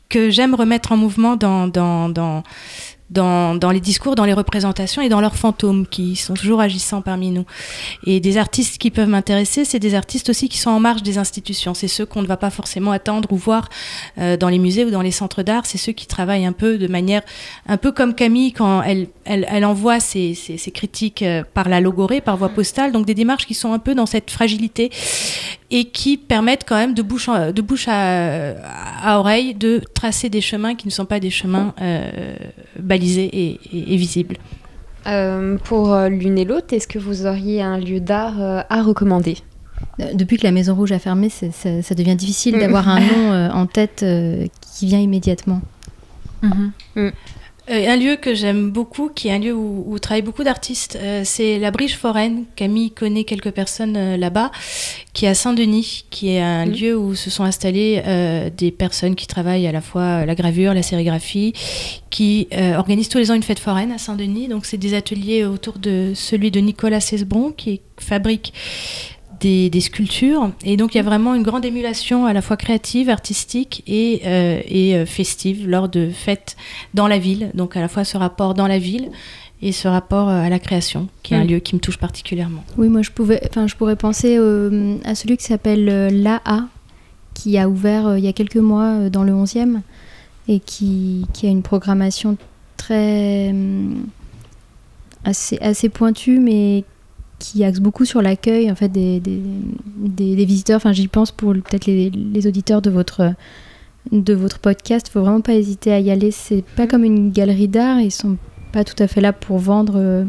que 0.09 0.31
j'aime 0.31 0.55
remettre 0.55 0.93
en 0.93 0.97
mouvement 0.97 1.37
dans, 1.37 1.67
dans, 1.69 2.09
dans, 2.09 2.43
dans, 3.11 3.55
dans 3.55 3.71
les 3.71 3.81
discours, 3.81 4.15
dans 4.15 4.25
les 4.25 4.33
représentations 4.33 5.03
et 5.03 5.09
dans 5.09 5.21
leurs 5.21 5.37
fantômes 5.37 5.87
qui 5.87 6.17
sont 6.17 6.35
toujours 6.35 6.61
agissants 6.61 7.03
parmi 7.03 7.31
nous. 7.31 7.45
Et 8.07 8.21
des 8.21 8.39
artistes 8.39 8.79
qui 8.79 8.91
peuvent 8.91 9.09
m'intéresser, 9.09 9.65
c'est 9.65 9.79
des 9.79 9.95
artistes 9.95 10.31
aussi 10.31 10.49
qui 10.49 10.59
sont 10.59 10.71
en 10.71 10.81
marge 10.81 11.03
des 11.03 11.19
institutions. 11.19 11.75
C'est 11.75 11.89
ceux 11.89 12.07
qu'on 12.07 12.23
ne 12.23 12.27
va 12.27 12.37
pas 12.37 12.51
forcément 12.51 12.93
attendre 12.93 13.31
ou 13.33 13.37
voir 13.37 13.69
euh, 14.19 14.37
dans 14.37 14.49
les 14.49 14.59
musées 14.59 14.85
ou 14.85 14.91
dans 14.91 15.03
les 15.03 15.11
centres 15.11 15.43
d'art. 15.43 15.67
C'est 15.67 15.79
ceux 15.79 15.93
qui 15.93 16.07
travaillent 16.07 16.47
un 16.47 16.53
peu 16.53 16.79
de 16.79 16.89
manière, 16.89 17.23
un 17.67 17.77
peu 17.77 17.93
comme 17.93 18.15
Camille 18.15 18.53
quand 18.53 18.83
elle, 18.83 19.09
elle, 19.25 19.65
envoie 19.65 20.01
ses, 20.01 20.35
ses, 20.35 20.57
ses 20.57 20.71
critiques 20.71 21.23
euh, 21.23 21.45
par 21.55 21.69
la 21.69 21.81
logorée, 21.81 22.21
par 22.21 22.37
voie 22.37 22.49
postale. 22.49 22.93
Donc 22.93 23.07
des 23.07 23.15
démarches 23.15 23.47
qui 23.47 23.55
sont 23.55 23.73
un 23.73 23.79
peu 23.79 23.95
dans 23.95 24.07
cette 24.07 24.31
fragilité 24.31 24.91
et 25.77 25.87
qui 25.87 26.17
permettent 26.17 26.65
quand 26.69 26.77
même 26.77 26.95
de 26.95 27.03
bouche, 27.03 27.29
en- 27.29 27.51
de 27.51 27.63
bouche 27.63 27.87
à, 27.89 28.53
à 29.03 29.19
oreille 29.19 29.55
de 29.55 29.81
tracer 29.93 30.29
des 30.31 30.41
chemins 30.41 30.75
qui 30.77 30.87
ne 30.87 30.93
sont 30.93 31.05
pas 31.05 31.19
des 31.19 31.31
chemins 31.31 31.75
euh, 31.81 32.37
balisés 32.79 33.29
et, 33.33 33.61
et- 33.73 33.93
et 33.95 33.97
visibles. 33.97 34.37
Euh, 35.07 35.57
pour 35.65 35.93
euh, 35.93 36.09
l'une 36.09 36.39
et 36.39 36.45
l'autre, 36.45 36.73
est-ce 36.75 36.87
que 36.87 36.99
vous 37.01 37.27
auriez 37.27 37.61
un 37.61 37.79
lieu 37.79 37.99
d'art 38.01 38.41
euh, 38.41 38.61
à 38.71 38.83
recommander? 38.83 39.37
Depuis 40.15 40.37
que 40.39 40.45
la 40.45 40.53
Maison 40.53 40.75
Rouge 40.75 40.93
a 40.93 40.99
fermé, 40.99 41.29
c'est- 41.29 41.53
ça, 41.53 41.83
ça 41.83 41.95
devient 41.95 42.17
difficile 42.17 42.59
d'avoir 42.59 42.89
un 42.97 43.01
nom 43.01 43.33
euh, 43.33 43.51
en 43.51 43.67
tête 43.67 44.01
euh, 44.05 44.47
qui 44.79 44.87
vient 44.87 45.01
immédiatement. 45.01 45.61
Euh, 47.71 47.89
un 47.89 47.97
lieu 47.97 48.17
que 48.17 48.35
j'aime 48.35 48.71
beaucoup, 48.71 49.09
qui 49.09 49.29
est 49.29 49.33
un 49.33 49.39
lieu 49.39 49.55
où, 49.55 49.85
où 49.87 49.99
travaillent 49.99 50.21
beaucoup 50.23 50.45
d'artistes, 50.45 50.99
euh, 51.01 51.23
c'est 51.25 51.59
la 51.59 51.71
Briche 51.71 51.97
Foraine. 51.97 52.45
Camille 52.57 52.91
connaît 52.91 53.25
quelques 53.25 53.53
personnes 53.53 53.97
euh, 53.97 54.17
là-bas, 54.19 54.51
qui 55.15 55.25
est 55.25 55.29
à 55.29 55.35
Saint-Denis, 55.35 56.05
qui 56.11 56.31
est 56.35 56.43
un 56.43 56.67
Mhm. 56.67 56.73
lieu 56.73 56.97
où 56.97 57.15
se 57.15 57.31
sont 57.31 57.45
installées 57.45 58.03
des 58.57 58.71
personnes 58.71 59.15
qui 59.15 59.27
travaillent 59.27 59.67
à 59.67 59.73
la 59.73 59.81
fois 59.81 60.27
la 60.27 60.35
gravure, 60.35 60.75
la 60.75 60.83
sérigraphie, 60.83 61.53
qui 62.11 62.49
organisent 62.77 63.09
tous 63.09 63.19
les 63.19 63.31
ans 63.31 63.35
une 63.35 63.43
fête 63.43 63.59
foraine 63.59 63.93
à 63.93 63.99
Saint-Denis. 63.99 64.49
Donc 64.49 64.67
c'est 64.67 64.77
des 64.77 64.95
ateliers 64.95 65.45
autour 65.45 65.79
de 65.79 66.13
celui 66.15 66.51
de 66.51 66.61
Nicolas 66.61 67.01
Cesbron, 67.01 67.53
qui 67.53 67.81
fabrique 67.99 68.53
des, 69.45 69.69
des 69.69 69.81
sculptures. 69.81 70.51
Et 70.65 70.77
donc 70.77 70.95
il 70.95 70.99
y 70.99 71.01
a 71.01 71.05
vraiment 71.05 71.35
une 71.35 71.43
grande 71.43 71.65
émulation 71.65 72.25
à 72.25 72.33
la 72.33 72.41
fois 72.41 72.57
créative, 72.57 73.11
artistique 73.11 73.83
et, 73.87 74.23
euh, 74.25 74.61
et 74.67 74.97
euh, 74.97 75.05
festive 75.07 75.69
lors 75.69 75.89
de 75.89 76.09
fêtes 76.11 76.57
dans 76.95 77.07
la 77.07 77.19
ville. 77.19 77.51
Donc 77.55 77.77
à 77.77 77.81
la 77.81 77.89
fois 77.89 78.05
ce 78.05 78.17
rapport 78.17 78.55
dans 78.55 78.67
la 78.67 78.79
ville 78.79 79.11
et 79.61 79.73
ce 79.73 79.87
rapport 79.87 80.29
euh, 80.29 80.41
à 80.41 80.49
la 80.49 80.59
création, 80.59 81.09
qui 81.23 81.35
est 81.35 81.37
un 81.37 81.45
lieu 81.45 81.59
qui 81.59 81.75
me 81.75 81.81
touche 81.81 81.99
particulièrement. 81.99 82.65
Oui, 82.79 82.89
moi 82.89 83.03
je 83.03 83.11
pouvais, 83.11 83.41
enfin 83.49 83.67
je 83.67 83.77
pourrais 83.77 83.97
penser 83.97 84.37
euh, 84.39 84.97
à 85.05 85.15
celui 85.15 85.37
qui 85.37 85.45
s'appelle 85.45 85.89
euh, 85.89 86.09
l'AA, 86.11 86.69
qui 87.35 87.59
a 87.59 87.69
ouvert 87.69 88.07
euh, 88.07 88.19
il 88.19 88.25
y 88.25 88.29
a 88.29 88.33
quelques 88.33 88.57
mois 88.57 89.11
dans 89.11 89.25
le 89.25 89.33
11e 89.33 89.81
et 90.49 90.61
qui, 90.61 91.27
qui 91.35 91.47
a 91.47 91.51
une 91.51 91.63
programmation 91.63 92.37
très 92.77 93.51
hum, 93.51 94.07
assez, 95.25 95.59
assez 95.61 95.91
pointue, 95.91 96.39
mais 96.39 96.85
qui 97.39 97.65
axe 97.65 97.81
beaucoup 97.81 98.05
sur 98.05 98.23
l'accueil 98.23 98.71
en 98.71 98.75
fait 98.75 98.89
des, 98.89 99.21
des, 99.21 99.41
des- 99.97 100.37
des 100.37 100.45
visiteurs. 100.45 100.77
Enfin, 100.77 100.93
j'y 100.93 101.09
pense 101.09 101.31
pour 101.31 101.53
peut-être 101.53 101.87
les, 101.87 102.11
les 102.11 102.47
auditeurs 102.47 102.81
de 102.83 102.91
votre 102.91 103.33
de 104.13 104.35
votre 104.35 104.59
podcast. 104.59 105.09
Faut 105.09 105.21
vraiment 105.21 105.41
pas 105.41 105.55
hésiter 105.55 105.93
à 105.93 106.01
y 106.01 106.11
aller. 106.11 106.31
C'est 106.31 106.63
pas 106.77 106.87
comme 106.87 107.05
une 107.05 107.31
galerie 107.33 107.69
d'art. 107.69 108.01
Ils 108.01 108.11
sont 108.11 108.37
pas 108.73 108.85
tout 108.85 109.01
à 109.03 109.07
fait 109.07 109.21
là 109.21 109.33
pour 109.33 109.59
vendre. 109.59 109.95
euh, 109.97 110.25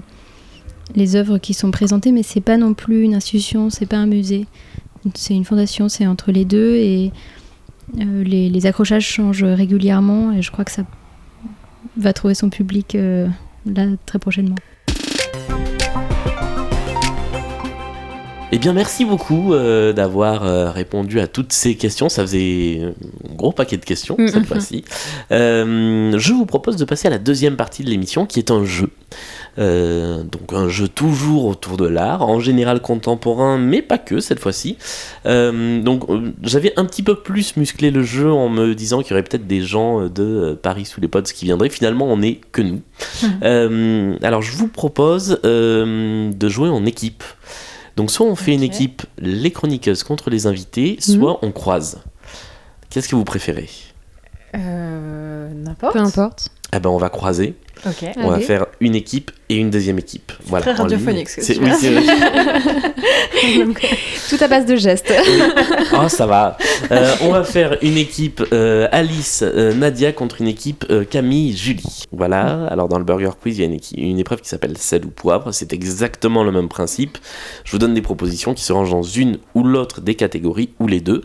les 0.93 1.15
œuvres 1.15 1.39
qui 1.39 1.55
sont 1.55 1.71
présentées, 1.71 2.11
mais 2.11 2.21
c'est 2.21 2.41
pas 2.41 2.57
non 2.57 2.75
plus 2.75 3.01
une 3.01 3.15
institution, 3.15 3.71
c'est 3.71 3.87
pas 3.87 3.97
un 3.97 4.05
musée. 4.05 4.45
C'est 5.15 5.33
une 5.33 5.43
fondation, 5.43 5.89
c'est 5.89 6.05
entre 6.05 6.31
les 6.31 6.45
deux 6.45 6.75
et 6.75 7.11
euh, 7.99 8.23
les, 8.23 8.49
les 8.51 8.65
accrochages 8.67 9.07
changent 9.07 9.43
régulièrement 9.43 10.31
et 10.31 10.43
je 10.43 10.51
crois 10.51 10.63
que 10.63 10.71
ça 10.71 10.83
va 11.97 12.13
trouver 12.13 12.35
son 12.35 12.51
public 12.51 12.93
euh, 12.93 13.27
là 13.65 13.87
très 14.05 14.19
prochainement. 14.19 14.55
Eh 18.55 18.57
bien, 18.57 18.71
merci 18.71 19.03
beaucoup 19.03 19.53
euh, 19.53 19.91
d'avoir 19.91 20.45
euh, 20.45 20.71
répondu 20.71 21.19
à 21.19 21.27
toutes 21.27 21.51
ces 21.51 21.75
questions. 21.75 22.07
Ça 22.07 22.21
faisait 22.21 22.83
un 22.85 23.35
gros 23.35 23.51
paquet 23.51 23.75
de 23.75 23.83
questions 23.83 24.15
cette 24.29 24.45
fois-ci. 24.45 24.85
Euh, 25.31 26.17
je 26.17 26.31
vous 26.31 26.45
propose 26.45 26.77
de 26.77 26.85
passer 26.85 27.09
à 27.09 27.11
la 27.11 27.17
deuxième 27.17 27.57
partie 27.57 27.83
de 27.83 27.89
l'émission 27.89 28.25
qui 28.25 28.39
est 28.39 28.51
un 28.51 28.63
jeu. 28.63 28.91
Donc 29.57 30.53
un 30.53 30.69
jeu 30.69 30.87
toujours 30.87 31.45
autour 31.47 31.75
de 31.75 31.85
l'art, 31.85 32.21
en 32.21 32.39
général 32.39 32.79
contemporain, 32.81 33.57
mais 33.57 33.81
pas 33.81 33.97
que 33.97 34.21
cette 34.21 34.39
fois-ci. 34.39 34.77
Donc 35.25 36.07
j'avais 36.41 36.71
un 36.77 36.85
petit 36.85 37.03
peu 37.03 37.15
plus 37.15 37.57
musclé 37.57 37.91
le 37.91 38.03
jeu 38.03 38.31
en 38.31 38.47
me 38.47 38.73
disant 38.73 39.01
qu'il 39.01 39.11
y 39.11 39.13
aurait 39.15 39.23
peut-être 39.23 39.47
des 39.47 39.63
gens 39.63 40.07
de 40.07 40.57
Paris 40.61 40.85
sous 40.85 41.01
les 41.01 41.09
pods 41.09 41.23
qui 41.23 41.43
viendraient. 41.43 41.69
Finalement, 41.69 42.05
on 42.05 42.17
n'est 42.17 42.39
que 42.53 42.61
nous. 42.61 42.81
Euh, 43.43 44.17
alors 44.23 44.41
je 44.41 44.55
vous 44.55 44.69
propose 44.69 45.41
de 45.43 46.49
jouer 46.49 46.69
en 46.69 46.85
équipe. 46.85 47.23
Donc 47.95 48.11
soit 48.11 48.25
on 48.25 48.35
fait 48.35 48.53
une 48.53 48.63
équipe 48.63 49.03
les 49.17 49.51
chroniqueuses 49.51 50.03
contre 50.03 50.29
les 50.29 50.47
invités, 50.47 50.97
soit 50.99 51.39
on 51.43 51.51
croise. 51.51 51.99
Qu'est-ce 52.89 53.07
que 53.07 53.15
vous 53.15 53.23
préférez? 53.23 53.69
Euh, 54.55 55.49
N'importe. 55.53 55.93
Peu 55.93 55.99
importe. 55.99 56.49
Ah 56.71 56.79
ben 56.79 56.89
on 56.89 56.97
va 56.97 57.09
croiser. 57.09 57.55
Ok. 57.85 58.09
On 58.17 58.29
va 58.29 58.39
faire 58.39 58.65
une 58.79 58.95
équipe 58.95 59.31
et 59.49 59.57
une 59.57 59.69
deuxième 59.69 59.99
équipe. 59.99 60.31
Voilà. 60.45 60.63
très 60.63 60.73
radiophonique, 60.73 61.29
ce 61.29 61.35
que 61.37 61.41
C'est- 61.43 61.53
tu 61.55 61.59
oui, 61.61 61.69
fais. 61.69 61.75
c'est 61.75 61.89
vrai. 61.91 62.03
Tout 64.29 64.37
à 64.43 64.47
base 64.47 64.65
de 64.65 64.75
gestes. 64.75 65.13
Oh, 65.93 66.07
ça 66.09 66.25
va. 66.25 66.57
Euh, 66.91 67.13
on 67.21 67.31
va 67.31 67.43
faire 67.43 67.77
une 67.83 67.97
équipe 67.97 68.41
euh, 68.53 68.87
Alice, 68.91 69.43
euh, 69.45 69.73
Nadia 69.73 70.11
contre 70.13 70.41
une 70.41 70.47
équipe 70.47 70.85
euh, 70.89 71.03
Camille, 71.03 71.55
Julie. 71.55 72.03
Voilà. 72.11 72.65
Alors 72.67 72.87
dans 72.87 72.97
le 72.97 73.03
Burger 73.05 73.29
Quiz, 73.39 73.57
il 73.57 73.61
y 73.61 73.63
a 73.63 73.67
une, 73.67 73.75
équi- 73.77 73.97
une 73.99 74.17
épreuve 74.19 74.41
qui 74.41 74.49
s'appelle 74.49 74.77
sel 74.77 75.05
ou 75.05 75.09
poivre. 75.09 75.51
C'est 75.51 75.73
exactement 75.73 76.43
le 76.43 76.51
même 76.51 76.69
principe. 76.69 77.17
Je 77.63 77.71
vous 77.71 77.77
donne 77.77 77.93
des 77.93 78.01
propositions 78.01 78.53
qui 78.55 78.63
se 78.63 78.73
rangent 78.73 78.91
dans 78.91 79.03
une 79.03 79.37
ou 79.53 79.63
l'autre 79.63 80.01
des 80.01 80.15
catégories 80.15 80.69
ou 80.79 80.87
les 80.87 81.01
deux. 81.01 81.21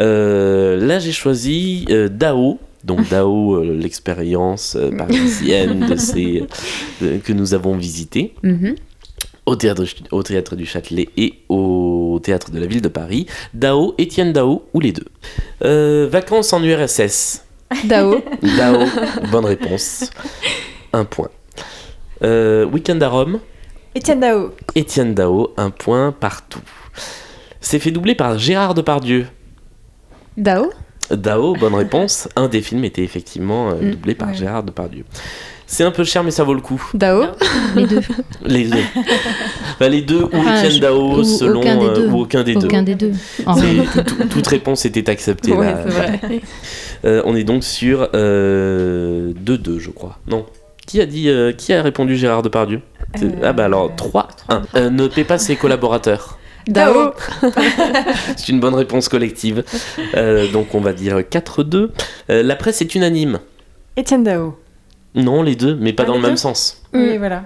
Euh, 0.00 0.84
là, 0.84 0.98
j'ai 0.98 1.12
choisi 1.12 1.86
euh, 1.90 2.08
Dao. 2.08 2.58
Donc 2.84 3.08
Dao, 3.08 3.56
euh, 3.56 3.74
l'expérience 3.74 4.76
euh, 4.76 4.90
parisienne 4.90 5.86
de 5.86 5.96
ces, 6.08 6.44
euh, 7.02 7.18
que 7.18 7.32
nous 7.32 7.52
avons 7.54 7.76
visité 7.76 8.34
Mhm. 8.42 8.74
au 9.46 9.56
théâtre, 9.56 9.84
au 10.12 10.22
théâtre 10.22 10.56
du 10.56 10.64
Châtelet 10.66 11.08
et 11.16 11.34
au 11.48 12.20
théâtre 12.22 12.50
de 12.50 12.58
la 12.58 12.66
ville 12.66 12.80
de 12.82 12.88
Paris. 12.88 13.26
Dao, 13.54 13.94
Étienne 13.98 14.32
Dao 14.32 14.64
ou 14.72 14.80
les 14.80 14.92
deux? 14.92 15.04
Euh, 15.64 16.08
vacances 16.10 16.52
en 16.52 16.62
URSS. 16.62 17.44
Dao. 17.84 18.20
Dao, 18.42 18.84
bonne 19.30 19.44
réponse. 19.46 20.10
Un 20.92 21.04
point. 21.04 21.28
Euh, 22.22 22.64
Week-end 22.66 22.98
à 23.00 23.08
Rome. 23.08 23.40
Étienne 23.94 24.20
Dao. 24.20 24.52
Étienne 24.74 25.14
Dao, 25.14 25.52
un 25.56 25.70
point 25.70 26.12
partout. 26.12 26.62
C'est 27.60 27.78
fait 27.78 27.90
doubler 27.90 28.14
par 28.14 28.38
Gérard 28.38 28.74
Depardieu. 28.74 29.26
Dao. 30.36 30.70
Dao, 31.10 31.54
bonne 31.54 31.74
réponse. 31.74 32.28
Un 32.36 32.48
des 32.48 32.62
films 32.62 32.84
était 32.84 33.02
effectivement 33.02 33.70
euh, 33.70 33.74
Mm. 33.82 33.90
doublé 33.92 34.14
par 34.14 34.28
Ouais. 34.28 34.34
Gérard 34.34 34.62
Depardieu. 34.62 35.04
C'est 35.66 35.84
un 35.84 35.92
peu 35.92 36.02
cher, 36.02 36.24
mais 36.24 36.32
ça 36.32 36.42
vaut 36.42 36.54
le 36.54 36.60
coup. 36.60 36.82
Dao. 36.94 37.26
Les 37.76 37.86
deux. 37.86 38.00
Les 38.44 38.64
deux. 38.64 38.76
Bah, 39.78 39.88
les 39.88 40.02
deux 40.02 40.24
ou 40.24 40.28
Enfin, 40.32 40.68
Dao, 40.80 41.18
ou 41.20 41.24
selon. 41.24 41.60
aucun 41.60 41.76
des 41.78 41.86
euh, 41.86 41.94
deux. 41.94 42.08
ou 42.08 42.20
aucun 42.22 42.42
des 42.42 42.54
deux. 42.56 42.66
Des 42.66 44.26
toute 44.30 44.46
réponse 44.48 44.84
était 44.84 45.08
acceptée. 45.08 45.52
Ouais, 45.52 45.66
là. 45.66 45.84
vrai. 45.86 46.20
Euh, 47.06 47.22
on 47.24 47.34
est 47.34 47.44
donc 47.44 47.64
sur 47.64 48.10
2-2, 48.12 49.78
je 49.78 49.88
crois. 49.90 50.18
Non. 50.28 50.44
Qui 50.86 51.00
a 51.00 51.06
dit 51.06 51.30
euh, 51.30 51.52
Qui 51.52 51.72
a 51.72 51.80
répondu 51.82 52.14
Gérard 52.16 52.42
Depardieu? 52.42 52.80
Euh, 53.22 53.30
Ah 53.42 53.52
bah 53.54 53.64
alors 53.64 53.90
3-1. 53.96 54.24
Euh, 54.76 54.90
ne 54.90 55.06
paie 55.06 55.24
pas 55.24 55.38
ses 55.38 55.56
collaborateurs. 55.56 56.38
Dao. 56.68 57.12
C'est 58.36 58.48
une 58.48 58.60
bonne 58.60 58.74
réponse 58.74 59.08
collective. 59.08 59.64
Euh, 60.14 60.50
donc 60.50 60.74
on 60.74 60.80
va 60.80 60.92
dire 60.92 61.18
4-2. 61.20 61.88
Euh, 62.30 62.42
la 62.42 62.56
presse 62.56 62.80
est 62.82 62.94
unanime. 62.94 63.38
Étienne 63.96 64.24
Dao. 64.24 64.56
Non, 65.16 65.42
les 65.42 65.56
deux, 65.56 65.74
mais 65.74 65.92
pas 65.92 66.04
Ah, 66.04 66.06
dans 66.06 66.14
le 66.14 66.20
même 66.22 66.36
sens. 66.36 66.82
Oui, 66.94 67.14
Mm. 67.14 67.18
voilà. 67.18 67.42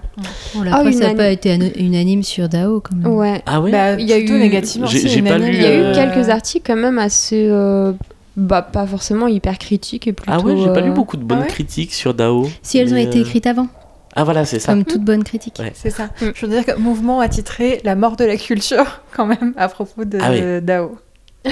Bon, 0.55 0.63
la 0.63 0.75
Ah, 0.77 0.81
presse 0.83 0.99
n'a 0.99 1.15
pas 1.15 1.29
été 1.31 1.55
unanime 1.79 2.23
sur 2.23 2.49
Dao 2.49 2.81
quand 2.81 2.95
même. 2.95 3.07
Ouais. 3.15 3.43
Ah 3.47 3.61
ouais 3.63 3.71
Bah, 3.71 3.93
Il 3.99 4.07
y 4.07 4.13
a 4.13 4.19
eu- 4.19 4.31
négativement. 4.31 4.87
J'ai- 4.87 5.23
pas 5.23 5.39
lu, 5.39 5.49
Il 5.55 5.63
y 5.63 5.65
a 5.65 5.69
euh, 5.71 5.93
eu 5.93 5.95
quelques 5.95 6.29
articles 6.29 6.65
quand 6.67 6.77
même 6.79 6.99
assez. 6.99 7.47
euh, 7.49 7.93
bah, 8.37 8.61
pas 8.63 8.87
forcément 8.87 9.29
hyper 9.29 9.57
critiques 9.59 10.07
et 10.09 10.13
plutôt. 10.13 10.33
Ah 10.35 10.41
ouais, 10.41 10.57
j'ai 10.59 10.73
pas 10.75 10.81
lu 10.83 10.91
euh, 10.91 10.95
beaucoup 10.95 11.17
de 11.17 11.23
bonnes 11.23 11.39
Ah 11.41 11.45
ouais 11.45 11.49
critiques 11.49 11.95
sur 11.95 12.13
Dao. 12.13 12.49
Si 12.63 12.77
elles 12.79 12.93
ont 12.93 12.99
été 12.99 13.19
euh, 13.19 13.23
écrites 13.23 13.47
avant, 13.47 13.69
Ah 14.17 14.25
voilà, 14.25 14.45
c'est 14.45 14.59
ça. 14.61 14.73
comme 14.73 14.85
toute 14.85 15.03
bonne 15.03 15.25
critique. 15.25 15.57
Ouais. 15.59 15.73
C'est 15.75 15.91
ça. 15.91 16.05
Mm. 16.21 16.27
Je 16.35 16.47
veux 16.47 16.53
dire 16.53 16.65
que 16.65 16.79
mouvement 16.79 17.21
a 17.21 17.29
titré 17.29 17.81
La 17.85 17.95
mort 17.97 18.17
de 18.17 18.25
la 18.25 18.37
culture, 18.37 19.01
quand 19.17 19.27
même, 19.27 19.55
à 19.57 19.69
propos 19.69 20.05
de 20.05 20.19
Ah 20.21 20.31
oui. 20.31 20.63
Dao. 20.63 20.99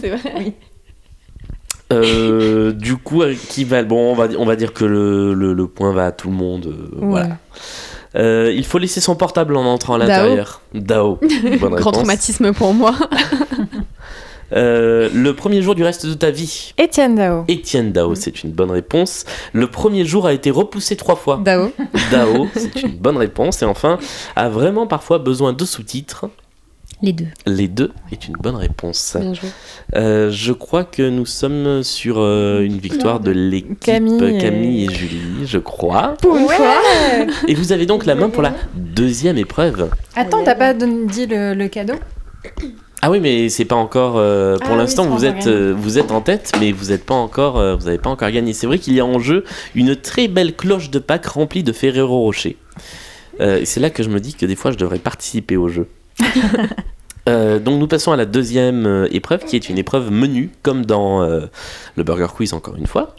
C'est 0.00 0.10
vrai. 0.10 0.32
Oui. 0.38 0.54
Euh, 1.92 2.72
du 2.72 2.96
coup, 2.96 3.22
euh, 3.22 3.34
qui 3.48 3.64
va 3.64 3.82
Bon, 3.82 4.12
on 4.12 4.14
va, 4.14 4.28
on 4.38 4.44
va 4.44 4.56
dire 4.56 4.72
que 4.74 4.84
le, 4.84 5.32
le- 5.34 5.54
le 5.54 5.66
point 5.68 5.92
va 5.92 6.06
à 6.06 6.12
tout 6.12 6.28
le 6.28 6.34
monde. 6.36 6.66
euh, 6.66 6.88
Voilà. 7.00 7.38
Euh, 8.16 8.52
il 8.54 8.64
faut 8.64 8.78
laisser 8.78 9.00
son 9.00 9.16
portable 9.16 9.56
en 9.56 9.64
entrant 9.64 9.94
à 9.94 9.98
l'intérieur. 9.98 10.60
Dao. 10.74 11.18
Grand 11.60 11.92
traumatisme 11.92 12.52
pour 12.52 12.74
moi. 12.74 12.94
Euh, 14.52 15.08
le 15.12 15.34
premier 15.34 15.60
jour 15.62 15.74
du 15.74 15.84
reste 15.84 16.06
de 16.06 16.14
ta 16.14 16.30
vie. 16.30 16.72
Étienne 16.78 17.14
Dao. 17.16 17.44
Étienne 17.48 17.92
Dao, 17.92 18.14
c'est 18.14 18.42
une 18.42 18.50
bonne 18.52 18.70
réponse. 18.70 19.24
Le 19.52 19.66
premier 19.66 20.04
jour 20.04 20.26
a 20.26 20.32
été 20.32 20.50
repoussé 20.50 20.96
trois 20.96 21.16
fois. 21.16 21.40
Dao. 21.44 21.70
Dao, 22.10 22.48
c'est 22.54 22.82
une 22.82 22.96
bonne 22.96 23.16
réponse. 23.18 23.60
Et 23.62 23.66
enfin, 23.66 23.98
a 24.36 24.48
vraiment 24.48 24.86
parfois 24.86 25.18
besoin 25.18 25.52
de 25.52 25.64
sous-titres. 25.64 26.26
Les 27.00 27.12
deux. 27.12 27.26
Les 27.46 27.68
deux 27.68 27.92
est 28.10 28.26
une 28.26 28.34
bonne 28.40 28.56
réponse. 28.56 29.16
Bien 29.20 29.32
joué. 29.32 29.48
Euh, 29.94 30.30
je 30.32 30.52
crois 30.52 30.82
que 30.82 31.08
nous 31.08 31.26
sommes 31.26 31.84
sur 31.84 32.16
euh, 32.18 32.62
une 32.62 32.78
victoire 32.78 33.20
de 33.20 33.30
l'équipe 33.30 33.78
Camille 33.78 34.24
et- 34.36 34.38
Camille 34.38 34.84
et 34.86 34.92
Julie, 34.92 35.46
je 35.46 35.58
crois. 35.58 36.14
Pour 36.20 36.36
une 36.36 36.48
fois. 36.48 36.74
Et 37.46 37.54
vous 37.54 37.70
avez 37.72 37.86
donc 37.86 38.04
la 38.04 38.16
main 38.16 38.30
pour 38.30 38.42
la 38.42 38.52
deuxième 38.74 39.38
épreuve. 39.38 39.90
Attends, 40.16 40.42
t'as 40.42 40.56
pas 40.56 40.74
dit 40.74 41.26
le, 41.26 41.54
le 41.54 41.68
cadeau 41.68 41.94
Ah 43.00 43.10
oui, 43.10 43.20
mais 43.20 43.48
c'est 43.48 43.64
pas 43.64 43.76
encore. 43.76 44.16
euh, 44.16 44.58
pour 44.58 44.72
Ah 44.72 44.76
l'instant, 44.76 45.06
vous 45.06 45.24
êtes, 45.24 45.46
euh, 45.46 45.72
vous 45.76 45.98
êtes 45.98 46.10
en 46.10 46.20
tête, 46.20 46.52
mais 46.58 46.72
vous 46.72 46.86
n'êtes 46.86 47.04
pas 47.06 47.14
encore, 47.14 47.56
euh, 47.58 47.76
vous 47.76 47.84
n'avez 47.84 47.98
pas 47.98 48.10
encore 48.10 48.30
gagné. 48.30 48.52
C'est 48.52 48.66
vrai 48.66 48.78
qu'il 48.78 48.94
y 48.94 49.00
a 49.00 49.06
en 49.06 49.20
jeu 49.20 49.44
une 49.76 49.94
très 49.94 50.26
belle 50.26 50.56
cloche 50.56 50.90
de 50.90 50.98
Pâques 50.98 51.26
remplie 51.26 51.62
de 51.62 51.72
Ferrero 51.72 52.20
Rocher. 52.20 52.56
Et 53.40 53.66
c'est 53.66 53.78
là 53.78 53.88
que 53.90 54.02
je 54.02 54.08
me 54.08 54.18
dis 54.18 54.34
que 54.34 54.46
des 54.46 54.56
fois, 54.56 54.72
je 54.72 54.76
devrais 54.76 54.98
participer 54.98 55.56
au 55.56 55.68
jeu. 55.68 55.86
Donc 57.28 57.78
nous 57.78 57.86
passons 57.86 58.10
à 58.10 58.16
la 58.16 58.24
deuxième 58.24 59.06
épreuve 59.12 59.44
qui 59.44 59.54
est 59.54 59.68
une 59.68 59.78
épreuve 59.78 60.10
menu 60.10 60.50
comme 60.62 60.84
dans 60.84 61.20
le 61.20 62.02
Burger 62.02 62.26
Quiz 62.34 62.52
encore 62.52 62.74
une 62.76 62.86
fois 62.88 63.14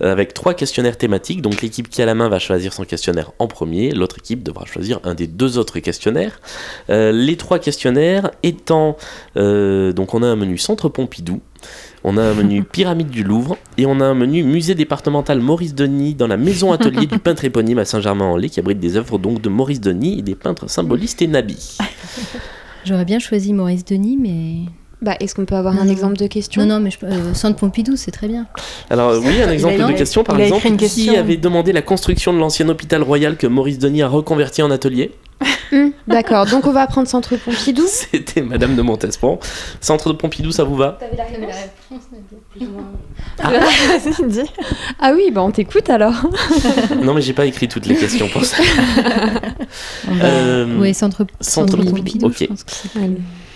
avec 0.00 0.34
trois 0.34 0.54
questionnaires 0.54 0.98
thématiques 0.98 1.42
donc 1.42 1.62
l'équipe 1.62 1.88
qui 1.88 2.02
a 2.02 2.06
la 2.06 2.14
main 2.14 2.28
va 2.28 2.38
choisir 2.38 2.72
son 2.72 2.84
questionnaire 2.84 3.32
en 3.38 3.46
premier 3.46 3.92
l'autre 3.92 4.18
équipe 4.18 4.42
devra 4.42 4.64
choisir 4.64 5.00
un 5.04 5.14
des 5.14 5.26
deux 5.26 5.58
autres 5.58 5.78
questionnaires 5.78 6.40
Euh, 6.90 7.12
les 7.12 7.36
trois 7.36 7.58
questionnaires 7.58 8.30
étant 8.42 8.96
euh, 9.36 9.92
donc 9.92 10.14
on 10.14 10.22
a 10.22 10.26
un 10.26 10.36
menu 10.36 10.58
Centre 10.58 10.88
Pompidou 10.88 11.40
on 12.04 12.16
a 12.16 12.22
un 12.22 12.34
menu 12.34 12.64
Pyramide 12.72 13.10
du 13.10 13.22
Louvre 13.22 13.56
et 13.78 13.86
on 13.86 14.00
a 14.00 14.04
un 14.04 14.14
menu 14.14 14.42
Musée 14.42 14.74
départemental 14.74 15.40
Maurice 15.40 15.74
Denis 15.74 16.14
dans 16.14 16.26
la 16.26 16.36
maison 16.36 16.72
atelier 16.72 17.06
du 17.06 17.18
peintre 17.18 17.44
éponyme 17.44 17.78
à 17.78 17.84
Saint-Germain-en-Laye 17.84 18.50
qui 18.50 18.60
abrite 18.60 18.80
des 18.80 18.96
œuvres 18.96 19.18
donc 19.18 19.40
de 19.40 19.48
Maurice 19.48 19.80
Denis 19.80 20.18
et 20.18 20.22
des 20.22 20.34
peintres 20.34 20.68
symbolistes 20.68 21.22
et 21.22 21.26
nabis. 21.28 21.78
J'aurais 22.84 23.04
bien 23.04 23.20
choisi 23.20 23.52
Maurice 23.52 23.84
Denis, 23.84 24.16
mais. 24.16 24.81
Bah, 25.02 25.16
est-ce 25.20 25.34
qu'on 25.34 25.44
peut 25.44 25.56
avoir 25.56 25.74
Non, 25.74 25.82
un 25.82 25.86
non. 25.86 25.92
exemple 25.92 26.16
de 26.16 26.26
question? 26.28 26.62
Non, 26.64 26.76
non, 26.76 26.80
mais 26.80 26.90
je... 26.92 26.98
euh, 27.04 27.34
Centre 27.34 27.58
Pompidou, 27.58 27.96
c'est 27.96 28.12
très 28.12 28.28
bien. 28.28 28.46
Alors 28.88 29.20
oui, 29.22 29.42
un 29.42 29.50
exemple 29.50 29.82
a- 29.82 29.88
de 29.88 29.92
question 29.92 30.22
par 30.24 30.36
il 30.38 30.42
a 30.42 30.46
écrit 30.46 30.56
exemple. 30.68 30.82
une 30.84 30.88
Qui 30.88 31.16
avait 31.16 31.36
demandé 31.36 31.72
la 31.72 31.82
construction 31.82 32.32
de 32.32 32.38
l'ancien 32.38 32.68
hôpital 32.68 33.02
royal 33.02 33.36
que 33.36 33.48
Maurice 33.48 33.78
Denis 33.78 34.02
a 34.02 34.08
reconverti 34.08 34.62
en 34.62 34.70
atelier? 34.70 35.10
Hum, 35.72 35.90
D'accord, 36.06 36.46
donc 36.46 36.66
on 36.68 36.72
va 36.72 36.86
prendre 36.86 37.08
Centre 37.08 37.34
Pompidou. 37.36 37.82
C'était 37.88 38.42
Madame 38.42 38.76
de 38.76 38.82
Montespan. 38.82 39.40
Centre 39.80 40.12
de 40.12 40.16
Pompidou, 40.16 40.52
ça 40.52 40.62
vous 40.62 40.76
va? 40.76 40.98
Vas-y, 43.42 44.26
dis. 44.28 44.40
Ah 45.00 45.12
oui, 45.14 45.30
bah 45.32 45.42
on 45.42 45.50
t'écoute 45.50 45.88
alors. 45.90 46.14
Non, 47.02 47.14
mais 47.14 47.22
j'ai 47.22 47.32
pas 47.32 47.46
écrit 47.46 47.68
toutes 47.68 47.86
les 47.86 47.96
questions 47.96 48.28
pour 48.28 48.44
ça. 48.44 48.62
Euh, 50.22 50.76
Oui, 50.78 50.94
Centre, 50.94 51.26
Centre 51.40 51.72
Centre 51.72 51.76
Pompidou, 51.90 51.96
Pompidou, 51.96 52.26
ok. 52.26 52.36
je 52.40 52.44
pense 52.46 52.64
que 52.64 52.70
c'est- 52.70 52.98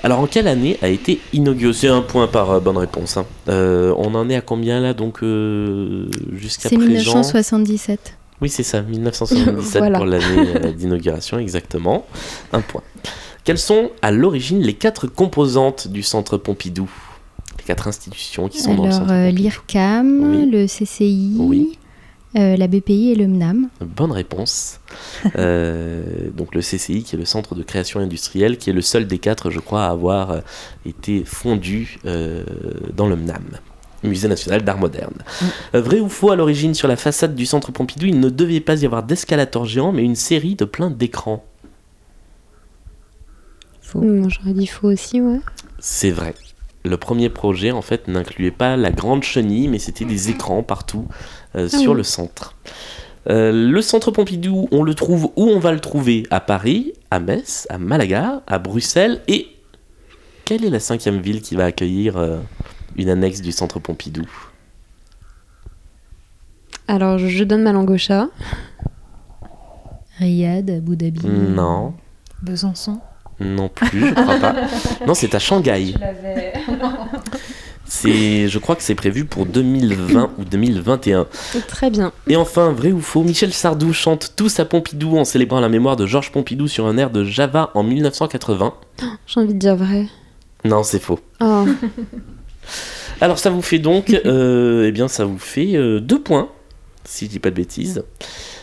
Alors 0.07 0.21
en 0.21 0.27
quelle 0.29 0.47
année 0.47 0.79
a 0.83 0.89
été 0.89 1.19
inauguré 1.33 1.73
C'est 1.73 1.89
un 1.89 2.01
point 2.01 2.29
par 2.29 2.51
euh, 2.53 2.61
bonne 2.61 2.77
réponse. 2.77 3.17
hein. 3.17 3.27
Euh, 3.49 3.93
on 3.99 4.15
en 4.15 4.29
est 4.31 4.37
à 4.37 4.41
combien 4.41 4.79
là 4.81 4.95
donc 4.95 5.21
euh, 5.25 6.09
jusqu'à 6.33 6.69
C'est 6.69 6.77
présent 6.77 6.91
1977. 6.93 8.15
Oui, 8.41 8.49
c'est 8.49 8.63
ça, 8.63 8.83
1977 8.89 9.79
Voilà. 9.79 9.99
pour 9.99 10.07
l'année 10.07 10.25
euh, 10.63 10.71
d'inauguration, 10.73 11.41
exactement. 11.41 12.07
Un 12.53 12.61
point. 12.61 12.83
Quelles 13.43 13.59
sont 13.59 13.91
à 14.01 14.13
l'origine 14.13 14.61
les 14.61 14.75
quatre 14.75 15.09
composantes 15.09 15.89
du 15.89 16.05
centre 16.05 16.37
Pompidou? 16.37 16.89
Les 17.59 17.65
quatre 17.65 17.89
institutions 17.89 18.49
qui 18.49 18.61
sont 18.61 18.75
dans 18.77 18.85
le 18.85 18.89
Alors, 18.91 19.01
centre 19.01 19.13
euh, 19.13 19.27
Pompidou. 19.31 19.43
l'IRCAM, 19.43 20.21
Oui. 20.31 20.51
le 20.51 20.67
CCI, 20.69 21.33
Oui. 21.37 21.79
Euh, 22.35 22.57
la 22.57 22.66
BPI 22.66 23.12
et 23.12 23.14
le 23.14 23.27
MNAM. 23.29 23.68
Bonne 23.81 24.12
réponse. 24.12 24.81
Euh, 25.37 26.31
donc 26.35 26.55
le 26.55 26.61
CCI, 26.61 27.03
qui 27.03 27.14
est 27.14 27.18
le 27.18 27.24
Centre 27.24 27.55
de 27.55 27.62
création 27.62 28.01
industrielle, 28.01 28.59
qui 28.59 28.70
est 28.70 28.72
le 28.72 28.83
seul 28.83 29.07
des 29.07 29.18
quatre, 29.18 29.51
je 29.51 29.61
crois, 29.61 29.85
à 29.85 29.91
avoir 29.91 30.31
euh, 30.31 30.41
été 30.85 31.24
fondu 31.24 31.99
euh, 32.05 32.45
dans 32.95 33.07
le 33.07 33.16
MNAM. 33.16 33.59
Musée 34.03 34.29
national 34.29 34.62
d'art 34.62 34.79
moderne. 34.79 35.14
Euh, 35.74 35.81
vrai 35.81 36.01
ou 36.01 36.09
faux, 36.09 36.31
à 36.31 36.37
l'origine, 36.37 36.74
sur 36.74 36.89
la 36.89 36.97
façade 36.97 37.35
du 37.35 37.47
centre 37.47 37.72
Pompidou, 37.72 38.07
il 38.07 38.20
ne 38.20 38.29
devait 38.29 38.61
pas 38.61 38.83
y 38.83 38.87
avoir 38.87 39.03
d'escalator 39.03 39.64
géant, 39.64 39.93
mais 39.93 40.03
une 40.03 40.16
série 40.16 40.57
de 40.57 40.64
plein 40.64 40.91
d'écrans. 40.91 41.45
Faux. 43.81 44.01
Hum, 44.01 44.29
J'aurais 44.29 44.53
dit 44.53 44.66
faux 44.66 44.89
aussi, 44.89 45.20
ouais. 45.20 45.41
C'est 45.79 46.11
vrai. 46.11 46.35
Le 46.85 46.97
premier 46.97 47.31
projet, 47.31 47.72
en 47.72 47.83
fait, 47.83 48.07
n'incluait 48.07 48.53
pas 48.53 48.77
la 48.77 48.93
grande 48.93 49.24
chenille, 49.24 49.66
mais 49.66 49.79
c'était 49.79 50.05
des 50.05 50.31
écrans 50.31 50.62
partout 50.62 51.09
euh, 51.57 51.69
Ah 51.73 51.79
sur 51.79 51.93
oui. 51.93 51.97
le 51.99 52.03
centre. 52.03 52.55
Euh, 53.29 53.51
le 53.53 53.83
centre 53.83 54.11
Pompidou, 54.13 54.69
on 54.71 54.83
le 54.85 54.95
trouve 54.95 55.33
où 55.37 55.45
on 55.49 55.59
va 55.59 55.73
le 55.73 55.81
trouver? 55.81 56.27
À 56.31 56.39
Paris, 56.41 56.93
à 57.11 57.19
Metz, 57.19 57.67
à 57.71 57.79
Malaga, 57.79 58.43
à 58.47 58.59
Bruxelles 58.59 59.21
et 59.27 59.49
quelle 60.45 60.65
est 60.65 60.71
la 60.71 60.79
cinquième 60.79 61.21
ville 61.21 61.43
qui 61.43 61.57
va 61.57 61.65
accueillir 61.65 62.17
euh, 62.19 62.39
une 62.97 63.09
annexe 63.09 63.41
du 63.41 63.51
centre 63.51 63.81
Pompidou? 63.81 64.25
Alors 66.87 67.19
je 67.19 67.43
donne 67.43 67.63
ma 67.65 67.73
langue 67.73 67.91
au 67.91 67.99
chat. 67.99 68.29
Riyad, 70.19 70.71
Abu 70.71 70.97
Dhabi? 70.97 71.27
Non, 71.27 71.95
Besançon? 72.43 73.01
non 73.41 73.69
plus, 73.69 74.09
je 74.09 74.15
crois 74.15 74.39
pas. 74.39 74.55
Non, 75.07 75.13
c'est 75.15 75.35
à 75.35 75.39
Shanghai. 75.39 75.95
C'est, 77.89 78.49
je 78.49 78.59
crois 78.59 78.76
que 78.76 78.82
c'est 78.82 78.95
prévu 78.95 79.24
pour 79.24 79.47
2020 79.47 80.32
ou 80.39 80.45
2021. 80.45 81.26
Très 81.68 81.91
bien. 81.91 82.12
Et 82.26 82.37
enfin, 82.37 82.72
vrai 82.72 82.93
ou 82.93 83.01
faux, 83.01 83.22
Michel 83.22 83.53
Sardou 83.53 83.93
chante 83.93 84.32
Tous 84.37 84.59
à 84.59 84.64
Pompidou 84.64 85.16
en 85.16 85.24
célébrant 85.24 85.61
la 85.61 85.68
mémoire 85.68 85.97
de 85.97 86.07
Georges 86.07 86.32
Pompidou 86.32 86.68
sur 86.68 86.87
un 86.87 86.99
air 86.99 87.11
de 87.11 87.24
Java 87.24 87.70
en 87.74 87.82
1980. 87.82 88.74
J'ai 89.26 89.41
envie 89.41 89.55
de 89.55 89.59
dire 89.59 89.76
vrai. 89.76 90.07
Non, 90.64 90.82
c'est 90.82 91.01
faux. 91.01 91.20
Oh. 91.41 91.64
Alors 93.20 93.39
ça 93.39 93.51
vous 93.51 93.62
fait 93.62 93.78
donc, 93.78 94.11
euh, 94.11 94.87
eh 94.87 94.93
bien 94.93 95.09
ça 95.09 95.24
vous 95.24 95.39
fait 95.39 95.74
euh, 95.74 96.01
deux 96.01 96.20
points, 96.20 96.49
si 97.07 97.27
je 97.27 97.31
dis 97.31 97.39
pas 97.39 97.51
de 97.51 97.55
bêtises, 97.57 98.05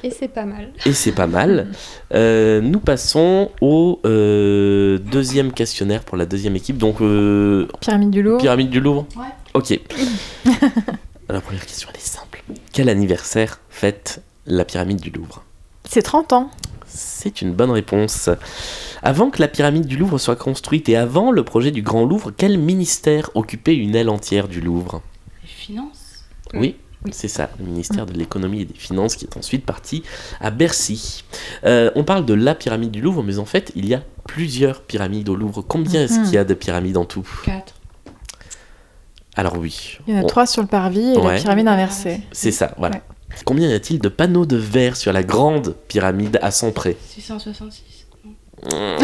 Et 0.03 0.11
c'est 0.11 0.27
pas 0.27 0.45
mal. 0.45 0.71
et 0.85 0.93
c'est 0.93 1.11
pas 1.11 1.27
mal. 1.27 1.67
Euh, 2.13 2.61
nous 2.61 2.79
passons 2.79 3.49
au 3.59 3.99
euh, 4.05 4.99
deuxième 4.99 5.51
questionnaire 5.51 6.03
pour 6.03 6.15
la 6.15 6.27
deuxième 6.27 6.55
équipe, 6.55 6.77
donc 6.77 7.01
euh, 7.01 7.67
Pyramide 7.79 8.11
du 8.11 8.21
Louvre. 8.21 8.37
pyramide 8.39 8.69
du 8.69 8.79
Louvre. 8.79 9.07
Ouais. 9.15 9.25
Ok. 9.55 9.79
la 11.29 11.41
première 11.41 11.65
question 11.65 11.89
elle 11.91 11.99
est 11.99 12.05
simple. 12.05 12.43
Quel 12.71 12.87
anniversaire 12.89 13.59
fête 13.69 14.21
la 14.45 14.63
pyramide 14.63 15.01
du 15.01 15.09
Louvre? 15.09 15.43
C'est 15.85 16.03
30 16.03 16.33
ans. 16.33 16.51
C'est 16.85 17.41
une 17.41 17.53
bonne 17.53 17.71
réponse. 17.71 18.29
Avant 19.01 19.31
que 19.31 19.41
la 19.41 19.47
pyramide 19.47 19.87
du 19.87 19.97
Louvre 19.97 20.19
soit 20.19 20.35
construite 20.35 20.87
et 20.89 20.95
avant 20.95 21.31
le 21.31 21.43
projet 21.43 21.71
du 21.71 21.81
Grand 21.81 22.05
Louvre, 22.05 22.31
quel 22.37 22.59
ministère 22.59 23.31
occupait 23.33 23.75
une 23.75 23.95
aile 23.95 24.09
entière 24.09 24.47
du 24.47 24.61
Louvre? 24.61 25.01
Les 25.41 25.47
finances? 25.49 26.25
Oui, 26.53 26.75
c'est 27.11 27.27
ça, 27.27 27.49
le 27.59 27.65
ministère 27.65 28.05
de 28.05 28.13
l'économie 28.13 28.61
et 28.61 28.65
des 28.65 28.73
finances 28.73 29.15
qui 29.15 29.25
est 29.25 29.37
ensuite 29.37 29.65
parti 29.65 30.03
à 30.39 30.51
Bercy. 30.51 31.23
Euh, 31.65 31.91
on 31.95 32.03
parle 32.03 32.25
de 32.25 32.33
la 32.33 32.55
pyramide 32.55 32.91
du 32.91 33.01
Louvre, 33.01 33.23
mais 33.23 33.37
en 33.39 33.45
fait, 33.45 33.71
il 33.75 33.85
y 33.87 33.93
a 33.93 34.01
plusieurs 34.27 34.81
pyramides 34.81 35.27
au 35.29 35.35
Louvre. 35.35 35.61
Combien 35.61 36.03
est-ce 36.03 36.19
Mhm. 36.19 36.23
qu'il 36.25 36.33
y 36.35 36.37
a 36.37 36.45
de 36.45 36.53
pyramides 36.53 36.97
en 36.97 37.05
tout? 37.05 37.27
4. 37.45 37.73
Alors 39.35 39.57
oui, 39.57 39.97
Il 40.07 40.13
y 40.13 40.17
en 40.17 40.21
a 40.21 40.23
on- 40.23 40.27
trois 40.27 40.45
sur 40.45 40.61
le 40.61 40.67
parvis 40.67 41.13
et 41.13 41.17
Ouais. 41.17 41.33
la 41.35 41.39
pyramide 41.41 41.67
inversée. 41.67 42.21
c'est 42.31 42.51
ça, 42.51 42.73
voilà. 42.77 42.95
Ouais. 42.97 43.01
Combien 43.45 43.67
y 43.67 43.73
a-t-il 43.73 43.99
de 43.99 44.09
panneaux 44.09 44.45
de 44.45 44.57
verre 44.57 44.95
sur 44.95 45.11
la 45.11 45.23
grande 45.23 45.75
pyramide 45.87 46.37
à 46.43 46.51
100 46.51 46.71
près 46.71 46.95
666. 47.09 47.81
Euh, 48.71 48.97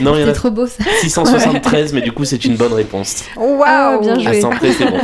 Non, 0.00 0.10
non 0.12 0.14
il 0.16 0.20
y 0.20 0.22
en 0.22 0.26
C'est 0.26 0.30
a 0.30 0.32
trop 0.32 0.50
beau 0.50 0.66
ça. 0.66 0.84
673, 1.00 1.92
mais 1.92 2.00
du 2.02 2.12
coup, 2.12 2.24
c'est 2.24 2.44
une 2.44 2.56
bonne 2.56 2.72
réponse. 2.72 3.24
Waouh, 3.36 4.00
bien 4.00 4.18
joué. 4.18 4.38
À 4.38 4.40
100 4.40 4.50
près, 4.50 4.72
c'est 4.72 4.86
bon. 4.86 4.98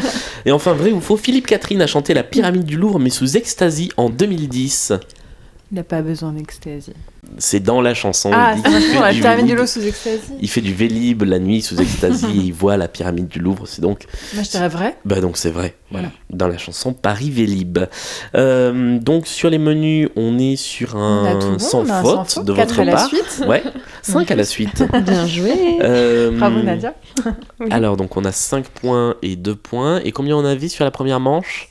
Et 0.44 0.53
enfin, 0.53 0.72
vrai 0.72 0.90
ou 0.92 1.01
faux, 1.01 1.16
Philippe 1.16 1.46
Catherine 1.46 1.80
a 1.82 1.86
chanté 1.86 2.14
la 2.14 2.22
pyramide 2.22 2.64
du 2.64 2.76
Louvre, 2.76 2.98
mais 2.98 3.11
sous 3.11 3.36
ecstasy 3.36 3.90
en 3.96 4.11
2010. 4.11 4.92
Il 5.72 5.76
n'a 5.76 5.84
pas 5.84 6.02
besoin 6.02 6.32
d'extasie. 6.32 6.94
C'est 7.38 7.60
dans 7.60 7.80
la 7.80 7.94
chanson. 7.94 8.30
Ah, 8.34 8.54
il, 8.56 8.62
dit 8.62 8.70
c'est 8.72 8.80
qu'il 8.80 8.90
fait 8.92 9.00
la 9.00 9.12
du 9.12 9.20
pyramide 9.20 9.44
du 9.44 9.50
vélib. 9.50 9.58
Louvre 9.58 9.68
sous 9.68 9.86
extasie. 9.86 10.32
Il 10.40 10.50
fait 10.50 10.60
du 10.60 10.74
vélib 10.74 11.22
la 11.22 11.38
nuit 11.38 11.62
sous 11.62 11.80
ecstasy 11.80 12.26
et 12.26 12.28
il 12.46 12.52
voit 12.52 12.76
la 12.76 12.88
pyramide 12.88 13.28
du 13.28 13.38
Louvre. 13.38 13.68
C'est 13.68 13.80
donc, 13.80 14.06
je 14.34 14.40
dirais 14.50 14.68
vrai. 14.68 14.96
bah 15.04 15.20
donc 15.20 15.36
c'est 15.36 15.50
vrai. 15.50 15.76
Voilà, 15.92 16.10
dans 16.30 16.48
la 16.48 16.58
chanson 16.58 16.92
Paris 16.92 17.30
Vélib. 17.30 17.78
Euh, 18.34 18.98
donc 18.98 19.26
sur 19.26 19.48
les 19.50 19.58
menus, 19.58 20.08
on 20.16 20.38
est 20.38 20.56
sur 20.56 20.96
un 20.96 21.34
bon, 21.34 21.58
sans, 21.58 21.84
faute 21.84 21.86
sans 21.86 22.24
faute. 22.24 22.44
de 22.46 22.52
Quatre 22.52 22.68
votre 22.68 22.80
à 22.80 22.84
la 22.84 22.92
part. 22.92 23.06
suite. 23.08 23.44
Ouais, 23.46 23.62
5 24.02 24.30
à 24.30 24.36
la 24.36 24.44
suite. 24.44 24.84
Bien 25.04 25.26
joué. 25.26 25.78
Euh, 25.82 26.30
Bravo 26.36 26.62
Nadia. 26.62 26.94
Alors 27.70 27.96
donc 27.96 28.16
on 28.16 28.24
a 28.24 28.32
5 28.32 28.66
points 28.68 29.14
et 29.22 29.36
2 29.36 29.54
points. 29.54 30.00
Et 30.04 30.12
combien 30.12 30.36
on 30.36 30.44
avait 30.44 30.68
sur 30.68 30.84
la 30.84 30.90
première 30.90 31.20
manche? 31.20 31.68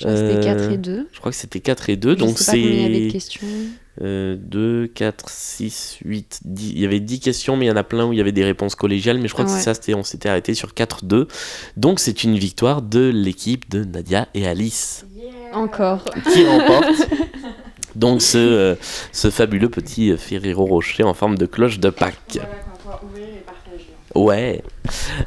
C'était 0.00 0.40
4 0.40 0.60
Euh, 0.62 0.70
et 0.72 0.76
2. 0.78 1.08
Je 1.12 1.18
crois 1.18 1.30
que 1.32 1.36
c'était 1.38 1.60
4 1.60 1.90
et 1.90 1.96
2. 1.96 2.16
Donc 2.16 2.36
je 2.38 2.42
sais 2.42 2.52
pas 2.52 2.58
combien 2.58 2.70
il 2.70 2.82
y 2.82 2.84
avait 2.86 2.98
de 3.00 3.04
c'est 3.06 3.12
questions. 3.12 3.46
euh, 4.02 4.36
2, 4.38 4.86
4, 4.94 5.28
6, 5.28 5.98
8, 6.04 6.40
10. 6.44 6.70
Il 6.70 6.78
y 6.80 6.84
avait 6.86 7.00
10 7.00 7.20
questions, 7.20 7.56
mais 7.56 7.66
il 7.66 7.68
y 7.68 7.72
en 7.72 7.76
a 7.76 7.82
plein 7.84 8.06
où 8.06 8.12
il 8.12 8.18
y 8.18 8.20
avait 8.20 8.32
des 8.32 8.44
réponses 8.44 8.74
collégiales. 8.74 9.18
Mais 9.18 9.28
je 9.28 9.32
crois 9.34 9.44
Ah 9.44 9.48
que 9.48 9.52
ouais. 9.52 9.58
c'est 9.58 9.64
ça, 9.64 9.74
c'était, 9.74 9.94
on 9.94 10.02
s'était 10.02 10.28
arrêté 10.28 10.54
sur 10.54 10.70
4-2. 10.70 11.26
Donc 11.76 12.00
c'est 12.00 12.24
une 12.24 12.36
victoire 12.38 12.82
de 12.82 13.08
l'équipe 13.12 13.70
de 13.70 13.84
Nadia 13.84 14.28
et 14.34 14.46
Alice 14.46 15.04
Encore. 15.52 16.04
qui 16.32 16.44
remporte 16.46 17.08
donc 17.94 18.22
ce, 18.22 18.38
euh, 18.38 18.74
ce 19.12 19.30
fabuleux 19.30 19.68
petit 19.68 20.16
Ferrero 20.16 20.64
Rocher 20.64 21.02
en 21.02 21.12
forme 21.14 21.36
de 21.36 21.46
cloche 21.46 21.78
de 21.78 21.90
Pâques. 21.90 22.38
Ouais. 24.14 24.62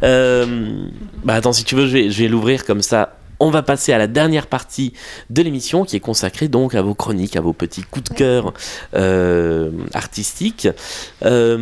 Euh, 0.03 0.88
bah 1.24 1.36
attends, 1.36 1.53
si 1.53 1.63
tu 1.63 1.76
veux, 1.76 1.88
je 1.88 1.93
vais, 1.93 2.09
je 2.09 2.24
vais 2.24 2.28
l'ouvrir 2.28 2.65
comme 2.65 2.82
ça. 2.82 3.17
On 3.43 3.49
va 3.49 3.61
passer 3.61 3.91
à 3.91 3.97
la 3.97 4.07
dernière 4.07 4.47
partie 4.47 4.93
de 5.29 5.41
l'émission 5.41 5.83
qui 5.83 5.97
est 5.97 5.99
consacrée 5.99 6.47
donc 6.47 6.75
à 6.75 6.81
vos 6.81 6.95
chroniques, 6.95 7.35
à 7.35 7.41
vos 7.41 7.51
petits 7.51 7.81
coups 7.83 8.09
de 8.09 8.15
cœur 8.15 8.53
euh, 8.95 9.69
artistiques. 9.93 10.69
Euh, 11.25 11.57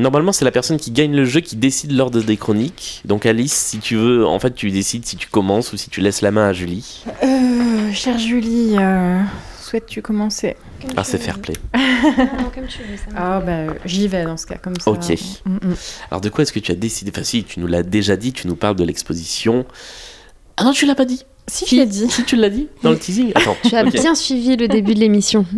normalement, 0.00 0.32
c'est 0.32 0.44
la 0.44 0.50
personne 0.50 0.76
qui 0.76 0.90
gagne 0.90 1.16
le 1.16 1.24
jeu 1.24 1.40
qui 1.40 1.56
décide 1.56 1.92
l'ordre 1.92 2.20
des 2.20 2.36
chroniques. 2.36 3.00
Donc 3.06 3.24
Alice, 3.24 3.54
si 3.54 3.78
tu 3.78 3.96
veux, 3.96 4.26
en 4.26 4.38
fait, 4.38 4.54
tu 4.54 4.70
décides 4.70 5.06
si 5.06 5.16
tu 5.16 5.28
commences 5.28 5.72
ou 5.72 5.78
si 5.78 5.88
tu 5.88 6.02
laisses 6.02 6.20
la 6.20 6.30
main 6.30 6.48
à 6.48 6.52
Julie. 6.52 7.04
Euh, 7.22 7.90
chère 7.92 8.18
Julie, 8.18 8.76
euh, 8.78 9.18
souhaites-tu 9.62 10.02
commencer? 10.02 10.56
Ah, 10.94 11.04
c'est 11.04 11.18
fair 11.18 11.38
play. 11.38 11.54
Non, 11.74 12.50
comme 12.54 12.66
tu 12.66 12.80
veux, 12.82 12.98
ça 12.98 13.10
me 13.10 13.16
Ah 13.16 13.40
bah 13.40 13.74
j'y 13.86 14.08
vais 14.08 14.24
dans 14.24 14.36
ce 14.36 14.44
cas, 14.44 14.58
comme 14.58 14.78
ça. 14.78 14.90
Ok. 14.90 15.18
Mm, 15.46 15.54
mm. 15.54 15.74
Alors 16.10 16.20
de 16.20 16.28
quoi 16.28 16.42
est-ce 16.42 16.52
que 16.52 16.58
tu 16.58 16.70
as 16.70 16.74
décidé? 16.74 17.10
Enfin 17.14 17.24
si, 17.24 17.44
tu 17.44 17.60
nous 17.60 17.66
l'as 17.66 17.82
déjà 17.82 18.16
dit, 18.16 18.34
tu 18.34 18.46
nous 18.46 18.56
parles 18.56 18.76
de 18.76 18.84
l'exposition. 18.84 19.64
Ah 20.56 20.64
non, 20.64 20.72
tu 20.72 20.86
l'as 20.86 20.94
pas 20.94 21.04
dit 21.04 21.24
Si, 21.46 21.66
je 21.66 21.76
l'ai 21.76 21.86
dit. 21.86 22.06
Si 22.10 22.24
tu 22.24 22.36
l'as 22.36 22.50
dit 22.50 22.68
dans 22.82 22.90
le 22.90 22.98
teasing 23.00 23.32
Attends. 23.34 23.56
Tu 23.64 23.74
as 23.74 23.84
bien 23.84 24.14
suivi 24.14 24.56
le 24.56 24.68
début 24.68 24.94
de 24.94 25.00
l'émission. 25.00 25.44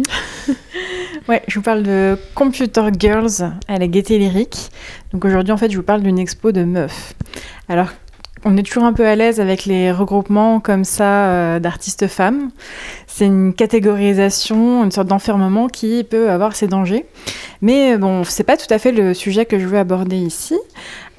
Ouais, 1.28 1.42
je 1.48 1.56
vous 1.56 1.62
parle 1.62 1.82
de 1.82 2.16
Computer 2.36 2.84
Girls 2.96 3.50
à 3.66 3.78
la 3.80 3.88
Gaieté 3.88 4.16
Lyrique. 4.16 4.70
Donc 5.12 5.24
aujourd'hui, 5.24 5.50
en 5.52 5.56
fait, 5.56 5.68
je 5.72 5.76
vous 5.76 5.82
parle 5.82 6.02
d'une 6.02 6.20
expo 6.20 6.52
de 6.52 6.62
meufs. 6.62 7.14
Alors, 7.68 7.88
on 8.46 8.56
est 8.56 8.62
toujours 8.62 8.84
un 8.84 8.92
peu 8.92 9.04
à 9.04 9.16
l'aise 9.16 9.40
avec 9.40 9.64
les 9.64 9.90
regroupements 9.90 10.60
comme 10.60 10.84
ça 10.84 11.26
euh, 11.26 11.58
d'artistes 11.58 12.06
femmes. 12.06 12.50
C'est 13.08 13.26
une 13.26 13.52
catégorisation, 13.52 14.84
une 14.84 14.92
sorte 14.92 15.08
d'enfermement 15.08 15.66
qui 15.66 16.04
peut 16.04 16.30
avoir 16.30 16.54
ses 16.54 16.68
dangers. 16.68 17.06
Mais 17.60 17.98
bon, 17.98 18.22
c'est 18.22 18.44
pas 18.44 18.56
tout 18.56 18.72
à 18.72 18.78
fait 18.78 18.92
le 18.92 19.14
sujet 19.14 19.46
que 19.46 19.58
je 19.58 19.66
veux 19.66 19.78
aborder 19.78 20.16
ici. 20.16 20.56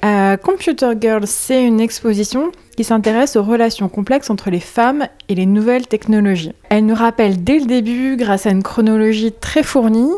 Euh, 0.06 0.38
Computer 0.38 0.92
Girls, 0.98 1.26
c'est 1.26 1.62
une 1.62 1.80
exposition 1.80 2.50
qui 2.78 2.84
s'intéresse 2.84 3.36
aux 3.36 3.42
relations 3.42 3.90
complexes 3.90 4.30
entre 4.30 4.48
les 4.48 4.60
femmes 4.60 5.06
et 5.28 5.34
les 5.34 5.46
nouvelles 5.46 5.86
technologies. 5.86 6.52
Elle 6.70 6.86
nous 6.86 6.94
rappelle 6.94 7.44
dès 7.44 7.58
le 7.58 7.66
début, 7.66 8.16
grâce 8.16 8.46
à 8.46 8.50
une 8.50 8.62
chronologie 8.62 9.32
très 9.32 9.62
fournie, 9.62 10.12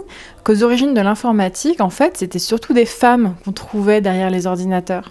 qu'aux 0.45 0.63
origines 0.63 0.95
de 0.95 1.01
l'informatique, 1.01 1.81
en 1.81 1.91
fait, 1.91 2.19
c'était 2.19 2.39
surtout 2.39 2.73
des 2.73 2.85
femmes 2.85 3.35
qu'on 3.45 3.53
trouvait 3.53 4.01
derrière 4.01 4.31
les 4.31 4.47
ordinateurs. 4.47 5.11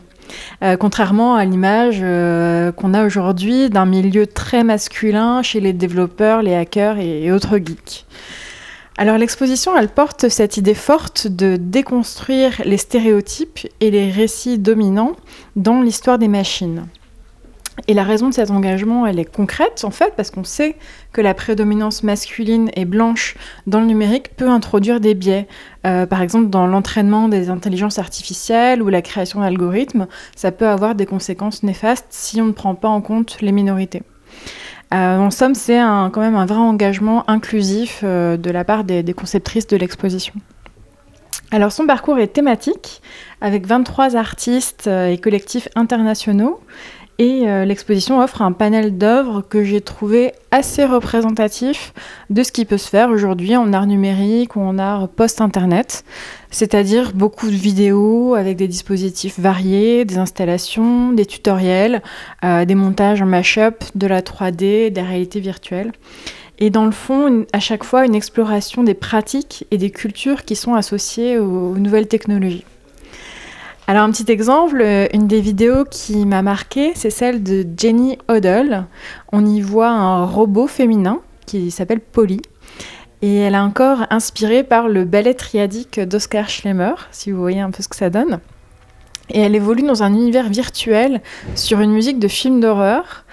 Euh, 0.63 0.77
contrairement 0.77 1.36
à 1.36 1.45
l'image 1.45 1.99
euh, 2.01 2.71
qu'on 2.71 2.93
a 2.93 3.05
aujourd'hui 3.05 3.69
d'un 3.69 3.86
milieu 3.86 4.27
très 4.27 4.63
masculin 4.63 5.41
chez 5.41 5.59
les 5.59 5.73
développeurs, 5.73 6.41
les 6.41 6.55
hackers 6.55 6.97
et, 6.99 7.23
et 7.23 7.32
autres 7.32 7.57
geeks. 7.57 8.05
Alors 8.97 9.17
l'exposition, 9.17 9.77
elle 9.77 9.88
porte 9.88 10.27
cette 10.27 10.57
idée 10.57 10.73
forte 10.73 11.27
de 11.27 11.55
déconstruire 11.55 12.61
les 12.65 12.77
stéréotypes 12.77 13.67
et 13.80 13.91
les 13.91 14.11
récits 14.11 14.59
dominants 14.59 15.15
dans 15.55 15.82
l'histoire 15.82 16.19
des 16.19 16.27
machines. 16.27 16.86
Et 17.88 17.93
la 17.93 18.03
raison 18.03 18.30
de 18.30 18.34
cet 18.34 18.51
engagement, 18.51 19.05
elle 19.05 19.19
est 19.19 19.25
concrète 19.25 19.84
en 19.84 19.91
fait, 19.91 20.13
parce 20.15 20.32
qu'on 20.32 20.43
sait 20.43 20.75
que 21.13 21.21
la 21.21 21.34
prédominance 21.34 22.03
masculine 22.03 22.69
et 22.75 22.86
blanche 22.86 23.36
dans 23.67 23.80
le 23.80 23.86
numérique 23.86 24.36
peut 24.36 24.49
introduire 24.49 24.99
des 24.99 25.13
biais. 25.13 25.47
Euh, 25.86 26.05
par 26.05 26.21
exemple, 26.21 26.49
dans 26.49 26.67
l'entraînement 26.67 27.30
des 27.30 27.49
intelligences 27.49 27.99
artificielles 27.99 28.82
ou 28.82 28.89
la 28.89 29.01
création 29.01 29.41
d'algorithmes, 29.41 30.07
ça 30.36 30.51
peut 30.51 30.67
avoir 30.67 30.95
des 30.95 31.05
conséquences 31.05 31.63
néfastes 31.63 32.07
si 32.09 32.41
on 32.41 32.45
ne 32.45 32.51
prend 32.51 32.75
pas 32.75 32.89
en 32.89 33.01
compte 33.01 33.38
les 33.41 33.51
minorités. 33.51 34.03
Euh, 34.93 35.17
en 35.17 35.32
somme, 35.32 35.55
c'est 35.55 35.80
quand 35.80 36.21
même 36.21 36.36
un 36.36 36.45
vrai 36.45 36.57
engagement 36.57 37.30
inclusif 37.30 38.01
euh, 38.03 38.38
de 38.38 38.49
la 38.49 38.63
part 38.63 38.84
des, 38.84 39.13
conceptrices 39.13 39.67
de 39.67 39.77
l'exposition. 39.77 40.34
Alors 41.51 41.71
son 41.71 41.88
parcours 41.88 42.19
est 42.19 42.27
thématique, 42.27 43.01
avec 43.41 43.65
23 43.65 44.15
artistes 44.15 44.86
et 44.86 45.17
collectifs 45.17 45.67
internationaux, 45.75 46.59
et 47.20 47.49
euh, 47.49 47.65
l'exposition 47.65 48.22
offre 48.22 48.41
un 48.41 48.53
panel 48.53 48.97
d'œuvres 48.97 49.41
que 49.41 49.61
j'ai 49.65 49.82
trouvé 49.82 50.32
assez 50.51 50.86
représentatif 50.86 51.93
de 52.30 52.43
ce 52.43 52.53
qui 52.53 52.63
peut 52.63 52.78
se 52.78 52.88
faire 52.88 53.09
aujourd'hui 53.09 53.57
en 53.57 53.74
art 53.74 53.88
numérique 53.88 54.55
ou 54.55 54.61
en 54.61 54.80
art 54.80 55.09
post-internet, 55.09 56.05
c'est-à-dire 56.49 57.11
beaucoup 57.13 57.47
de 57.47 57.55
vidéos 57.55 58.36
avec 58.36 58.55
des 58.55 58.70
dispositifs 58.70 59.38
variés, 59.38 60.05
des 60.05 60.17
installations, 60.17 61.11
des 61.11 61.26
tutoriels, 61.26 62.01
euh, 62.45 62.63
des 62.63 62.76
montages 62.76 63.22
en 63.22 63.26
mash-up, 63.26 63.84
de 63.95 64.07
la 64.07 64.22
3D, 64.22 64.89
des 64.89 65.01
réalités 65.01 65.41
virtuelles. 65.41 65.91
Et 66.57 66.70
dans 66.70 66.86
le 66.86 66.91
fond, 66.91 67.45
à 67.51 67.59
chaque 67.59 67.84
fois, 67.84 68.05
une 68.05 68.15
exploration 68.15 68.84
des 68.84 68.93
pratiques 68.93 69.65
et 69.72 69.78
des 69.78 69.91
cultures 69.91 70.45
qui 70.45 70.55
sont 70.55 70.74
associées 70.74 71.38
aux 71.38 71.76
nouvelles 71.78 72.07
technologies. 72.07 72.65
Alors 73.90 74.04
un 74.04 74.12
petit 74.12 74.32
exemple, 74.32 74.82
euh, 74.84 75.08
une 75.16 75.26
des 75.26 75.42
vidéos 75.42 75.84
qui 75.84 76.24
m'a 76.28 76.44
marqué, 76.44 76.92
c'est 76.94 77.10
celle 77.10 77.42
de 77.42 77.66
Jenny 77.76 78.20
Odell. 78.28 78.86
On 79.32 79.44
y 79.44 79.62
voit 79.62 79.90
un 79.90 80.26
robot 80.26 80.68
féminin 80.68 81.22
qui 81.48 81.72
s'appelle 81.72 82.00
Polly. 82.00 82.40
Et 83.24 83.38
elle 83.38 83.56
a 83.56 83.64
un 83.64 83.72
corps 83.72 84.06
inspiré 84.12 84.64
par 84.64 84.90
le 84.90 85.06
ballet 85.06 85.34
triadique 85.34 86.00
d'Oscar 86.00 86.50
Schlemmer, 86.50 86.94
si 87.10 87.32
vous 87.32 87.40
voyez 87.40 87.62
un 87.62 87.72
peu 87.72 87.82
ce 87.82 87.88
que 87.88 87.96
ça 87.96 88.12
donne. 88.12 88.42
Et 89.32 89.40
elle 89.40 89.56
évolue 89.56 89.82
dans 89.82 90.04
un 90.04 90.14
univers 90.14 90.50
virtuel 90.50 91.24
sur 91.56 91.80
une 91.80 91.92
musique 91.92 92.20
de 92.20 92.28
film 92.28 92.60
d'horreur. 92.60 93.26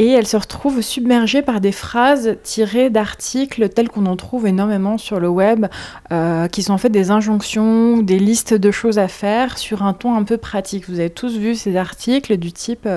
Et 0.00 0.08
elle 0.08 0.26
se 0.26 0.36
retrouve 0.36 0.80
submergée 0.80 1.42
par 1.42 1.60
des 1.60 1.72
phrases 1.72 2.36
tirées 2.42 2.88
d'articles 2.90 3.68
tels 3.68 3.88
qu'on 3.88 4.06
en 4.06 4.16
trouve 4.16 4.46
énormément 4.46 4.98
sur 4.98 5.20
le 5.20 5.28
web, 5.28 5.66
euh, 6.10 6.48
qui 6.48 6.62
sont 6.62 6.72
en 6.72 6.78
fait 6.78 6.88
des 6.88 7.10
injonctions 7.10 7.98
des 7.98 8.18
listes 8.18 8.54
de 8.54 8.70
choses 8.70 8.98
à 8.98 9.08
faire 9.08 9.58
sur 9.58 9.82
un 9.82 9.92
ton 9.92 10.16
un 10.16 10.24
peu 10.24 10.38
pratique. 10.38 10.88
Vous 10.88 11.00
avez 11.00 11.10
tous 11.10 11.36
vu 11.36 11.54
ces 11.54 11.76
articles 11.76 12.38
du 12.38 12.50
type 12.50 12.88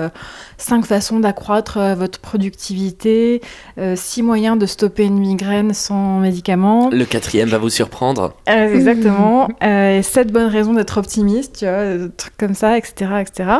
5 0.56 0.86
façons 0.86 1.20
d'accroître 1.20 1.76
euh, 1.76 1.94
votre 1.94 2.20
productivité, 2.20 3.42
6 3.76 4.22
moyens 4.22 4.58
de 4.58 4.66
stopper 4.66 5.04
une 5.04 5.18
migraine 5.18 5.74
sans 5.74 6.20
médicaments. 6.20 6.88
Le 6.90 7.04
quatrième 7.04 7.50
va 7.50 7.58
vous 7.58 7.68
surprendre. 7.68 8.34
Euh, 8.48 8.74
exactement. 8.74 9.48
Euh, 9.62 9.98
et 9.98 10.02
sept 10.02 10.32
bonnes 10.32 10.48
raisons 10.48 10.74
d'être 10.74 10.98
optimiste, 10.98 11.58
tu 11.58 11.64
vois, 11.66 11.74
euh, 11.74 12.08
trucs 12.16 12.36
comme 12.36 12.54
ça, 12.54 12.78
etc. 12.78 13.10
etc. 13.20 13.50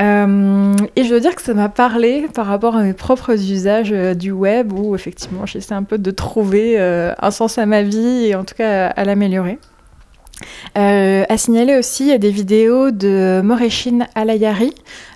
Euh, 0.00 0.76
et 0.94 1.02
je 1.02 1.08
dois 1.08 1.20
dire 1.20 1.34
que 1.34 1.42
ça 1.42 1.54
m'a 1.54 1.68
parlé 1.68 2.28
par 2.32 2.46
rapport 2.46 2.76
à 2.76 2.82
mes 2.82 2.92
propres 2.92 3.32
usages 3.32 3.92
euh, 3.92 4.14
du 4.14 4.30
web 4.30 4.72
où 4.72 4.94
effectivement 4.94 5.44
j'essaie 5.44 5.74
un 5.74 5.82
peu 5.82 5.98
de 5.98 6.10
trouver 6.12 6.78
euh, 6.78 7.12
un 7.18 7.32
sens 7.32 7.58
à 7.58 7.66
ma 7.66 7.82
vie 7.82 8.26
et 8.26 8.36
en 8.36 8.44
tout 8.44 8.54
cas 8.54 8.88
à 8.88 9.04
l'améliorer. 9.04 9.58
Euh, 10.76 11.24
à 11.28 11.36
signaler 11.36 11.76
aussi, 11.76 12.04
il 12.04 12.08
y 12.08 12.12
a 12.12 12.18
des 12.18 12.30
vidéos 12.30 12.90
de 12.90 13.40
Moreshin 13.42 14.06
Alayari 14.14 14.72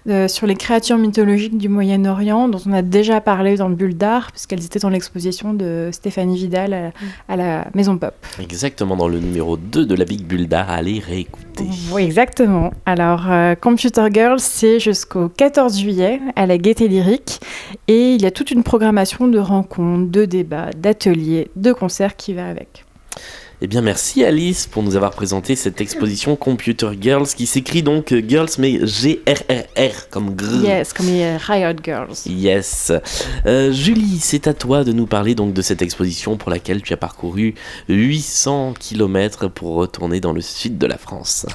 euh, 0.09 0.27
sur 0.27 0.47
les 0.47 0.57
créatures 0.57 0.99
mythologiques 0.99 1.57
du 1.59 1.69
Moyen-Orient, 1.69 2.49
dont 2.49 2.61
on 2.67 2.73
a 2.73 2.83
déjà 2.83 3.21
parlé 3.21 3.57
dans 3.57 3.69
le 3.69 3.75
Bulle 3.75 3.97
d'Art, 3.97 4.33
puisqu'elles 4.33 4.65
étaient 4.65 4.81
dans 4.81 4.89
l'exposition 4.89 5.55
de 5.55 5.91
Stéphanie 5.93 6.37
Vidal 6.37 6.75
à, 6.75 7.33
à 7.33 7.37
la 7.37 7.67
Maison 7.75 7.97
Pop. 7.99 8.15
Exactement 8.41 8.97
dans 8.97 9.09
le 9.09 9.21
numéro 9.21 9.57
2 9.57 9.87
de 9.87 9.95
la 9.95 10.05
Big 10.05 10.25
Bulle 10.25 10.49
d'art. 10.49 10.71
Allez 10.71 10.99
réécouter. 10.99 11.67
Oui, 11.93 12.03
exactement. 12.03 12.73
Alors, 12.87 13.31
euh, 13.31 13.55
Computer 13.55 14.07
Girls, 14.13 14.41
c'est 14.41 14.81
jusqu'au 14.81 15.29
14 15.29 15.79
juillet 15.79 16.21
à 16.35 16.47
la 16.47 16.59
Gaieté 16.59 16.89
Lyrique. 16.89 17.41
Et 17.89 18.15
il 18.15 18.23
y 18.23 18.27
a 18.27 18.31
toute 18.31 18.51
une 18.51 18.63
programmation 18.63 19.29
de 19.29 19.39
rencontres, 19.39 20.11
de 20.11 20.25
débats, 20.25 20.71
d'ateliers, 20.77 21.51
de 21.57 21.73
concerts 21.73 22.17
qui 22.17 22.35
va 22.35 22.49
avec. 22.49 22.85
Eh 23.65 23.69
bien, 23.69 23.81
merci 23.81 24.25
Alice 24.25 24.67
pour 24.67 24.83
nous 24.83 24.97
avoir 24.97 25.13
présenté 25.13 25.55
cette 25.55 25.81
exposition 25.81 26.35
Computer 26.35 26.89
Girls 27.01 27.29
qui 27.29 27.47
s'écrit 27.47 27.85
donc 27.85 28.13
euh, 28.13 28.21
Girls 28.27 28.49
mais 28.59 28.85
G-R-R-R 28.85 30.09
comme 30.11 30.35
grrr. 30.35 30.65
Yes, 30.65 30.93
comme 30.93 31.07
les 31.07 31.37
Riot 31.37 31.77
Girls. 31.81 32.17
Yes. 32.27 32.91
Euh, 33.47 33.71
Julie, 33.71 34.19
c'est 34.19 34.49
à 34.49 34.53
toi 34.53 34.83
de 34.83 34.91
nous 34.91 35.07
parler 35.07 35.37
donc 35.37 35.55
de 35.55 35.63
cette 35.63 35.81
exposition 35.81 36.37
pour 36.37 36.51
laquelle 36.51 36.83
tu 36.83 36.93
as 36.93 36.97
parcouru 36.97 37.55
800 37.89 38.75
km 38.81 39.47
pour 39.47 39.77
retourner 39.77 40.19
dans 40.19 40.33
le 40.33 40.41
sud 40.41 40.77
de 40.77 40.87
la 40.89 40.99
France. 40.99 41.47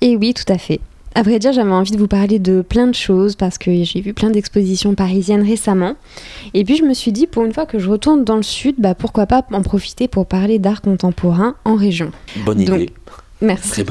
Et 0.00 0.16
oui, 0.16 0.34
tout 0.34 0.52
à 0.52 0.58
fait. 0.58 0.80
À 1.18 1.22
vrai 1.22 1.38
dire, 1.38 1.50
j'avais 1.52 1.70
envie 1.72 1.92
de 1.92 1.96
vous 1.96 2.08
parler 2.08 2.38
de 2.38 2.60
plein 2.60 2.86
de 2.86 2.94
choses 2.94 3.36
parce 3.36 3.56
que 3.56 3.70
j'ai 3.84 4.02
vu 4.02 4.12
plein 4.12 4.28
d'expositions 4.28 4.94
parisiennes 4.94 5.42
récemment. 5.42 5.94
Et 6.52 6.62
puis 6.62 6.76
je 6.76 6.82
me 6.84 6.92
suis 6.92 7.10
dit, 7.10 7.26
pour 7.26 7.44
une 7.46 7.54
fois 7.54 7.64
que 7.64 7.78
je 7.78 7.88
retourne 7.88 8.22
dans 8.22 8.36
le 8.36 8.42
sud, 8.42 8.74
bah 8.78 8.94
pourquoi 8.94 9.24
pas 9.26 9.42
en 9.50 9.62
profiter 9.62 10.08
pour 10.08 10.26
parler 10.26 10.58
d'art 10.58 10.82
contemporain 10.82 11.54
en 11.64 11.74
région. 11.74 12.10
Bonne 12.44 12.62
Donc, 12.64 12.76
idée. 12.82 12.92
Merci. 13.40 13.84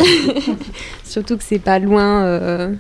Surtout 1.04 1.38
que 1.38 1.44
c'est 1.44 1.58
pas 1.60 1.80
loin 1.80 2.24
euh, 2.26 2.74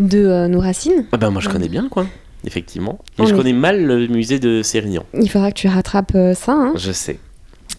de 0.00 0.18
euh, 0.18 0.48
nos 0.48 0.60
racines. 0.60 1.06
Ah 1.12 1.16
ben, 1.16 1.30
moi 1.30 1.40
je 1.40 1.48
connais 1.48 1.68
bien 1.68 1.88
coin, 1.88 2.08
effectivement. 2.44 2.98
Mais 3.18 3.24
On 3.24 3.28
je 3.28 3.34
est- 3.34 3.36
connais 3.36 3.52
mal 3.52 3.84
le 3.84 4.08
musée 4.08 4.40
de 4.40 4.62
Sérignan. 4.62 5.04
Il 5.14 5.30
faudra 5.30 5.52
que 5.52 5.58
tu 5.60 5.68
rattrapes 5.68 6.12
euh, 6.16 6.34
ça. 6.34 6.52
hein. 6.52 6.72
Je 6.76 6.90
sais. 6.92 7.18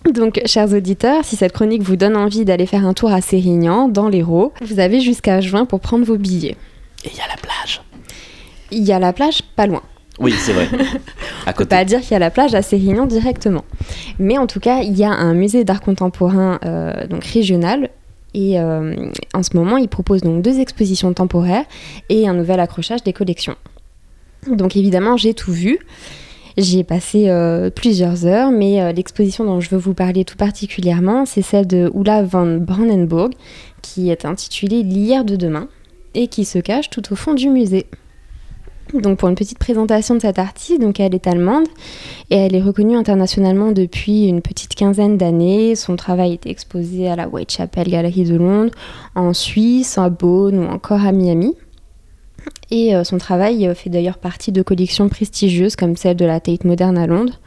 Donc, 0.10 0.41
chers 0.45 0.74
auditeurs, 0.74 1.24
si 1.24 1.36
cette 1.36 1.52
chronique 1.54 1.84
vous 1.84 1.95
donne 1.95 2.18
envie 2.18 2.43
d'aller 2.43 2.66
faire 2.66 2.86
un 2.86 2.93
tour 2.93 3.12
à 3.12 3.22
Sérignan, 3.22 3.88
dans 3.88 4.10
l'Hérault, 4.10 4.52
vous 4.62 4.80
avez 4.80 4.99
jusqu'à 4.99 5.41
juin 5.41 5.66
pour 5.66 5.80
prendre 5.80 6.06
vos 6.06 6.18
billets. 6.18 6.56
Et 7.06 7.10
il 7.12 7.18
y 7.18 7.22
a 7.22 7.28
la 7.28 7.38
plage. 7.38 7.82
Il 8.72 8.84
y 8.84 8.91
a 8.91 8.99
la 8.99 9.14
plage 9.14 9.41
pas 9.56 9.68
loin. 9.68 9.82
Oui, 10.20 10.34
c'est 10.38 10.54
vrai. 10.54 10.68
À 11.45 11.49
On 11.49 11.54
peut 11.54 11.58
côté. 11.60 11.70
pas 11.70 11.86
dire 11.86 12.02
qu'il 12.02 12.12
y 12.12 12.16
a 12.16 12.20
la 12.20 12.30
plage 12.30 12.54
à 12.54 12.62
Sérignan 12.62 13.06
directement. 13.08 13.64
Mais 14.20 14.38
en 14.38 14.45
tout 14.47 14.60
cas, 14.60 14.82
il 14.82 14.97
y 14.97 15.04
a 15.04 15.10
un 15.12 15.34
musée 15.34 15.64
d'art 15.64 15.82
contemporain 15.82 16.60
euh, 16.66 17.08
donc 17.08 17.24
régional. 17.24 17.89
Et 18.34 18.60
euh, 18.60 19.10
en 19.34 19.43
ce 19.43 19.56
moment, 19.58 19.78
il 19.78 19.88
propose 19.88 20.22
donc 20.22 20.41
deux 20.41 20.60
expositions 20.60 21.12
temporaires 21.14 21.66
et 22.10 22.28
un 22.28 22.34
nouvel 22.34 22.60
accrochage 22.60 23.04
des 23.04 23.14
collections. 23.14 23.56
Donc 24.47 24.76
évidemment, 24.76 25.18
j'ai 25.18 25.34
tout 25.34 25.52
vu. 25.52 25.80
J'y 26.58 26.80
ai 26.80 26.84
passé 26.84 27.30
euh, 27.30 27.70
plusieurs 27.70 28.26
heures, 28.26 28.52
mais 28.52 28.82
euh, 28.82 28.91
l'exposition 28.91 29.45
dont 29.45 29.60
je 29.60 29.70
veux 29.70 29.78
vous 29.78 29.93
parler 29.93 30.26
tout 30.26 30.38
particulièrement, 30.38 31.26
c'est 31.26 31.41
celle 31.41 31.68
de 31.68 31.91
Ulla 31.95 32.24
van 32.24 32.58
Brandenburg, 32.58 33.32
qui 33.82 34.10
est 34.10 34.26
intitulée 34.26 34.84
L'hier 34.84 35.24
de 35.24 35.36
demain, 35.36 35.68
et 36.14 36.28
qui 36.28 36.45
se 36.45 36.60
cache 36.60 36.89
tout 36.89 37.14
au 37.14 37.16
fond 37.16 37.34
du 37.34 37.49
musée. 37.49 37.88
Donc 38.93 39.20
pour 39.20 39.30
une 39.30 39.36
petite 39.36 39.60
présentation 39.60 40.16
de 40.16 40.20
cette 40.20 40.39
artiste, 40.39 40.82
donc 40.82 40.99
elle 40.99 41.16
est 41.16 41.26
allemande 41.26 41.68
et 42.30 42.36
elle 42.36 42.56
est 42.56 42.62
reconnue 42.62 42.97
internationalement 42.97 43.72
depuis 43.72 44.26
une 44.26 44.41
petite 44.41 44.76
quinzaine 44.76 45.18
d'années. 45.18 45.76
Son 45.76 45.95
travail 45.95 46.34
est 46.34 46.45
exposé 46.45 47.08
à 47.08 47.16
la 47.16 47.30
Whitechapel 47.30 47.88
Gallery 47.89 48.26
de 48.26 48.36
Londres, 48.36 48.74
en 49.16 49.34
Suisse, 49.34 49.97
à 49.97 50.10
Bonn 50.10 50.60
ou 50.60 50.68
encore 50.68 51.06
à 51.06 51.14
Miami. 51.14 51.56
Et 52.72 52.96
euh, 52.96 53.04
son 53.04 53.18
travail 53.18 53.68
euh, 53.68 53.76
fait 53.76 53.90
d'ailleurs 53.90 54.18
partie 54.18 54.54
de 54.54 54.62
collections 54.62 55.10
prestigieuses 55.10 55.76
comme 55.76 55.98
celle 55.98 56.16
de 56.16 56.26
la 56.26 56.40
Tate 56.40 56.64
Moderne 56.64 56.98
à 56.98 57.06
Londres, 57.06 57.40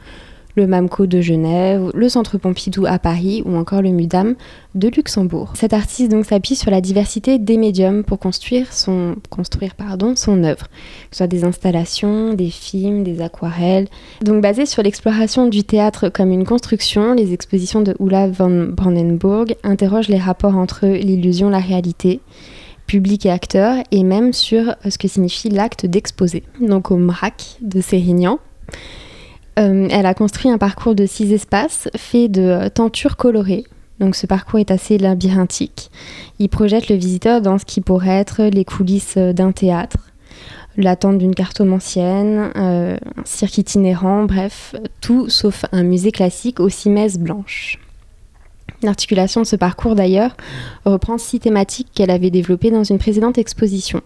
le 0.55 0.67
MAMCO 0.67 1.07
de 1.07 1.19
Genève, 1.19 1.89
le 1.93 2.07
Centre 2.07 2.37
Pompidou 2.37 2.85
à 2.85 2.99
Paris 2.99 3.41
ou 3.43 3.55
encore 3.57 3.81
le 3.81 3.89
MUDAM 3.89 4.35
de 4.75 4.87
Luxembourg. 4.87 5.51
Cet 5.55 5.73
artiste 5.73 6.11
donc 6.11 6.25
s'appuie 6.25 6.55
sur 6.55 6.71
la 6.71 6.79
diversité 6.79 7.39
des 7.39 7.57
médiums 7.57 8.03
pour 8.03 8.19
construire 8.19 8.71
son, 8.71 9.15
œuvre, 9.37 10.67
que 10.67 11.11
ce 11.11 11.17
soit 11.17 11.27
des 11.27 11.43
installations, 11.43 12.33
des 12.33 12.51
films, 12.51 13.03
des 13.03 13.21
aquarelles. 13.21 13.87
Donc 14.21 14.41
basé 14.41 14.65
sur 14.65 14.83
l'exploration 14.83 15.47
du 15.47 15.63
théâtre 15.63 16.09
comme 16.09 16.31
une 16.31 16.45
construction, 16.45 17.13
les 17.13 17.33
expositions 17.33 17.81
de 17.81 17.95
Ulla 17.99 18.27
von 18.27 18.67
Brandenburg 18.71 19.55
interrogent 19.63 20.09
les 20.09 20.19
rapports 20.19 20.55
entre 20.55 20.85
l'illusion 20.85 21.49
et 21.49 21.53
la 21.53 21.59
réalité 21.59 22.21
public 22.87 23.25
et 23.25 23.31
acteur, 23.31 23.77
et 23.91 24.03
même 24.03 24.33
sur 24.33 24.75
ce 24.87 24.97
que 24.97 25.07
signifie 25.07 25.49
l'acte 25.49 25.85
d'exposer. 25.85 26.43
Donc 26.59 26.91
au 26.91 26.97
MRAC 26.97 27.57
de 27.61 27.81
Sérignan. 27.81 28.39
Euh, 29.57 29.87
elle 29.89 30.05
a 30.05 30.13
construit 30.13 30.51
un 30.51 30.57
parcours 30.57 30.95
de 30.95 31.05
six 31.05 31.31
espaces 31.31 31.87
fait 31.95 32.27
de 32.27 32.67
tentures 32.67 33.15
colorées. 33.15 33.63
Donc 33.99 34.15
ce 34.15 34.27
parcours 34.27 34.59
est 34.59 34.71
assez 34.71 34.97
labyrinthique. 34.97 35.89
Il 36.39 36.49
projette 36.49 36.89
le 36.89 36.95
visiteur 36.95 37.41
dans 37.41 37.57
ce 37.57 37.65
qui 37.65 37.81
pourrait 37.81 38.17
être 38.17 38.43
les 38.43 38.65
coulisses 38.65 39.17
d'un 39.17 39.53
théâtre, 39.53 39.97
l'attente 40.75 41.17
d'une 41.17 41.35
cartomancienne, 41.35 42.51
euh, 42.57 42.97
un 43.17 43.25
cirque 43.25 43.57
itinérant, 43.57 44.25
bref, 44.25 44.75
tout 44.99 45.29
sauf 45.29 45.65
un 45.71 45.83
musée 45.83 46.11
classique 46.11 46.59
aux 46.59 46.69
six 46.69 46.89
messes 46.89 47.17
blanches. 47.17 47.79
L'articulation 48.83 49.41
de 49.41 49.45
ce 49.45 49.55
parcours, 49.55 49.95
d'ailleurs, 49.95 50.35
reprend 50.85 51.17
six 51.17 51.39
thématiques 51.39 51.89
qu'elle 51.93 52.11
avait 52.11 52.29
développées 52.29 52.71
dans 52.71 52.83
une 52.83 52.99
précédente 52.99 53.37
exposition. 53.37 54.01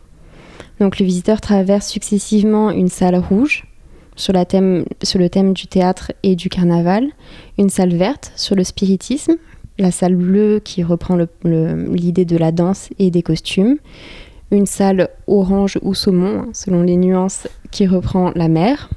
Donc 0.79 0.99
le 0.99 1.05
visiteur 1.05 1.41
traverse 1.41 1.87
successivement 1.87 2.71
une 2.71 2.87
salle 2.87 3.17
rouge 3.17 3.65
sur, 4.15 4.33
sur, 5.03 5.19
le 5.19 5.29
thème 5.29 5.53
du 5.53 5.67
théâtre 5.67 6.11
et 6.23 6.35
du 6.35 6.49
carnaval, 6.49 7.07
une 7.57 7.69
salle 7.69 7.95
verte 7.95 8.31
sur 8.35 8.55
le 8.55 8.63
spiritisme, 8.63 9.35
la 9.77 9.91
salle 9.91 10.15
bleue 10.15 10.61
qui 10.63 10.83
reprend 10.83 11.17
l'idée 11.43 12.25
de 12.25 12.37
la 12.37 12.51
danse 12.51 12.89
et 12.99 13.11
des 13.11 13.23
costumes, 13.23 13.77
une 14.51 14.65
salle 14.65 15.09
orange 15.27 15.79
ou 15.81 15.93
saumon, 15.93 16.49
selon 16.53 16.83
les 16.83 16.97
nuances, 16.97 17.47
qui 17.71 17.87
reprend 17.87 18.31
la 18.35 18.47
mer, 18.47 18.89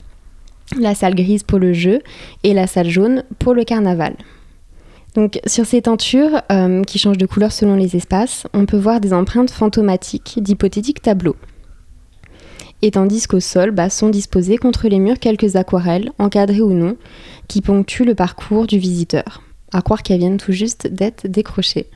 la 0.80 0.94
salle 0.94 1.14
grise 1.14 1.42
pour 1.42 1.58
le 1.58 1.72
jeu 1.72 2.00
et 2.42 2.54
la 2.54 2.66
salle 2.66 2.88
jaune 2.88 3.24
pour 3.38 3.54
le 3.54 3.64
carnaval. 3.64 4.14
Donc 5.14 5.40
sur 5.46 5.66
ces 5.66 5.82
tentures, 5.82 6.40
euh, 6.50 6.82
qui 6.84 6.98
changent 6.98 7.18
de 7.18 7.26
couleur 7.26 7.52
selon 7.52 7.76
les 7.76 7.96
espaces, 7.96 8.46
on 8.54 8.64
peut 8.64 8.78
voir 8.78 9.00
des 9.00 9.12
empreintes 9.12 9.50
fantomatiques 9.50 10.38
d'hypothétiques 10.38 11.02
tableaux. 11.02 11.36
Et 12.80 12.90
tandis 12.90 13.26
qu'au 13.26 13.40
sol 13.40 13.70
bah, 13.70 13.90
sont 13.90 14.08
disposées 14.08 14.56
contre 14.56 14.88
les 14.88 14.98
murs 14.98 15.18
quelques 15.18 15.56
aquarelles, 15.56 16.10
encadrées 16.18 16.62
ou 16.62 16.72
non, 16.72 16.96
qui 17.46 17.60
ponctuent 17.60 18.04
le 18.04 18.14
parcours 18.14 18.66
du 18.66 18.78
visiteur, 18.78 19.42
à 19.72 19.82
croire 19.82 20.02
qu'elles 20.02 20.18
viennent 20.18 20.38
tout 20.38 20.52
juste 20.52 20.88
d'être 20.88 21.28
décrochées. 21.28 21.86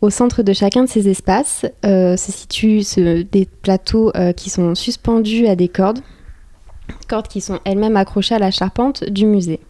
Au 0.00 0.10
centre 0.10 0.42
de 0.42 0.52
chacun 0.52 0.84
de 0.84 0.88
ces 0.88 1.08
espaces 1.08 1.66
euh, 1.84 2.16
se 2.16 2.32
situent 2.32 3.24
des 3.30 3.48
plateaux 3.62 4.12
euh, 4.16 4.32
qui 4.32 4.48
sont 4.48 4.74
suspendus 4.74 5.46
à 5.46 5.56
des 5.56 5.68
cordes, 5.68 6.00
cordes 7.08 7.28
qui 7.28 7.40
sont 7.40 7.58
elles-mêmes 7.64 7.96
accrochées 7.96 8.34
à 8.34 8.38
la 8.38 8.50
charpente 8.50 9.04
du 9.04 9.26
musée. 9.26 9.60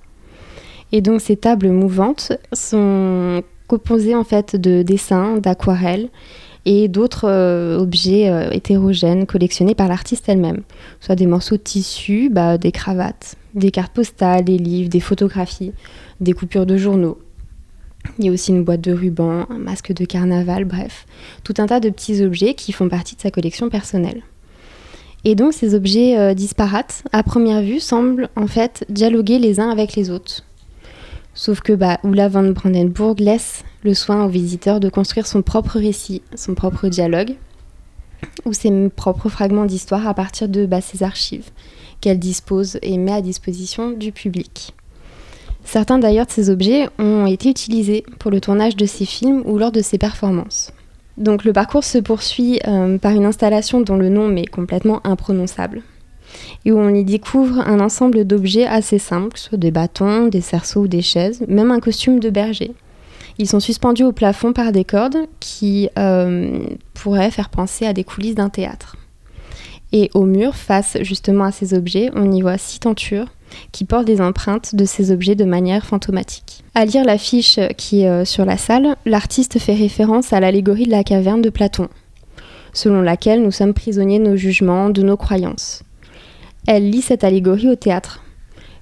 Et 0.92 1.00
donc 1.00 1.20
ces 1.20 1.36
tables 1.36 1.70
mouvantes 1.70 2.32
sont 2.52 3.42
composées 3.66 4.14
en 4.14 4.24
fait 4.24 4.56
de 4.56 4.82
dessins, 4.82 5.36
d'aquarelles 5.36 6.08
et 6.64 6.88
d'autres 6.88 7.28
euh, 7.28 7.78
objets 7.78 8.28
euh, 8.28 8.50
hétérogènes 8.50 9.26
collectionnés 9.26 9.74
par 9.74 9.88
l'artiste 9.88 10.28
elle-même, 10.28 10.62
soit 11.00 11.14
des 11.14 11.26
morceaux 11.26 11.56
de 11.56 11.62
tissu, 11.62 12.30
bah, 12.30 12.58
des 12.58 12.72
cravates, 12.72 13.36
des 13.54 13.70
cartes 13.70 13.92
postales, 13.92 14.44
des 14.44 14.58
livres, 14.58 14.90
des 14.90 15.00
photographies, 15.00 15.72
des 16.20 16.32
coupures 16.32 16.66
de 16.66 16.76
journaux. 16.76 17.18
Il 18.18 18.24
y 18.24 18.28
a 18.28 18.32
aussi 18.32 18.50
une 18.50 18.64
boîte 18.64 18.80
de 18.80 18.92
rubans, 18.92 19.46
un 19.50 19.58
masque 19.58 19.92
de 19.92 20.04
carnaval, 20.04 20.64
bref, 20.64 21.06
tout 21.44 21.54
un 21.58 21.66
tas 21.66 21.80
de 21.80 21.90
petits 21.90 22.22
objets 22.24 22.54
qui 22.54 22.72
font 22.72 22.88
partie 22.88 23.16
de 23.16 23.20
sa 23.20 23.30
collection 23.30 23.68
personnelle. 23.68 24.22
Et 25.24 25.34
donc 25.34 25.52
ces 25.52 25.74
objets 25.74 26.18
euh, 26.18 26.34
disparates, 26.34 27.02
à 27.12 27.22
première 27.22 27.62
vue, 27.62 27.80
semblent 27.80 28.28
en 28.36 28.46
fait 28.46 28.84
dialoguer 28.88 29.38
les 29.38 29.60
uns 29.60 29.70
avec 29.70 29.94
les 29.94 30.10
autres. 30.10 30.44
Sauf 31.38 31.60
que 31.60 31.72
bah, 31.72 32.00
Ulla 32.02 32.28
van 32.28 32.50
Brandenburg 32.50 33.20
laisse 33.20 33.62
le 33.84 33.94
soin 33.94 34.24
au 34.24 34.28
visiteur 34.28 34.80
de 34.80 34.88
construire 34.88 35.28
son 35.28 35.40
propre 35.40 35.78
récit, 35.78 36.20
son 36.34 36.56
propre 36.56 36.88
dialogue, 36.88 37.36
ou 38.44 38.52
ses 38.52 38.88
propres 38.88 39.28
fragments 39.28 39.64
d'histoire 39.64 40.08
à 40.08 40.14
partir 40.14 40.48
de 40.48 40.66
bah, 40.66 40.80
ses 40.80 41.04
archives 41.04 41.50
qu'elle 42.00 42.18
dispose 42.18 42.80
et 42.82 42.98
met 42.98 43.12
à 43.12 43.20
disposition 43.20 43.92
du 43.92 44.10
public. 44.10 44.74
Certains 45.62 46.00
d'ailleurs 46.00 46.26
de 46.26 46.32
ces 46.32 46.50
objets 46.50 46.88
ont 46.98 47.26
été 47.26 47.50
utilisés 47.50 48.02
pour 48.18 48.32
le 48.32 48.40
tournage 48.40 48.74
de 48.74 48.86
ses 48.86 49.04
films 49.04 49.44
ou 49.46 49.58
lors 49.58 49.70
de 49.70 49.80
ses 49.80 49.96
performances. 49.96 50.72
Donc 51.18 51.44
le 51.44 51.52
parcours 51.52 51.84
se 51.84 51.98
poursuit 51.98 52.58
euh, 52.66 52.98
par 52.98 53.12
une 53.12 53.24
installation 53.24 53.80
dont 53.80 53.96
le 53.96 54.08
nom 54.08 54.26
m'est 54.26 54.46
complètement 54.46 55.06
imprononçable 55.06 55.82
et 56.64 56.72
où 56.72 56.78
on 56.78 56.94
y 56.94 57.04
découvre 57.04 57.60
un 57.60 57.80
ensemble 57.80 58.24
d'objets 58.24 58.66
assez 58.66 58.98
simples, 58.98 59.38
soit 59.38 59.58
des 59.58 59.70
bâtons, 59.70 60.26
des 60.26 60.40
cerceaux 60.40 60.82
ou 60.82 60.88
des 60.88 61.02
chaises, 61.02 61.44
même 61.48 61.70
un 61.70 61.80
costume 61.80 62.20
de 62.20 62.30
berger. 62.30 62.72
Ils 63.38 63.48
sont 63.48 63.60
suspendus 63.60 64.04
au 64.04 64.12
plafond 64.12 64.52
par 64.52 64.72
des 64.72 64.84
cordes 64.84 65.18
qui 65.38 65.88
euh, 65.98 66.58
pourraient 66.94 67.30
faire 67.30 67.50
penser 67.50 67.86
à 67.86 67.92
des 67.92 68.04
coulisses 68.04 68.34
d'un 68.34 68.48
théâtre. 68.48 68.96
Et 69.92 70.10
au 70.14 70.24
mur, 70.24 70.54
face 70.54 70.98
justement 71.00 71.44
à 71.44 71.52
ces 71.52 71.72
objets, 71.72 72.10
on 72.14 72.30
y 72.32 72.42
voit 72.42 72.58
six 72.58 72.80
tentures 72.80 73.28
qui 73.72 73.84
portent 73.84 74.06
des 74.06 74.20
empreintes 74.20 74.74
de 74.74 74.84
ces 74.84 75.10
objets 75.10 75.34
de 75.34 75.44
manière 75.44 75.86
fantomatique. 75.86 76.64
À 76.74 76.84
lire 76.84 77.04
l'affiche 77.04 77.58
qui 77.76 78.02
est 78.02 78.08
euh, 78.08 78.24
sur 78.24 78.44
la 78.44 78.58
salle, 78.58 78.96
l'artiste 79.06 79.58
fait 79.58 79.74
référence 79.74 80.32
à 80.32 80.40
l'allégorie 80.40 80.84
de 80.84 80.90
la 80.90 81.04
caverne 81.04 81.40
de 81.40 81.48
Platon, 81.48 81.88
selon 82.74 83.00
laquelle 83.00 83.42
nous 83.42 83.52
sommes 83.52 83.72
prisonniers 83.72 84.18
de 84.18 84.24
nos 84.24 84.36
jugements, 84.36 84.90
de 84.90 85.02
nos 85.02 85.16
croyances. 85.16 85.82
Elle 86.70 86.90
lit 86.90 87.00
cette 87.00 87.24
allégorie 87.24 87.70
au 87.70 87.76
théâtre. 87.76 88.22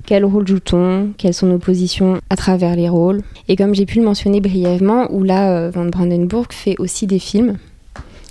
Quel 0.07 0.25
rôle 0.25 0.45
joue-t-on? 0.45 1.13
Quelles 1.17 1.33
sont 1.33 1.47
nos 1.47 1.61
positions 1.61 2.21
à 2.31 2.35
travers 2.35 2.75
les 2.75 2.89
rôles? 2.89 3.23
Et 3.47 3.55
comme 3.55 3.77
j'ai 3.77 3.87
pu 3.87 4.01
le 4.01 4.05
mentionner 4.05 4.41
brièvement, 4.41 5.09
Oula 5.13 5.53
euh, 5.53 5.71
Van 5.71 5.85
Brandenburg 5.85 6.49
fait 6.51 6.75
aussi 6.81 7.07
des 7.07 7.21
films. 7.21 7.59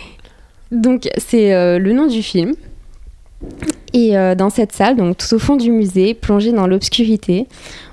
Donc 0.70 1.08
c'est 1.16 1.52
euh, 1.52 1.78
le 1.78 1.92
nom 1.92 2.06
du 2.06 2.22
film. 2.22 2.54
Et 3.92 4.16
euh, 4.16 4.34
dans 4.34 4.50
cette 4.50 4.72
salle, 4.72 4.96
donc 4.96 5.18
tout 5.18 5.34
au 5.34 5.38
fond 5.38 5.56
du 5.56 5.70
musée, 5.72 6.14
plongé 6.14 6.52
dans 6.52 6.68
l'obscurité, 6.68 7.48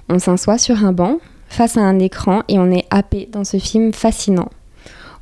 on 0.07 0.19
s'assoit 0.19 0.59
sur 0.59 0.85
un 0.85 0.93
banc 0.93 1.17
face 1.49 1.75
à 1.75 1.81
un 1.81 1.99
écran 1.99 2.43
et 2.47 2.57
on 2.59 2.71
est 2.71 2.85
happé 2.91 3.27
dans 3.31 3.43
ce 3.43 3.57
film 3.57 3.91
fascinant. 3.91 4.47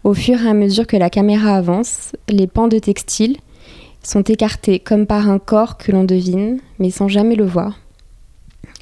Au 0.03 0.13
fur 0.13 0.43
et 0.43 0.47
à 0.47 0.53
mesure 0.53 0.85
que 0.85 0.97
la 0.97 1.09
caméra 1.09 1.55
avance, 1.55 2.11
les 2.29 2.45
pans 2.45 2.67
de 2.67 2.77
textile, 2.77 3.37
sont 4.03 4.23
écartés 4.23 4.79
comme 4.79 5.05
par 5.05 5.29
un 5.29 5.39
corps 5.39 5.77
que 5.77 5.91
l'on 5.91 6.03
devine, 6.03 6.59
mais 6.79 6.91
sans 6.91 7.07
jamais 7.07 7.35
le 7.35 7.45
voir. 7.45 7.79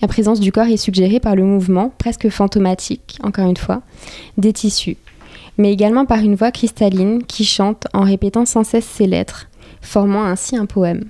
La 0.01 0.07
présence 0.07 0.39
du 0.39 0.51
corps 0.51 0.67
est 0.67 0.77
suggérée 0.77 1.19
par 1.19 1.35
le 1.35 1.43
mouvement, 1.43 1.91
presque 1.97 2.29
fantomatique, 2.29 3.17
encore 3.23 3.49
une 3.49 3.57
fois, 3.57 3.81
des 4.37 4.53
tissus, 4.53 4.97
mais 5.57 5.71
également 5.71 6.05
par 6.05 6.19
une 6.19 6.35
voix 6.35 6.51
cristalline 6.51 7.23
qui 7.23 7.45
chante 7.45 7.87
en 7.93 8.01
répétant 8.01 8.45
sans 8.45 8.63
cesse 8.63 8.85
ses 8.85 9.07
lettres, 9.07 9.47
formant 9.81 10.25
ainsi 10.25 10.57
un 10.57 10.65
poème. 10.65 11.05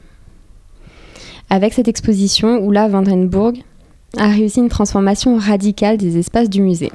Avec 1.50 1.74
cette 1.74 1.88
exposition, 1.88 2.64
Oula 2.64 2.88
Vandenburg 2.88 3.54
a 4.18 4.28
réussi 4.28 4.60
une 4.60 4.70
transformation 4.70 5.38
radicale 5.38 5.98
des 5.98 6.18
espaces 6.18 6.50
du 6.50 6.62
musée. 6.62 6.92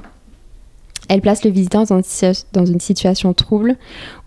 Elle 1.11 1.22
place 1.22 1.44
le 1.44 1.50
visiteur 1.50 1.86
dans 1.88 2.64
une 2.64 2.78
situation 2.78 3.34
trouble 3.34 3.74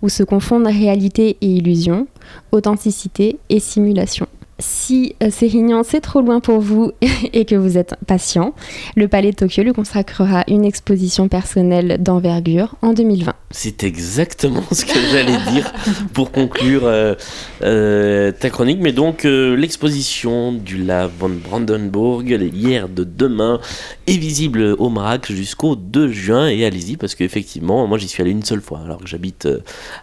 où 0.01 0.09
se 0.09 0.21
confondent 0.21 0.67
réalité 0.67 1.38
et 1.39 1.47
illusion, 1.47 2.07
authenticité 2.51 3.38
et 3.49 3.61
simulation. 3.61 4.27
Si 4.66 5.18
euh, 5.22 5.30
Sérignan 5.30 5.84
c'est 5.84 5.99
trop 5.99 6.22
loin 6.22 6.39
pour 6.39 6.61
vous 6.61 6.93
et 7.34 7.43
que 7.43 7.55
vous 7.55 7.78
êtes 7.78 7.95
patient, 8.07 8.55
le 8.95 9.09
Palais 9.09 9.32
de 9.32 9.36
Tokyo 9.36 9.61
lui 9.61 9.74
consacrera 9.74 10.45
une 10.47 10.64
exposition 10.64 11.28
personnelle 11.28 11.97
d'envergure 11.99 12.76
en 12.82 12.93
2020. 12.93 13.34
C'est 13.51 13.84
exactement 13.84 14.64
ce 14.72 14.86
que 14.86 14.97
j'allais 15.11 15.38
dire 15.51 15.74
pour 16.14 16.32
conclure 16.32 16.84
euh, 16.86 17.14
euh, 17.61 18.32
ta 18.32 18.49
chronique. 18.49 18.80
Mais 18.80 18.93
donc, 18.93 19.26
l'exposition 19.26 20.53
du 20.53 20.78
La 20.78 21.07
von 21.07 21.30
Brandenburg, 21.30 22.30
hier 22.30 22.88
de 22.88 23.03
demain, 23.03 23.59
est 24.07 24.18
visible 24.18 24.76
au 24.80 24.88
Marac 24.88 25.30
jusqu'au 25.30 25.76
2 25.76 26.09
juin. 26.09 26.47
Et 26.47 26.64
allez-y, 26.64 26.95
parce 26.95 27.16
qu'effectivement, 27.16 27.86
moi 27.86 27.97
j'y 27.97 28.07
suis 28.07 28.22
allé 28.22 28.32
une 28.32 28.45
seule 28.45 28.61
fois, 28.61 28.80
alors 28.86 28.99
que 28.99 29.07
j'habite 29.07 29.47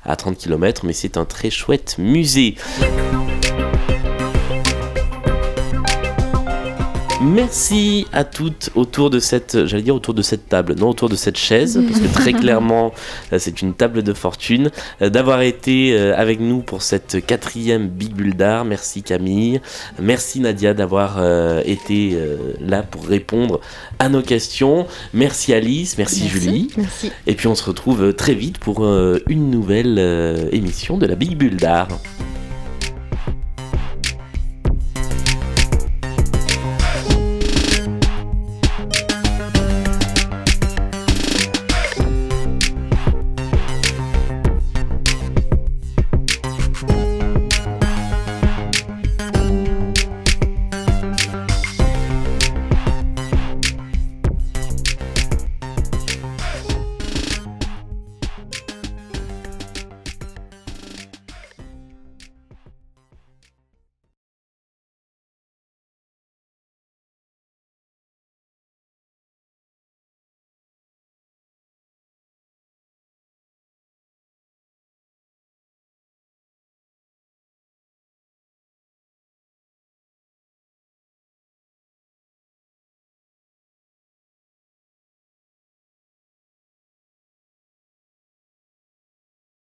à 0.05 0.17
30 0.17 0.37
km, 0.37 0.85
mais 0.85 0.93
c'est 0.93 1.17
un 1.17 1.25
très 1.25 1.49
chouette 1.49 1.97
musée. 1.99 2.57
Merci 7.23 8.07
à 8.15 8.25
toutes 8.25 8.71
autour 8.75 9.11
de 9.11 9.19
cette, 9.19 9.67
j'allais 9.67 9.83
dire 9.83 9.95
autour 9.95 10.15
de 10.15 10.23
cette 10.23 10.49
table, 10.49 10.75
non 10.79 10.89
autour 10.89 11.11
de 11.11 11.17
cette 11.17 11.37
chaise, 11.37 11.79
parce 11.89 12.01
que 12.01 12.11
très 12.11 12.33
clairement 12.33 12.95
euh, 13.35 13.39
c'est 13.39 13.61
une 13.61 13.75
table 13.75 14.03
de 14.03 14.15
fortune, 14.15 14.71
euh, 15.03 15.11
d'avoir 15.11 15.43
été 15.43 15.93
euh, 15.93 16.17
avec 16.17 16.41
nous 16.41 16.61
pour 16.61 16.81
cette 16.81 17.25
quatrième 17.27 17.89
Big 17.89 18.15
Bull 18.15 18.35
d'art. 18.35 18.65
Merci 18.65 19.03
Camille, 19.03 19.61
merci 19.99 20.41
Nadia 20.41 20.73
d'avoir 20.73 21.21
été 21.67 22.17
là 22.61 22.83
pour 22.83 23.07
répondre 23.07 23.61
à 23.99 24.09
nos 24.09 24.23
questions. 24.23 24.87
Merci 25.13 25.53
Alice, 25.53 25.99
merci, 25.99 26.27
Julie. 26.27 26.71
Merci. 26.77 27.13
Et 27.27 27.35
puis 27.35 27.49
on 27.49 27.55
se 27.55 27.65
retrouve 27.65 28.15
très 28.15 28.35
vite 28.35 28.59
pour 28.59 28.85
une 28.85 29.51
nouvelle 29.51 30.49
émission 30.53 30.97
de 30.97 31.07
la 31.07 31.17
Big 31.17 31.37
Bull 31.37 31.57
d'art. 31.57 31.89